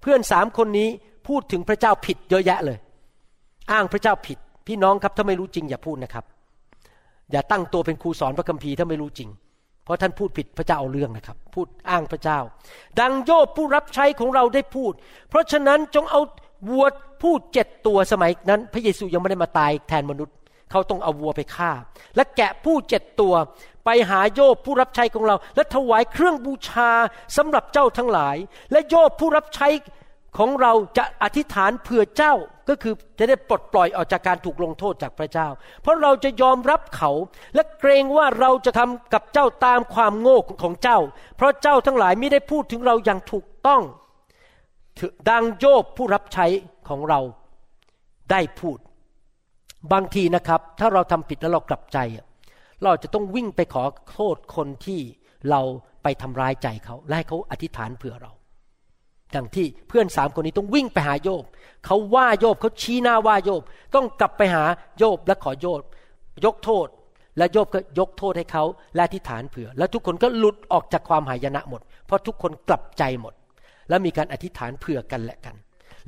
[0.00, 0.88] เพื่อนสามคนนี้
[1.28, 2.78] พูดถึงพระเจ้าผิดเยอะแยะเลย
[3.72, 6.24] อ้างพระเจ้าผิด พี่น้องครับถ้าไม่รู้จริงอย่าพูดนะครับ
[7.32, 9.30] อย่าตั้งตัวเป็นครูสอนพระคัมภีร์ถ้าไม่รู้จริง
[9.84, 12.38] เพราะท่านพูดผิดพระเจ้าเอาเรื่องนะครับ พูดอ้างพระเจ้า
[13.00, 14.92] ดังโยบผู้รับใช้ของเราได้พูด
[15.30, 16.20] เพราะฉะนั้นจงเอา
[16.68, 16.86] วัว
[17.22, 20.34] พูดเจ็ดตัวสมัยนั้น พระเยซูยังไม่ได้มาตายแทนมนุษย์
[20.70, 21.70] เขาต้องเอาวัวไปฆ่า
[22.16, 23.34] และแกะผู้เจ็ดตัว
[23.84, 26.90] ไปหาโยบผู้รับใช้ของเรา และถวายเครื่องบูชา
[27.36, 28.36] สำหรับเจ้าทั้งหลาย
[28.72, 29.68] และโยบผู้รับใช้
[30.38, 32.34] ของเราจะอธิษฐานเผื่อเจ้า
[32.68, 35.48] ก็คือจะได้ปลดปล่อยออกจากการถูกลงโทษจากพระเจ้า
[35.82, 37.10] เพราะเราจะยอมรับเขา
[37.54, 40.98] และเกรงว่าเราจะทำกับเจ้าตามความโง่ของเจ้า
[41.36, 43.82] เพราะเจ้าทั้งหลายไม่ได้พูดถึงเราอย่างถูกต้อง
[45.30, 46.46] ดังโยบผู้รับใช้
[46.88, 47.20] ของเรา
[48.30, 48.78] ได้พูด
[49.92, 51.98] บางทีนะครับ ถ้าเราทำผิดแล้วเรากลับใจ
[52.82, 55.00] เราจะต้องวิ่งไปขอโทษคนที่
[55.50, 55.60] เรา
[56.02, 58.32] ไปทำร้ายใจเขาและให้เขาอธิษฐานเผื่อเรา
[59.36, 61.44] ดังที่เพื่อนสามคนนี้ต้องวิ่งไปหาโยบ
[61.86, 63.62] เขาว่าโยบเขาชี้หน้าว่าโยบ
[63.94, 64.64] ต้องกลับไปหา
[64.98, 65.82] โยบและขอโยบ
[66.44, 66.86] ยกโทษ
[67.38, 68.64] และโยบก็ยกโทษให้เขา
[68.94, 73.34] และอธิษฐานเผื่อ แล้วทุกคนก็หลุดออกจากความหายนะหมด เพราะทุกคนกลับใจหมด
[73.88, 75.54] แล้วมีการอธิษฐานเผื่อกันและกัน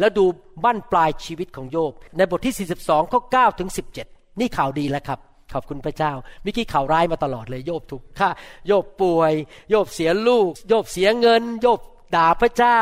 [0.01, 0.25] แล้วดู
[0.65, 3.71] บั้นปลายชีวิตของโยบ ในบทที่ 42ข้อ9ถึง
[4.05, 5.19] 17 นี่ข่าวดีแล้วครับ
[5.53, 6.13] ขอบคุณพระเจ้า
[6.45, 8.29] มิกี้ข่าวร้ายมาตลอดเลย โยบถูกฆ่า
[8.67, 9.33] โยบป่วย
[9.71, 11.81] โยบเสียลูก โยบเสียเงิน โยบ
[12.15, 12.81] ด่าพระเจ้า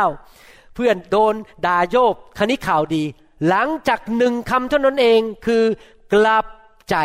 [0.74, 1.34] เพื่อนโดน
[1.66, 3.02] ด่าโยบคณิข่าวดี
[3.48, 5.62] หลังจากหนึ่งคำเท่านั้นเองคือ
[6.12, 6.46] กลับ
[6.90, 6.96] ใจ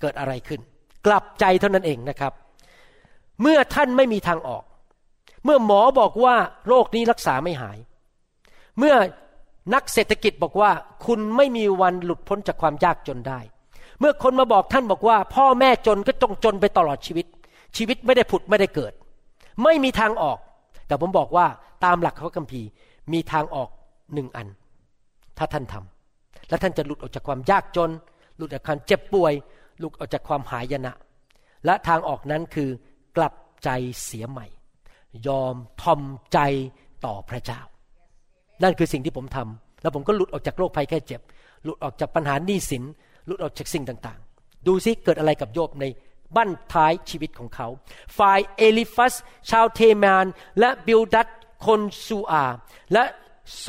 [0.00, 0.60] เกิดอะไรขึ้น
[1.06, 2.32] กลับใจเท่านั้นเองนะครับ
[3.42, 4.64] เมื่อท่านไม่มีทางออก
[5.44, 6.36] เมื่อหมอบอกว่า
[6.68, 7.78] โรคนี้รักษาไม่หาย
[8.78, 8.94] เมื่อ
[9.74, 10.70] นักเศรษฐกิจบอกว่า
[11.06, 13.40] คุณไม่มีวันหลุดพ้นจากความยากจนได้
[14.00, 17.26] เมื่อคนมาบอกท่านบอกว่า พ่อแม่จนก็จงจนไปตลอดชีวิต
[17.76, 18.92] ชีวิตไม่ได้ผุดไม่ได้เกิด
[19.62, 20.38] ไม่มีทางออก
[20.90, 21.46] แต่ผมบอกว่า
[21.84, 22.68] ตามหลักพระคัมภีร์
[23.12, 23.68] มีทางออก
[24.14, 24.48] หนึ่งอัน
[25.38, 27.90] ถ้าท่านทำและท่านจะหลุดออกจากความยากจน
[28.36, 29.32] หลุดจากความเจ็บป่วย
[29.78, 30.92] หลุดออกจากความหายนะ
[31.64, 32.70] และทางออกนั้นคือ
[33.16, 33.34] กลับ
[33.64, 33.68] ใจ
[34.04, 34.46] เสียใหม่
[35.26, 36.00] ยอมทอม
[36.32, 36.38] ใจ
[37.04, 37.60] ต่อพระเจ้า
[38.62, 41.20] นั่นคือสิ่งที่ผมทำแล้วผมก็หลุดออกจากโรคภัยแค่เจ็บ
[41.64, 42.84] หลุดออกจากปัญหาหนี้สิน
[43.26, 45.84] หลุดออกจากสิ่งต่างๆ ดูซิเกิดอะไรกับโยบใน
[46.36, 47.68] บั้นท้ายชีวิตของเขา
[48.18, 49.14] ฝ่ายเอลิฟัส
[49.50, 50.26] ชาวเทมาน
[50.60, 51.28] และบิลดัต
[51.64, 52.44] คนซูอา
[52.92, 53.04] และ
[53.60, 53.68] โซ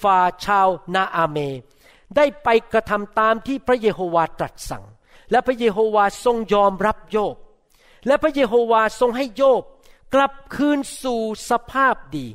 [0.00, 1.38] ฟาชาวนาอาเม
[2.16, 4.84] ได้ไปกระทำตามที่พระเยโฮวาตรัสสั่ง
[5.30, 7.36] และพระเยโฮวาทรงยอมรับโยบ
[8.06, 9.62] และพระเยโฮวาทรงให้โยบ
[10.14, 12.26] กลับคืนสู่สภาพดี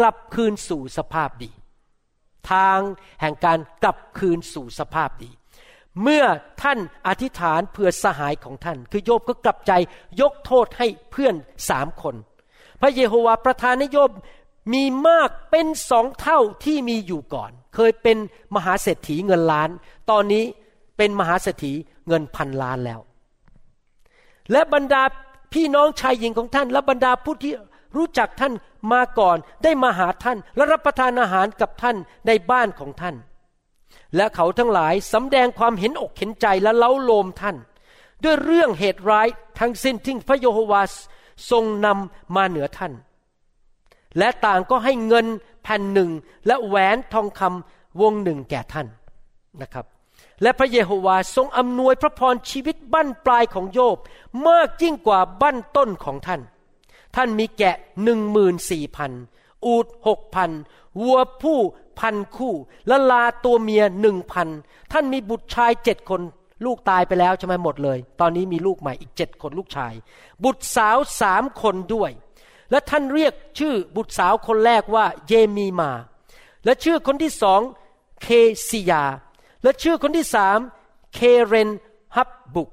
[0.00, 1.50] กลับคืนสู่สภาพดี
[2.50, 2.78] ทาง
[3.20, 5.30] แห่งการกลับคืนสู่สภาพดี
[6.02, 6.24] เมื่อ
[6.62, 9.72] ท่านอธิษฐานเพื่อสหายของท่าน คือโยบก็กลับใจ
[10.20, 11.34] ยกโทษให้เพื่อน
[11.68, 12.14] สามคน
[12.80, 14.10] พระเยโฮวาประทานให้โยบ
[14.72, 18.18] มีมากเป็นสองเท่าที่มีอยู่ก่อน เคยเป็น
[18.54, 19.70] มหาเศรษฐีเงินล้าน
[20.10, 20.44] ตอนนี้
[20.96, 21.72] เป็นมหาเศรษฐี
[22.08, 23.00] เงินพันล้านแล้ว
[24.52, 25.02] และบรรดา
[25.52, 27.52] พี่น้องชายหญิงของท่าน และบรรดาผู้ที่
[27.96, 28.52] รู้จักท่าน
[28.92, 33.14] มาก่อนได้มาหาท่าน และรับประทานอาหารกับท่านในบ้านของท่าน
[34.16, 37.56] และเขาทั้งหลายสำแดงความเห็นอกเห็นใจและเล้าโลมท่าน
[38.22, 39.28] ด้วยเรื่องเหตุร้าย
[39.58, 40.82] ทั้งสิ้นที่พระโยโฮวา
[41.50, 42.92] ทรงนำมาเหนือท่าน
[44.18, 45.26] และต่างก็ให้เงิน
[45.62, 46.10] แผ่นหนึ่ง
[46.46, 48.86] และแหวนทองคำวงหนึ่งแก่ท่าน
[49.62, 49.86] นะครับ
[50.42, 53.98] และพระเยโฮวาทรงอำนวยพระพรชีวิตบั้นปลายของโยบ
[54.46, 56.40] มากยิ่งกว่าบั้นต้นของท่าน
[57.16, 59.12] ท่านมีแกะหนึ่งมืนสี่พัน
[59.66, 60.50] อูดหกพัน
[61.00, 61.58] วัวผู้
[61.98, 62.54] พันคู่
[62.88, 64.48] และลาตัวเมียหนึ่งพัน
[64.92, 66.20] ท่านมีบุตรชายเจ็ดคน
[66.64, 69.92] ลูกตายไปแล้วใช่ไหมหมดเลย ตอนนี้มีลูกใหม่อีกเจ็ดคนลูกชาย
[70.44, 72.10] บุตรสาวสามคนด้วย
[72.70, 75.90] และท่านเรียกชื่อบุตรสาวคนแรกว่าเยมีมา
[76.64, 77.60] และชื่อคนที่สอง
[78.22, 78.26] เค
[78.68, 79.04] ซิยา
[79.62, 80.58] และชื่อคนที่สาม
[81.14, 81.70] เคเรน
[82.16, 82.70] ฮับบุก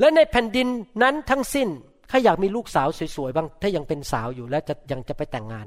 [0.00, 0.68] และในแผ่นดิน
[1.02, 1.68] นั้นทั้งสิ้น
[2.08, 5.66] ใครอยากมีลูกสาวสวยๆบ้าง ถ้ายังเป็นสาวอยู่และจะยังจะไปแต่งงาน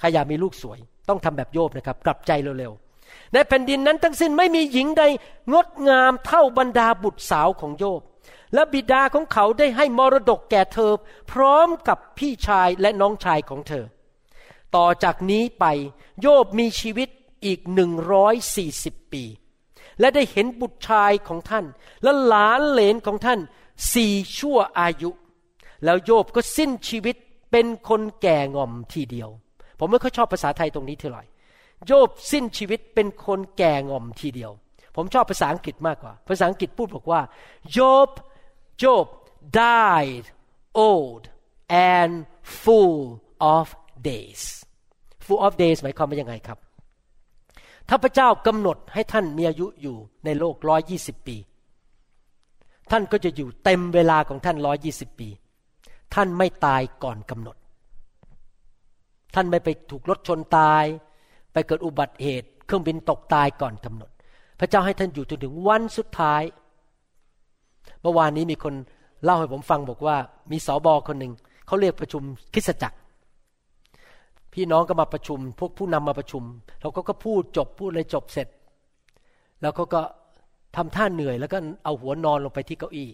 [0.00, 0.78] ใครอยากมีลูกสวย
[1.08, 5.02] ต้องทำแบบโยบนะครับ กลับใจเร็วๆในแผ่นดินนั้นทั้งสิ้นไม่มีหญิงใด
[5.52, 8.00] งดงามเท่าบรรดาบุตรสาวของโยบ
[8.54, 10.92] และบิดาของเขาได้ให้มรดกแก่เธอ
[11.30, 13.84] พร้อมกับพี่ชายและน้องชายของเธอ
[14.76, 15.64] ต่อจากนี้ไป
[16.20, 17.08] โยบมีชีวิต
[17.44, 19.24] อีกหนึ่งร้อยสี่สิบปี
[20.00, 21.64] และได้เห็นบุตรชายของท่าน
[22.02, 23.40] และหลานเหลนของท่าน
[23.94, 25.10] สี่ชั่วอายุ
[25.84, 27.16] แล้วโยบก็สิ้นชีวิต
[27.50, 29.30] เป็นคนแก่งอมทีเดียว
[29.80, 31.24] ผมไม่ค่อยชอบภาษาไทยตรงนี้เท่าไหร่
[31.86, 34.50] โยบสิ้นชีวิตเป็นคนแก่งอมทีเดียว
[34.96, 37.20] ผมชอบภาษาอังกฤษมากกว่า ภาษาอังกฤษพูดบอกว่า
[37.76, 38.08] Job
[38.82, 39.06] Job
[39.60, 40.26] died
[40.88, 41.22] old
[41.92, 42.12] and
[42.62, 43.00] full
[43.54, 43.66] of
[44.08, 44.42] days
[45.26, 46.58] full of days หมายความว่ายังไงครับ
[47.88, 51.36] ถ้าพระเจ้ากำหนดให้ท่านมีอายุอยู่ในโลกร้อยยี่สิบปี
[52.90, 55.28] ท่านก็จะอยู่เต็มเวลาของท่านร้อยยี่สิบปี
[56.14, 57.56] ท่านไม่ตายก่อนกำหนด
[59.34, 60.84] ท่านไม่ไปถูกรถชนตาย
[61.52, 64.10] ไปเกิดอุบัติเหตุ เครื่องบินตกตายก่อนกำหนด
[64.60, 66.42] พระเจ้าให้ท่านอยู่จนถึงวันสุดท้าย
[68.02, 68.74] เมื่อวานนี้มีคน
[69.24, 70.16] เล่าให้ผมฟังบอกว่า
[70.50, 71.32] มีสอบอคนหนึ่ง
[71.66, 72.22] เขาเรียกประชุม
[72.54, 72.98] คริสจักร
[74.52, 76.42] พี่น้องก็มาประชุม พวกผู้นำมาประชุม
[76.80, 78.48] เราก็ก็พูดจบพูดเลยจบเสร็จ
[79.60, 80.00] แล้วเขาก็
[80.76, 83.10] ทำท่าเหนื่อย แล้วก็เอาหัวนอนลงไปที่เก้าอี้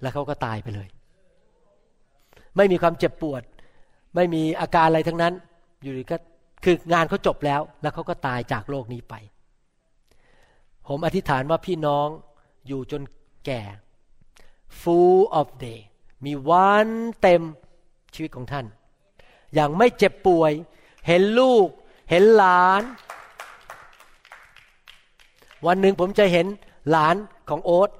[0.00, 0.88] แล้วเขาก็ตายไปเลย
[2.56, 3.42] ไม่มีความเจ็บปวด
[4.18, 5.34] ไม่มีอาการอะไรทั้งนั้น
[5.82, 6.16] อยู่ดีก็
[6.64, 9.14] คืองานเขาจบแล้ว แล้วเขาก็ตายจากโลกนี้ไป
[10.86, 12.08] ผมอธิษฐานว่าพี่น้อง
[12.66, 13.02] อยู่จน
[13.46, 13.62] แก่
[14.80, 15.80] full of day
[16.24, 16.88] มีวัน
[17.22, 17.42] เต็ม
[18.14, 18.66] ชีวิตของท่าน
[19.54, 20.52] อย่างไม่เจ็บป่วย
[21.06, 21.66] เห็นลูก
[22.10, 22.82] เห็นหลาน
[25.66, 26.46] วันหนึ่งผมจะเห็น
[26.90, 27.16] หลาน
[27.48, 27.90] ของโอ๊ต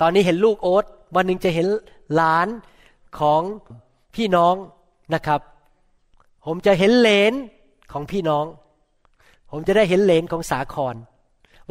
[0.00, 0.84] ตอนนี้เห็นลูกโอ๊ต
[1.16, 1.66] วันหนึ่งจะเห็น
[2.14, 2.48] หลาน
[3.20, 3.42] ของ
[4.14, 4.54] พี่น้อง
[5.14, 5.40] นะครับ
[6.46, 7.32] ผมจะเห็นเลน
[7.92, 8.46] ของพี่น้อง
[9.50, 10.94] ผมจะได้เห็นเลนของสาคร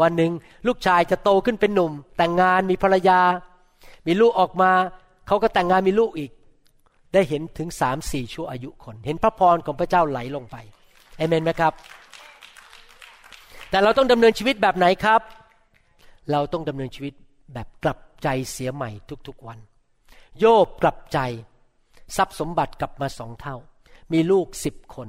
[0.02, 0.32] วันหนึ่ง
[0.68, 3.20] ลูกชายจะโตขึ้นเป็นหนุ่ม แต่งงานมีภรรยา
[4.08, 4.72] มีลูกออกมา
[5.28, 6.32] เขาก็แต่งงานมีลูกอีก
[7.14, 10.56] ได้เห็นถึงสามสี่ชั่วอายุคน เห็นพระพรของพระเจ้าไหลลงไป
[11.18, 11.74] เอเมนไหมครับ
[13.70, 15.22] แต่เราต้องดำเนินชีวิตแบบไหนครับ
[16.32, 17.14] เราต้องดำเนินชีวิต
[17.54, 18.90] แบบกลับใจเสียใหม่
[19.28, 19.60] ทุกๆวัน
[20.40, 21.20] โยบกลับใจ
[22.16, 23.56] ทรัพย์สมบัติกลับมาสองเท่า
[24.14, 25.08] มีลูกสิบคน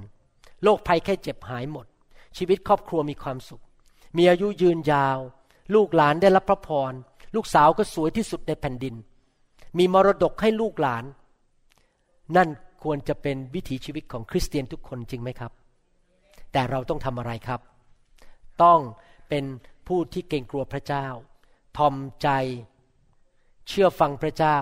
[0.62, 1.86] โรคภัยแค่เจ็บหายหมด
[2.36, 3.62] ชีวิตครอบครัวมีความสุข
[4.16, 5.18] มีอายุยืนยาว
[5.74, 6.92] ลูกหลานได้รับพระพร
[7.34, 8.94] ลูกสาวก็สวยที่สุดในแผ่นดิน
[9.78, 11.04] มีมรดกให้ลูกหลาน
[12.36, 12.48] นั่น
[12.82, 15.52] ควรจะเป็นวิถีชีวิตของคริสเตียนทุกคนจริงไหมครับ
[16.52, 17.60] แต่เราต้องทำอะไรครับ
[18.62, 18.80] ต้อง
[19.28, 19.44] เป็น
[19.86, 21.06] ผู้ที่เกรงกลัวพระเจ้า
[21.76, 22.28] ทอมใจ
[23.68, 24.56] เชื่อฟังพระเจ้า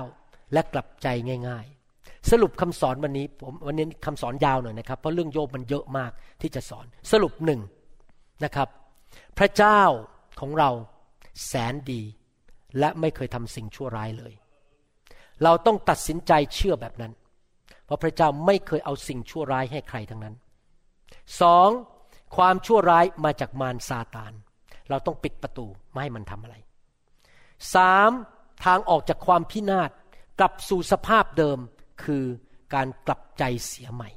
[0.53, 1.09] และกลับใจ
[1.49, 1.80] ง่าย ๆ
[2.31, 6.11] สรุปคำสอนวันนี้ผมวันนี้คำสอนยาวหน่อยนะครับ เพราะเรื่องโยบมันเยอะมาก
[6.41, 7.61] ที่จะสอน สรุปหนึ่ง
[8.45, 8.69] นะครับ
[9.39, 9.83] พระเจ้า
[10.41, 10.71] ของเรา
[11.47, 12.03] แสนดี
[12.79, 14.33] และไม่เคยทำสิ่งชั่วร้ายเลย
[15.43, 17.13] เราต้องตัดสินใจเชื่อแบบนั้น
[17.85, 20.35] เพราะพระเจ้าไม่เคยเอาสิ่งชั่วร้ายให้ใครทั้งนั้น
[21.41, 21.69] สอง
[22.37, 24.33] ความชั่วร้ายมาจากมารซาตาน
[24.91, 26.57] เราต้องปิดประตูไม่ให้มันทำอะไร
[27.75, 28.11] สาม
[28.65, 29.91] ทางออกจากความพินาศ
[30.39, 31.59] กลับสู่สภาพเดิม
[32.05, 32.25] คือ
[32.75, 34.11] การกลับใจเสียใหม่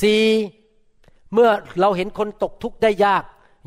[0.00, 0.26] สี่
[1.32, 1.50] เมื่อ
[1.80, 3.24] เราเห็นคนตกทุกข์ได้ยาก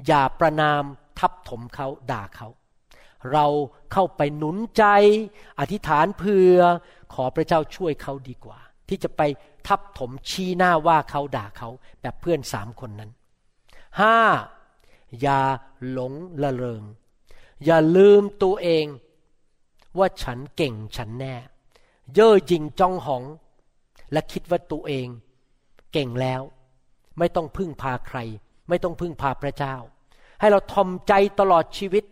[0.08, 0.84] อย่าประนาม
[1.20, 2.48] ทับถมเขาด่าเขา
[3.32, 3.46] เรา
[3.92, 4.84] เข้าไปหนุนใจ
[5.60, 6.56] อธิษฐานเพื่อ
[7.14, 9.22] ขอพระเจ้าช่วยเขาดีกว่า ที่จะไป
[9.68, 11.70] ทับถมชี้หน้าว่าเขาด่าเขา
[12.02, 13.12] แบบเพื่อนสามคนนั้น
[14.00, 14.18] ห้า
[15.22, 15.40] อย่า
[15.90, 16.84] หลงละเริง
[17.66, 18.86] อย่าลืมตัวเอง
[19.98, 21.36] ว่าฉันเก่งฉันแน่
[22.14, 23.24] เย่อหยิ่งจ้องหอง
[24.12, 25.08] และคิดว่าตัวเอง
[25.94, 26.42] เก่งแล้ว
[27.20, 28.18] ไม่ต้องพึ่งพาใคร
[28.70, 29.76] ไม่ต้องพึ่งพาพระเจ้า
[30.40, 32.04] ให้เราทอมใจตลอดชีวิต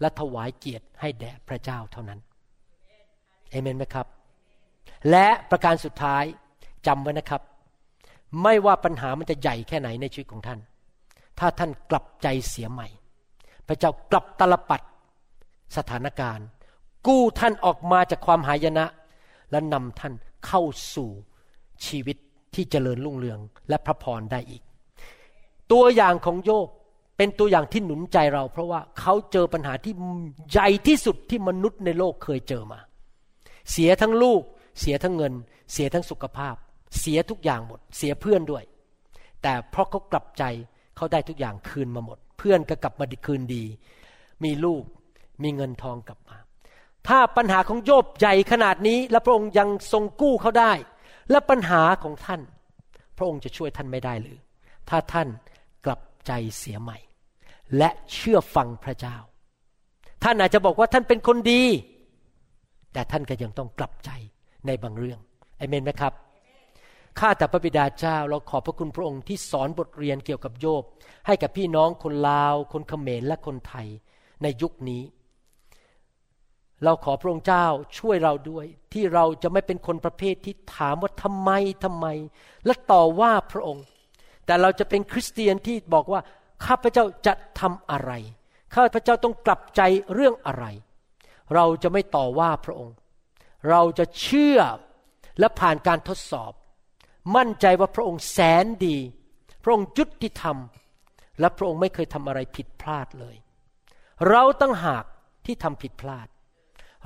[0.00, 2.20] และถวายเกียรติให้แด่พระเจ้าเท่านั้น
[3.50, 4.06] เอเมนไหมครับ
[5.10, 6.24] และประการสุดท้าย
[6.86, 7.42] จำไว้นะครับ
[8.42, 10.60] ไม่ว่าปัญหามันจะใหญ่แค่ไหนในชีวิตของท่าน
[11.38, 12.88] ถ้าท่านกลับใจเสียใหม่
[13.68, 14.82] พระเจ้ากลับตลปัด
[15.76, 16.46] สถานการณ์
[17.06, 18.84] กู้ท่านออกมาจากความหายนะ
[19.50, 20.14] และนำท่าน
[20.46, 20.62] เข้า
[20.94, 21.10] สู่
[21.86, 22.16] ชีวิต
[22.54, 24.62] ที่เจริญรุ่งเรืองและพระพรได้อีก
[25.72, 26.68] ตัวอย่างของโยบ
[27.16, 29.94] เป็นตัวอย่างที่หนุนใจเรา เพราะว่าเขาเจอปัญหาที่
[30.50, 32.80] ใหญ่ที่สุดที่มนุษย์ในโลกเคยเจอมา
[33.72, 34.42] เสียทั้งลูก
[34.80, 35.32] เสียทั้งเงิน
[35.72, 36.54] เสียทั้งสุขภาพ
[37.00, 38.64] เสียทุกอย่างหมด เสียเพื่อนด้วย
[39.42, 40.44] แต่เพราะเขากลับใจ
[40.96, 43.64] เขาได้ทุกอย่างคืนมาหมด เพื่อนก็กลับมาคืนดี
[44.44, 44.82] มีลูก
[45.42, 46.36] มีเงินทองกลับมา
[47.08, 50.72] ถ้าปัญหาของโยบใหญ่ขนาดนี้ และพระองค์ยังทรงกู้เขาได้
[51.30, 52.40] และปัญหาของท่าน
[53.16, 54.38] พระองค์จะช่วยท่านไม่ได้หรือ
[54.88, 55.28] ถ้าท่าน
[55.84, 56.98] กลับใจเสียใหม่
[57.78, 59.16] และเชื่อฟังพระเจ้า
[60.24, 61.62] ท่านอาจจะบอกว่าท่านเป็นคนดี
[62.92, 64.10] แต่ท่านก็ยังต้องกลับใจ
[64.66, 65.18] ในบางเรื่อง
[65.58, 66.12] อเมนไหมครับ
[67.18, 70.82] ข้าแต่พระบิดาเจ้าเราขอบพระคุณพระองค์ที่สอนบทเรียนเกี่ยวกับโยบ
[71.26, 73.86] ให้กับพี่น้องคนลาว คนเขมรและคนไทย
[74.42, 75.02] ในยุคนี้
[76.84, 77.66] เราขอพระองค์เจ้า
[77.98, 81.50] ช่วยเราด้วย ที่เราจะไม่เป็นคนประเภทที่ถามว่าทำไม
[81.84, 82.06] ทำไม
[82.66, 83.84] และต่อว่าพระองค์
[84.46, 86.20] แต่เราจะเป็นคริสเตียนที่บอกว่า
[86.66, 88.12] ข้าพเจ้าจะทำอะไร
[88.74, 89.80] ข้าพเจ้าต้องกลับใจ
[90.14, 90.64] เรื่องอะไร
[91.54, 92.94] เราจะไม่ต่อว่าพระองค์
[93.70, 94.60] เราจะเชื่อ
[95.38, 96.52] และผ่านการทดสอบ
[97.36, 98.96] มั่นใจว่าพระองค์แสนดี
[99.62, 100.56] พระองค์ยุติธรรม
[101.40, 103.36] และพระองค์ไม่เคยทำอะไรผิดพลาดเลย
[104.28, 105.04] เราตั้งหาก
[105.46, 106.28] ที่ทำผิดพลาด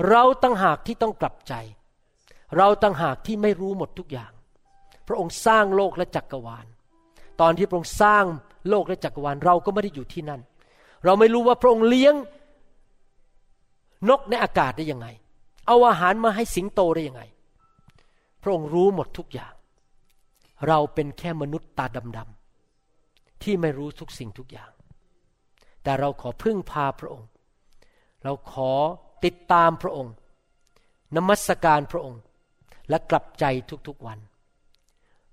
[0.09, 1.55] เราตั้งหากที่ต้องกลับใจ
[2.57, 4.33] เราตั้งหากที่ไม่รู้หมดทุกอย่าง
[5.07, 6.66] พระองค์สร้างโลกและจักกรวาล
[7.41, 8.25] ตอนที่พระองค์สร้าง
[8.69, 10.41] โลกและจักรวาลเราก็ไม่ได้อยู่ที่นั่น
[11.05, 12.15] เราไม่รู้ว่าพระองค์เลี้ยง
[14.09, 15.07] นกในอากาศได้ยังไง
[15.66, 17.23] เอาอาหารมาให้สิงโตได้ยังไง
[18.43, 19.55] พระองค์รู้หมดทุกอย่าง
[20.69, 24.71] เราเป็นแค่มนุษย์ตาดำๆที่ไม่รู้ทุกสิ่งทุกอย่าง
[25.83, 27.29] แต่เราขอพึ่งพาพระองค์
[28.25, 28.73] เราขอ
[29.24, 30.15] ติดตามพระองค์
[31.16, 32.20] นมัสการพระองค์
[32.89, 33.45] และกลับใจ
[33.89, 34.19] ทุกๆวัน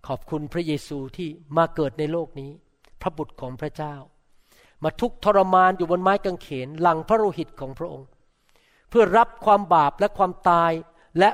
[0.07, 2.51] ขอบคุณพระเยซูที่มาเกิดในโลกนี้
[3.01, 3.95] พระบุตรของพระเจ้า
[4.83, 8.07] มาทุกทรมานอยู่บนไม้กางเขนหลังพระโลหิตของพระองค์
[8.89, 10.71] เพื่อรับความบาปและความตาย
[11.19, 11.29] และ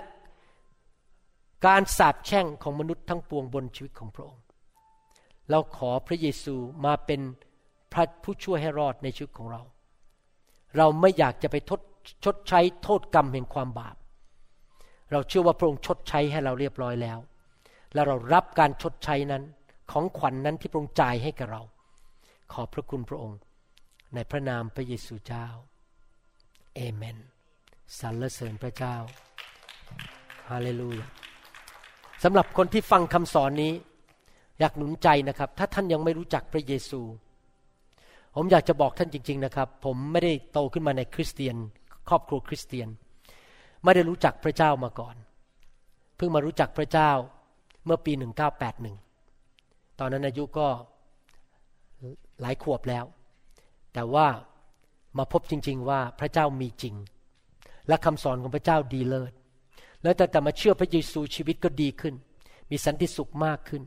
[1.65, 4.43] การสาปแช่งของมนุษย์ทั้งปวงบนชีวิตของพระองค์
[5.49, 6.55] เราขอพระเยซู
[6.85, 7.21] มาเป็น
[7.93, 9.61] พระผู้ช่วยให้รอดในชีวิตของเรา
[10.77, 11.79] เราไม่อยากจะไปทด
[12.23, 13.95] ชดใช้โทษกรรมแห่งความบาป
[15.11, 17.19] เราเชื่อว่าพระองค์ชดใช้ให้เราเรียบร้อยแล้ว
[17.93, 19.43] และเรารับการชดใช้นั้น
[19.91, 21.61] ของขวัญนนั้นที่พระองค์จ่ายให้กับเรา
[22.53, 23.39] ขอบพระคุณพระองค์
[24.13, 25.47] ในพระนามพระเยซูเจ้า
[26.75, 27.17] เอเมน
[27.99, 28.95] สรรเสริญพระเจ้า
[30.49, 31.05] ฮาเลลูยา
[32.23, 33.73] สำหรับคนที่ฟังคำสอนนี้
[34.59, 37.01] อยากหนุนใจนะครับ ถ้าท่านยังไม่รู้จักพระเยซู
[38.35, 41.55] ผมอยากจะบอกท่านจริง ๆนะครับ ผมไม่ได้โตขึ้นมาในคริสเตียน
[42.09, 42.89] ครอบครัวคริสเตียน
[43.83, 45.15] ไม่ได้รู้จักพระเจ้ามาก่อน
[46.17, 47.11] เพิ่งมารู้จักพระเจ้า
[47.85, 48.11] เมื่อปี
[49.05, 50.67] 1981 ตอนนั้นอายุก็
[52.41, 53.05] หลายขวบแล้ว
[53.93, 54.27] แต่ว่า
[55.17, 56.95] มาพบจริง ๆ ว่าพระเจ้ามีจริง
[57.87, 59.33] และคำสอนของพระเจ้าดีเลิศ
[60.03, 62.13] แล้วแต่แต่มาเชื่อพระเยซูชีวิตก็ดีขึ้น
[62.71, 63.81] มีสันติสุขมากขึ้น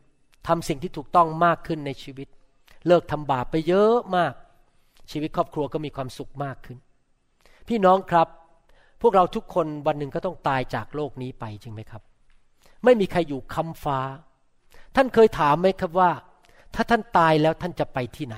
[0.46, 2.28] ทำสิ่งที่ถูกต้องมากขึ้นในชีวิต
[2.86, 4.34] เลิกทำบาปไปเยอะมาก
[5.10, 6.78] ชีวิตครอบครัวก็มีความสุขมากขึ้น
[7.68, 8.28] พี่น้องครับ
[9.02, 12.02] พวกเราทุกคนวันหนึ่งก็ต้องตายจากโลกนี้ไปจริงไหมครับ
[12.84, 13.98] ไม่มีใครอยู่คำฟ้า
[14.96, 16.10] ท่านเคยถามไหมครับว่า
[16.74, 18.36] ถ้าท่านตายแล้วท่านจะไปที่ไหน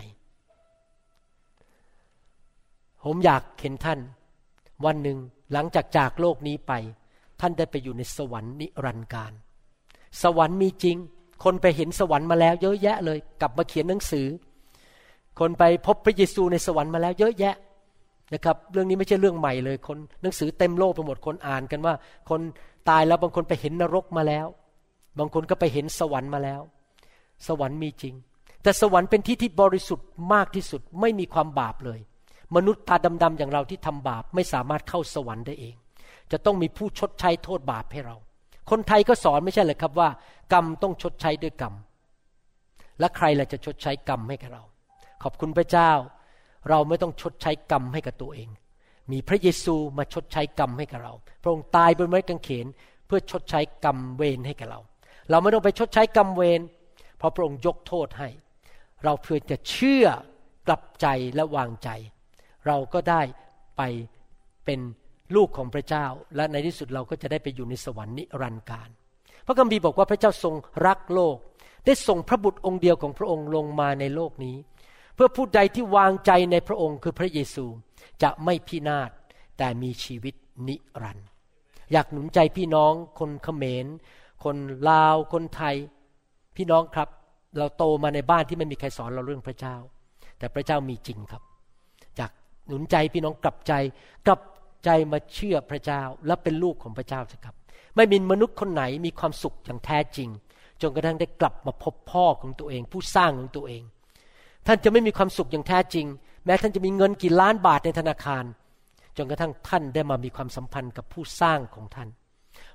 [3.04, 3.98] ผมอยากเห็นท่าน
[4.84, 5.18] วันหนึ่ง
[5.52, 6.72] หลังจากจากโลกนี้ไป
[7.40, 9.32] ท่านได้ไปอยู่ในสวรรค์นิรันดร์การ
[10.22, 10.96] สวรรค์มีจริง
[11.44, 14.26] คนไปเห็นสวรรค์มาแล้ว เยอะแยะเลย กลับมาเขียนหนังสือ
[15.38, 17.54] คนไปพบพระเยซูในสวรรค์มาแล้ว เยอะแยะ
[18.34, 21.94] นะครับเรื่องนี้ไม่ใช่เรื่องใหม่เลยคนหนังสือเต็มโลกไปหมดคนอ่านกันว่า
[22.30, 22.40] คน
[22.88, 24.46] ตายแล้วบางคนไปเห็นนรกมาแล้ว
[25.18, 26.60] บางคนก็ไปเห็นสวรรค์มาแล้ว
[27.46, 28.14] สวรรค์มีจริง
[28.62, 32.00] แต่สวรรค์เป็นที่ที่บริสุทธิ์มากที่สุดไม่มีความบาปเลย
[32.56, 35.74] มนุษย์ตาดำๆอย่างเราที่ทำบาปไม่สามารถเข้าสวรรค์ได้เอง
[36.32, 38.16] จะต้องมีผู้ชดใช้โทษบาปให้เรา
[38.70, 40.08] คนไทยก็สอนไม่ใช่เลยครับว่า
[40.52, 41.74] กรรมต้องชดใช้ด้วยกรรม
[43.00, 44.62] และใครล่ะจะชดใช้กรรมให้กับเรา
[45.22, 45.90] ขอบคุณพระเจ้า
[46.68, 48.48] เราไม่ต้องชดใช้กรรมให้กับตัวเอง
[49.12, 52.66] มีพระเยซูมาชดใช้กรรมให้กับเรา พระองค์ตายบนไม้กางเขน
[53.06, 54.80] เพื่อชดใช้กรรมเวรให้กับเรา
[55.30, 56.60] เราไม่ต้องไปชดใช้กรรมเวร
[57.18, 58.28] เพราะพระองค์ยกโทษให้
[59.04, 60.06] เราเพื่อจะเชื่อ
[60.66, 61.88] กลับใจและวางใจ
[62.66, 63.22] เราก็ได้
[63.76, 63.82] ไป
[64.64, 64.80] เป็น
[65.36, 66.06] ลูกของพระเจ้า
[66.36, 68.88] และในที่สุดเราก็จะได้ไปอยู่ในสวรรค์นิรันดร์การ
[69.46, 70.54] พระคัมภีร์บอกว่าพระเจ้าทรง
[70.86, 71.36] รักโลก
[71.86, 74.56] ได้ส่งพระบุตรองค์เดียวของพระองค์ลงมาในโลกนี้
[75.14, 77.66] เพื่อผู้ใดที่วางใจในพระองค์คือพระเยซู
[78.22, 79.10] จะไม่พินาศ
[79.58, 80.34] แต่มีชีวิต
[80.68, 81.26] นิรันดร์
[81.92, 83.86] อยากหนุนใจพี่น้องคนเขมร
[84.44, 84.56] คน
[84.88, 85.76] ลาวคนไทย
[86.56, 87.08] พี่น้องครับ
[87.58, 89.76] เราโตมาในบ้านที่ไม่มีใครสอนเราเรื่องพระเจ้า
[90.38, 91.42] แต่พระเจ้ามีจริงครับ
[92.16, 92.32] อยาก
[92.66, 93.72] หนุนใจพี่น้องกลับใจ
[94.26, 94.40] กลับ
[94.84, 97.56] ใจมาเชื่อพระเจ้าและเป็นลูกของพระเจ้าสิครับ
[97.96, 100.28] ไม่มีมนุษย์คนไหนมีความสุขอย่างแท้จริง
[100.80, 103.82] จนกระทั่งได้กลับมาพบพ่อของตัวเอง ผู้สร้างของตัวเอง
[104.66, 106.06] ท่านจะไม่มีความสุขอย่างแท้จริง
[106.44, 108.44] แม้ท่านจะมีเงินกี่ล้านบาทในธนาคาร
[109.16, 112.08] จนกระทั่งท่านได้มามีความสัมพันธ์กับผู้สร้างของท่าน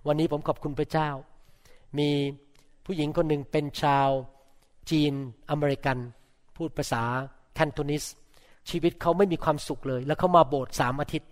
[0.07, 1.09] วันนี้ผมขอบคุณพระเจ้า
[1.97, 2.09] มี
[2.85, 4.09] ผู้หญิงคนหนึ่งเป็นชาว
[4.91, 5.13] จีน
[5.49, 5.97] อเมริกัน
[6.55, 7.03] พูดภาษา
[7.55, 8.03] แคนโทนิส
[8.69, 11.29] ชีวิตเขาไม่มีความสุขเลย แล้วเขามาโบสถ์สามอาทิตย์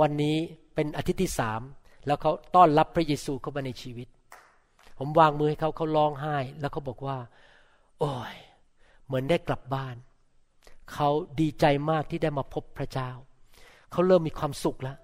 [0.00, 0.36] วันนี้
[0.74, 1.60] เป็นอาทิตย์ที่สาม
[2.06, 4.08] แล้วเขาต้อนรับพระเยซูเข้ามาในชีวิต
[4.98, 7.16] ผมวางมือให้เขาเขาร้องไห้ แล้วเขาบอกว่า
[8.00, 8.34] โอ้ย
[9.06, 9.96] เหมือนได้กลับบ้าน
[10.92, 11.08] เขา
[11.40, 13.10] ดีใจมากที่ได้มาพบพระเจ้า
[13.92, 14.98] เขาเริ่มมีความสุขแล้ว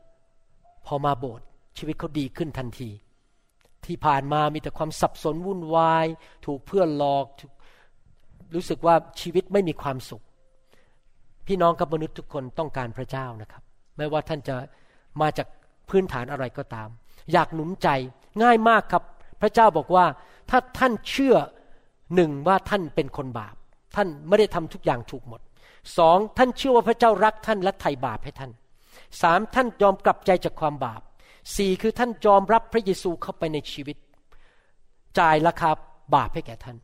[0.87, 1.47] พอมาโบสถ์
[1.79, 2.91] ชีวิตเขาดีขึ้นทันที
[3.87, 6.07] ที่ผ่านมามีแต่ความสับสนวุ่นวาย
[6.47, 7.25] ถูกเพื่อนหลอก
[8.55, 10.23] รู้สึกว่าชีวิตไม่มีความสุข
[11.47, 13.63] พี่น้องกับมนุษย์ทุกคนต้องการพระเจ้านะครับ
[13.97, 14.57] ไม่ว่าท่านจะ
[15.21, 15.49] มาจาก
[15.89, 16.89] พื้นฐานอะไรก็ตาม
[17.33, 17.89] อยากหนุนใจ
[18.43, 19.05] ง่ายมากครับ
[19.41, 20.07] พระเจ้าบอกว่า
[20.51, 21.37] ถ้าท่านเชื่อ
[22.15, 23.57] หนึ่งว่าท่านเป็นคนบาป
[23.97, 25.41] ท่านไม่ได้ทำทุกอย่างถูกหมด
[25.99, 28.51] สองท่านเชื่อว่าพระเจ้ารักท่านและไถ่บาปให้ท่าน
[29.23, 31.01] สามท่านยอมกลับใจจากความบาป
[31.57, 33.97] สี่คือท่านยอมรับพระเยซูเข้าไปในชีวิต
[35.19, 35.71] จ่ายราคา
[36.15, 36.77] บาปให้แก่ท่าน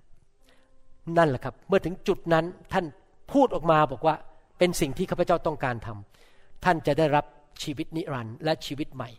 [1.19, 2.85] นั่นแหละครับ เมื่อถึงจุดนั้นท่าน
[3.33, 4.15] พูดออกมาบอกว่า
[4.59, 7.25] เป็นสิ่งที่ข้าพเจ้าต้องการทำท่านจะได้รับ
[7.63, 9.11] ชีวิตนิรันดร์และชีวิตใหม่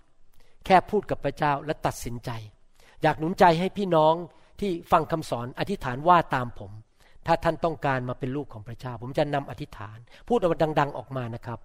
[0.66, 2.30] แค่พูดกับพระเจ้าและตัดสินใจ
[3.04, 4.14] อยากหนุนใจให้พี่น้อง
[4.60, 6.72] ที่ฟังคำสอนอธิษฐานว่าตามผม
[7.26, 9.98] ถ้าท่านต้องการมาเป็นลูกของพระเจ้า ผมจะนำอธิษฐาน
[10.28, 11.60] พูดออกมาดัง ๆ ออกมานะครับ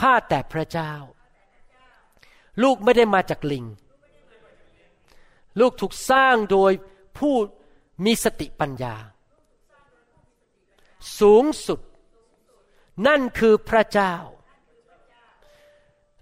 [0.00, 0.92] ข้าแต่พระเจ้า
[2.62, 3.64] ลูกไม่ได้มาจากลิง
[5.60, 6.72] ลูกถูกสร้างโดย
[7.18, 7.34] ผู้
[8.04, 8.94] มีสติปัญญา
[11.20, 11.80] สูงสุด
[13.06, 14.14] นั่นคือพระเจ้า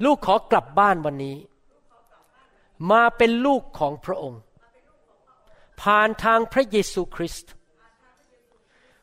[0.05, 1.37] ลูกขอกลับบ้านวันนี้
[2.91, 4.43] มาเป็นลูกของพระองค์
[5.81, 7.53] ผ่านทางพระเยซูคริสต์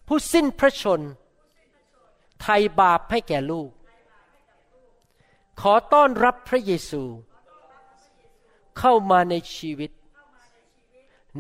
[0.08, 1.02] ผู้สิ้นพระชน
[2.42, 3.70] ไทยบาปให้แก่ลูก
[5.62, 7.04] ขอต้อนรับพระเยซู
[8.80, 9.92] เข้ามาในชีวิต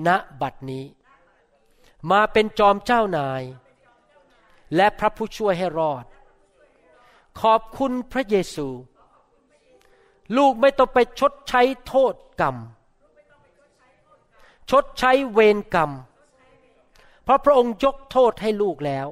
[0.08, 0.10] ณ
[0.42, 0.86] บัดนี้
[2.12, 3.44] มาเป็นจอมเจ้านาย
[4.76, 6.06] และพระผู้ช่วยให้รอด
[7.42, 8.68] ขอบคุณพระเยซู
[10.38, 12.56] ลูกไม่ต้องไปชดใช้โทษกรรม
[14.70, 19.08] ชดใช้เวรกรรมเพราะพระองค์ยกโทษให้ลูกแล้ว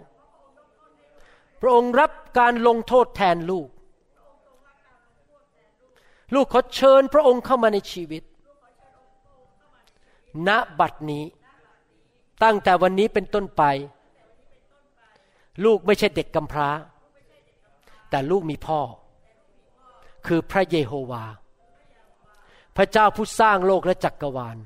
[1.61, 3.69] พระองค์รับการลงโทษแทนลูก
[6.33, 8.23] ลูกขอเชิญพระองค์เข้ามาในชีวิต
[10.47, 11.23] ณบัดนี้
[12.43, 13.63] ตั้งแต่วันนี้เป็นต้นไป
[15.65, 16.69] ลูกไม่ใช่เด็กกำพร้า
[18.09, 18.79] แต่ลูกมีพ่อ
[20.27, 21.25] คือพระเยโฮวา
[22.77, 24.57] พระเจ้าผู้สร้างโลกและจักรวาล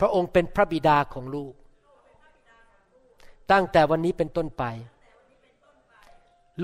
[0.00, 1.54] พระองค์เป็นพระบิดาของลูก
[3.52, 4.64] ตั้งแต่วันนี้เป็นต้นไป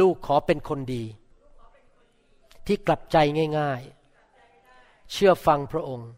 [0.01, 1.05] ลูกขอเป็นคนดี
[2.67, 3.17] ที่กลับใจ
[3.59, 6.11] ง่ายๆ เชื่อฟังพระองค์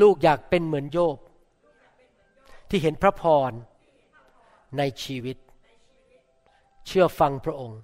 [0.00, 1.18] ลูกอยากเป็นเหมือนโยบ
[2.68, 3.52] ที่เห็นพระพร
[4.78, 5.36] ในชีวิต
[6.86, 7.80] เชื่อฟังพระองค์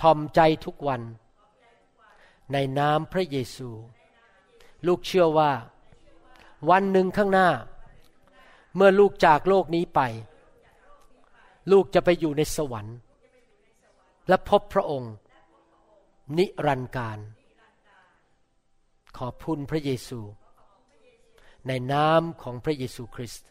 [0.00, 1.02] ทอมใจทุกวัน
[2.52, 3.70] ในนามพระเยซู
[4.86, 5.52] ลูกเชื่อว่า
[6.70, 7.48] วันหนึ่งข้างหน้า
[8.76, 10.00] เมื่อลูกจากโลกนี้ไป
[11.72, 12.96] ลูกจะไปอยู่ในสวรรค์
[14.28, 15.14] และพบพระองค์
[16.38, 17.18] นิรันดร์การ
[19.18, 20.20] ขอบคุณพระเยซู
[21.66, 23.46] ในนามของพระเยซูคริสต์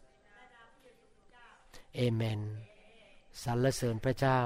[1.96, 2.42] เอเมน
[3.44, 4.40] สรรเสริญพระเจ้า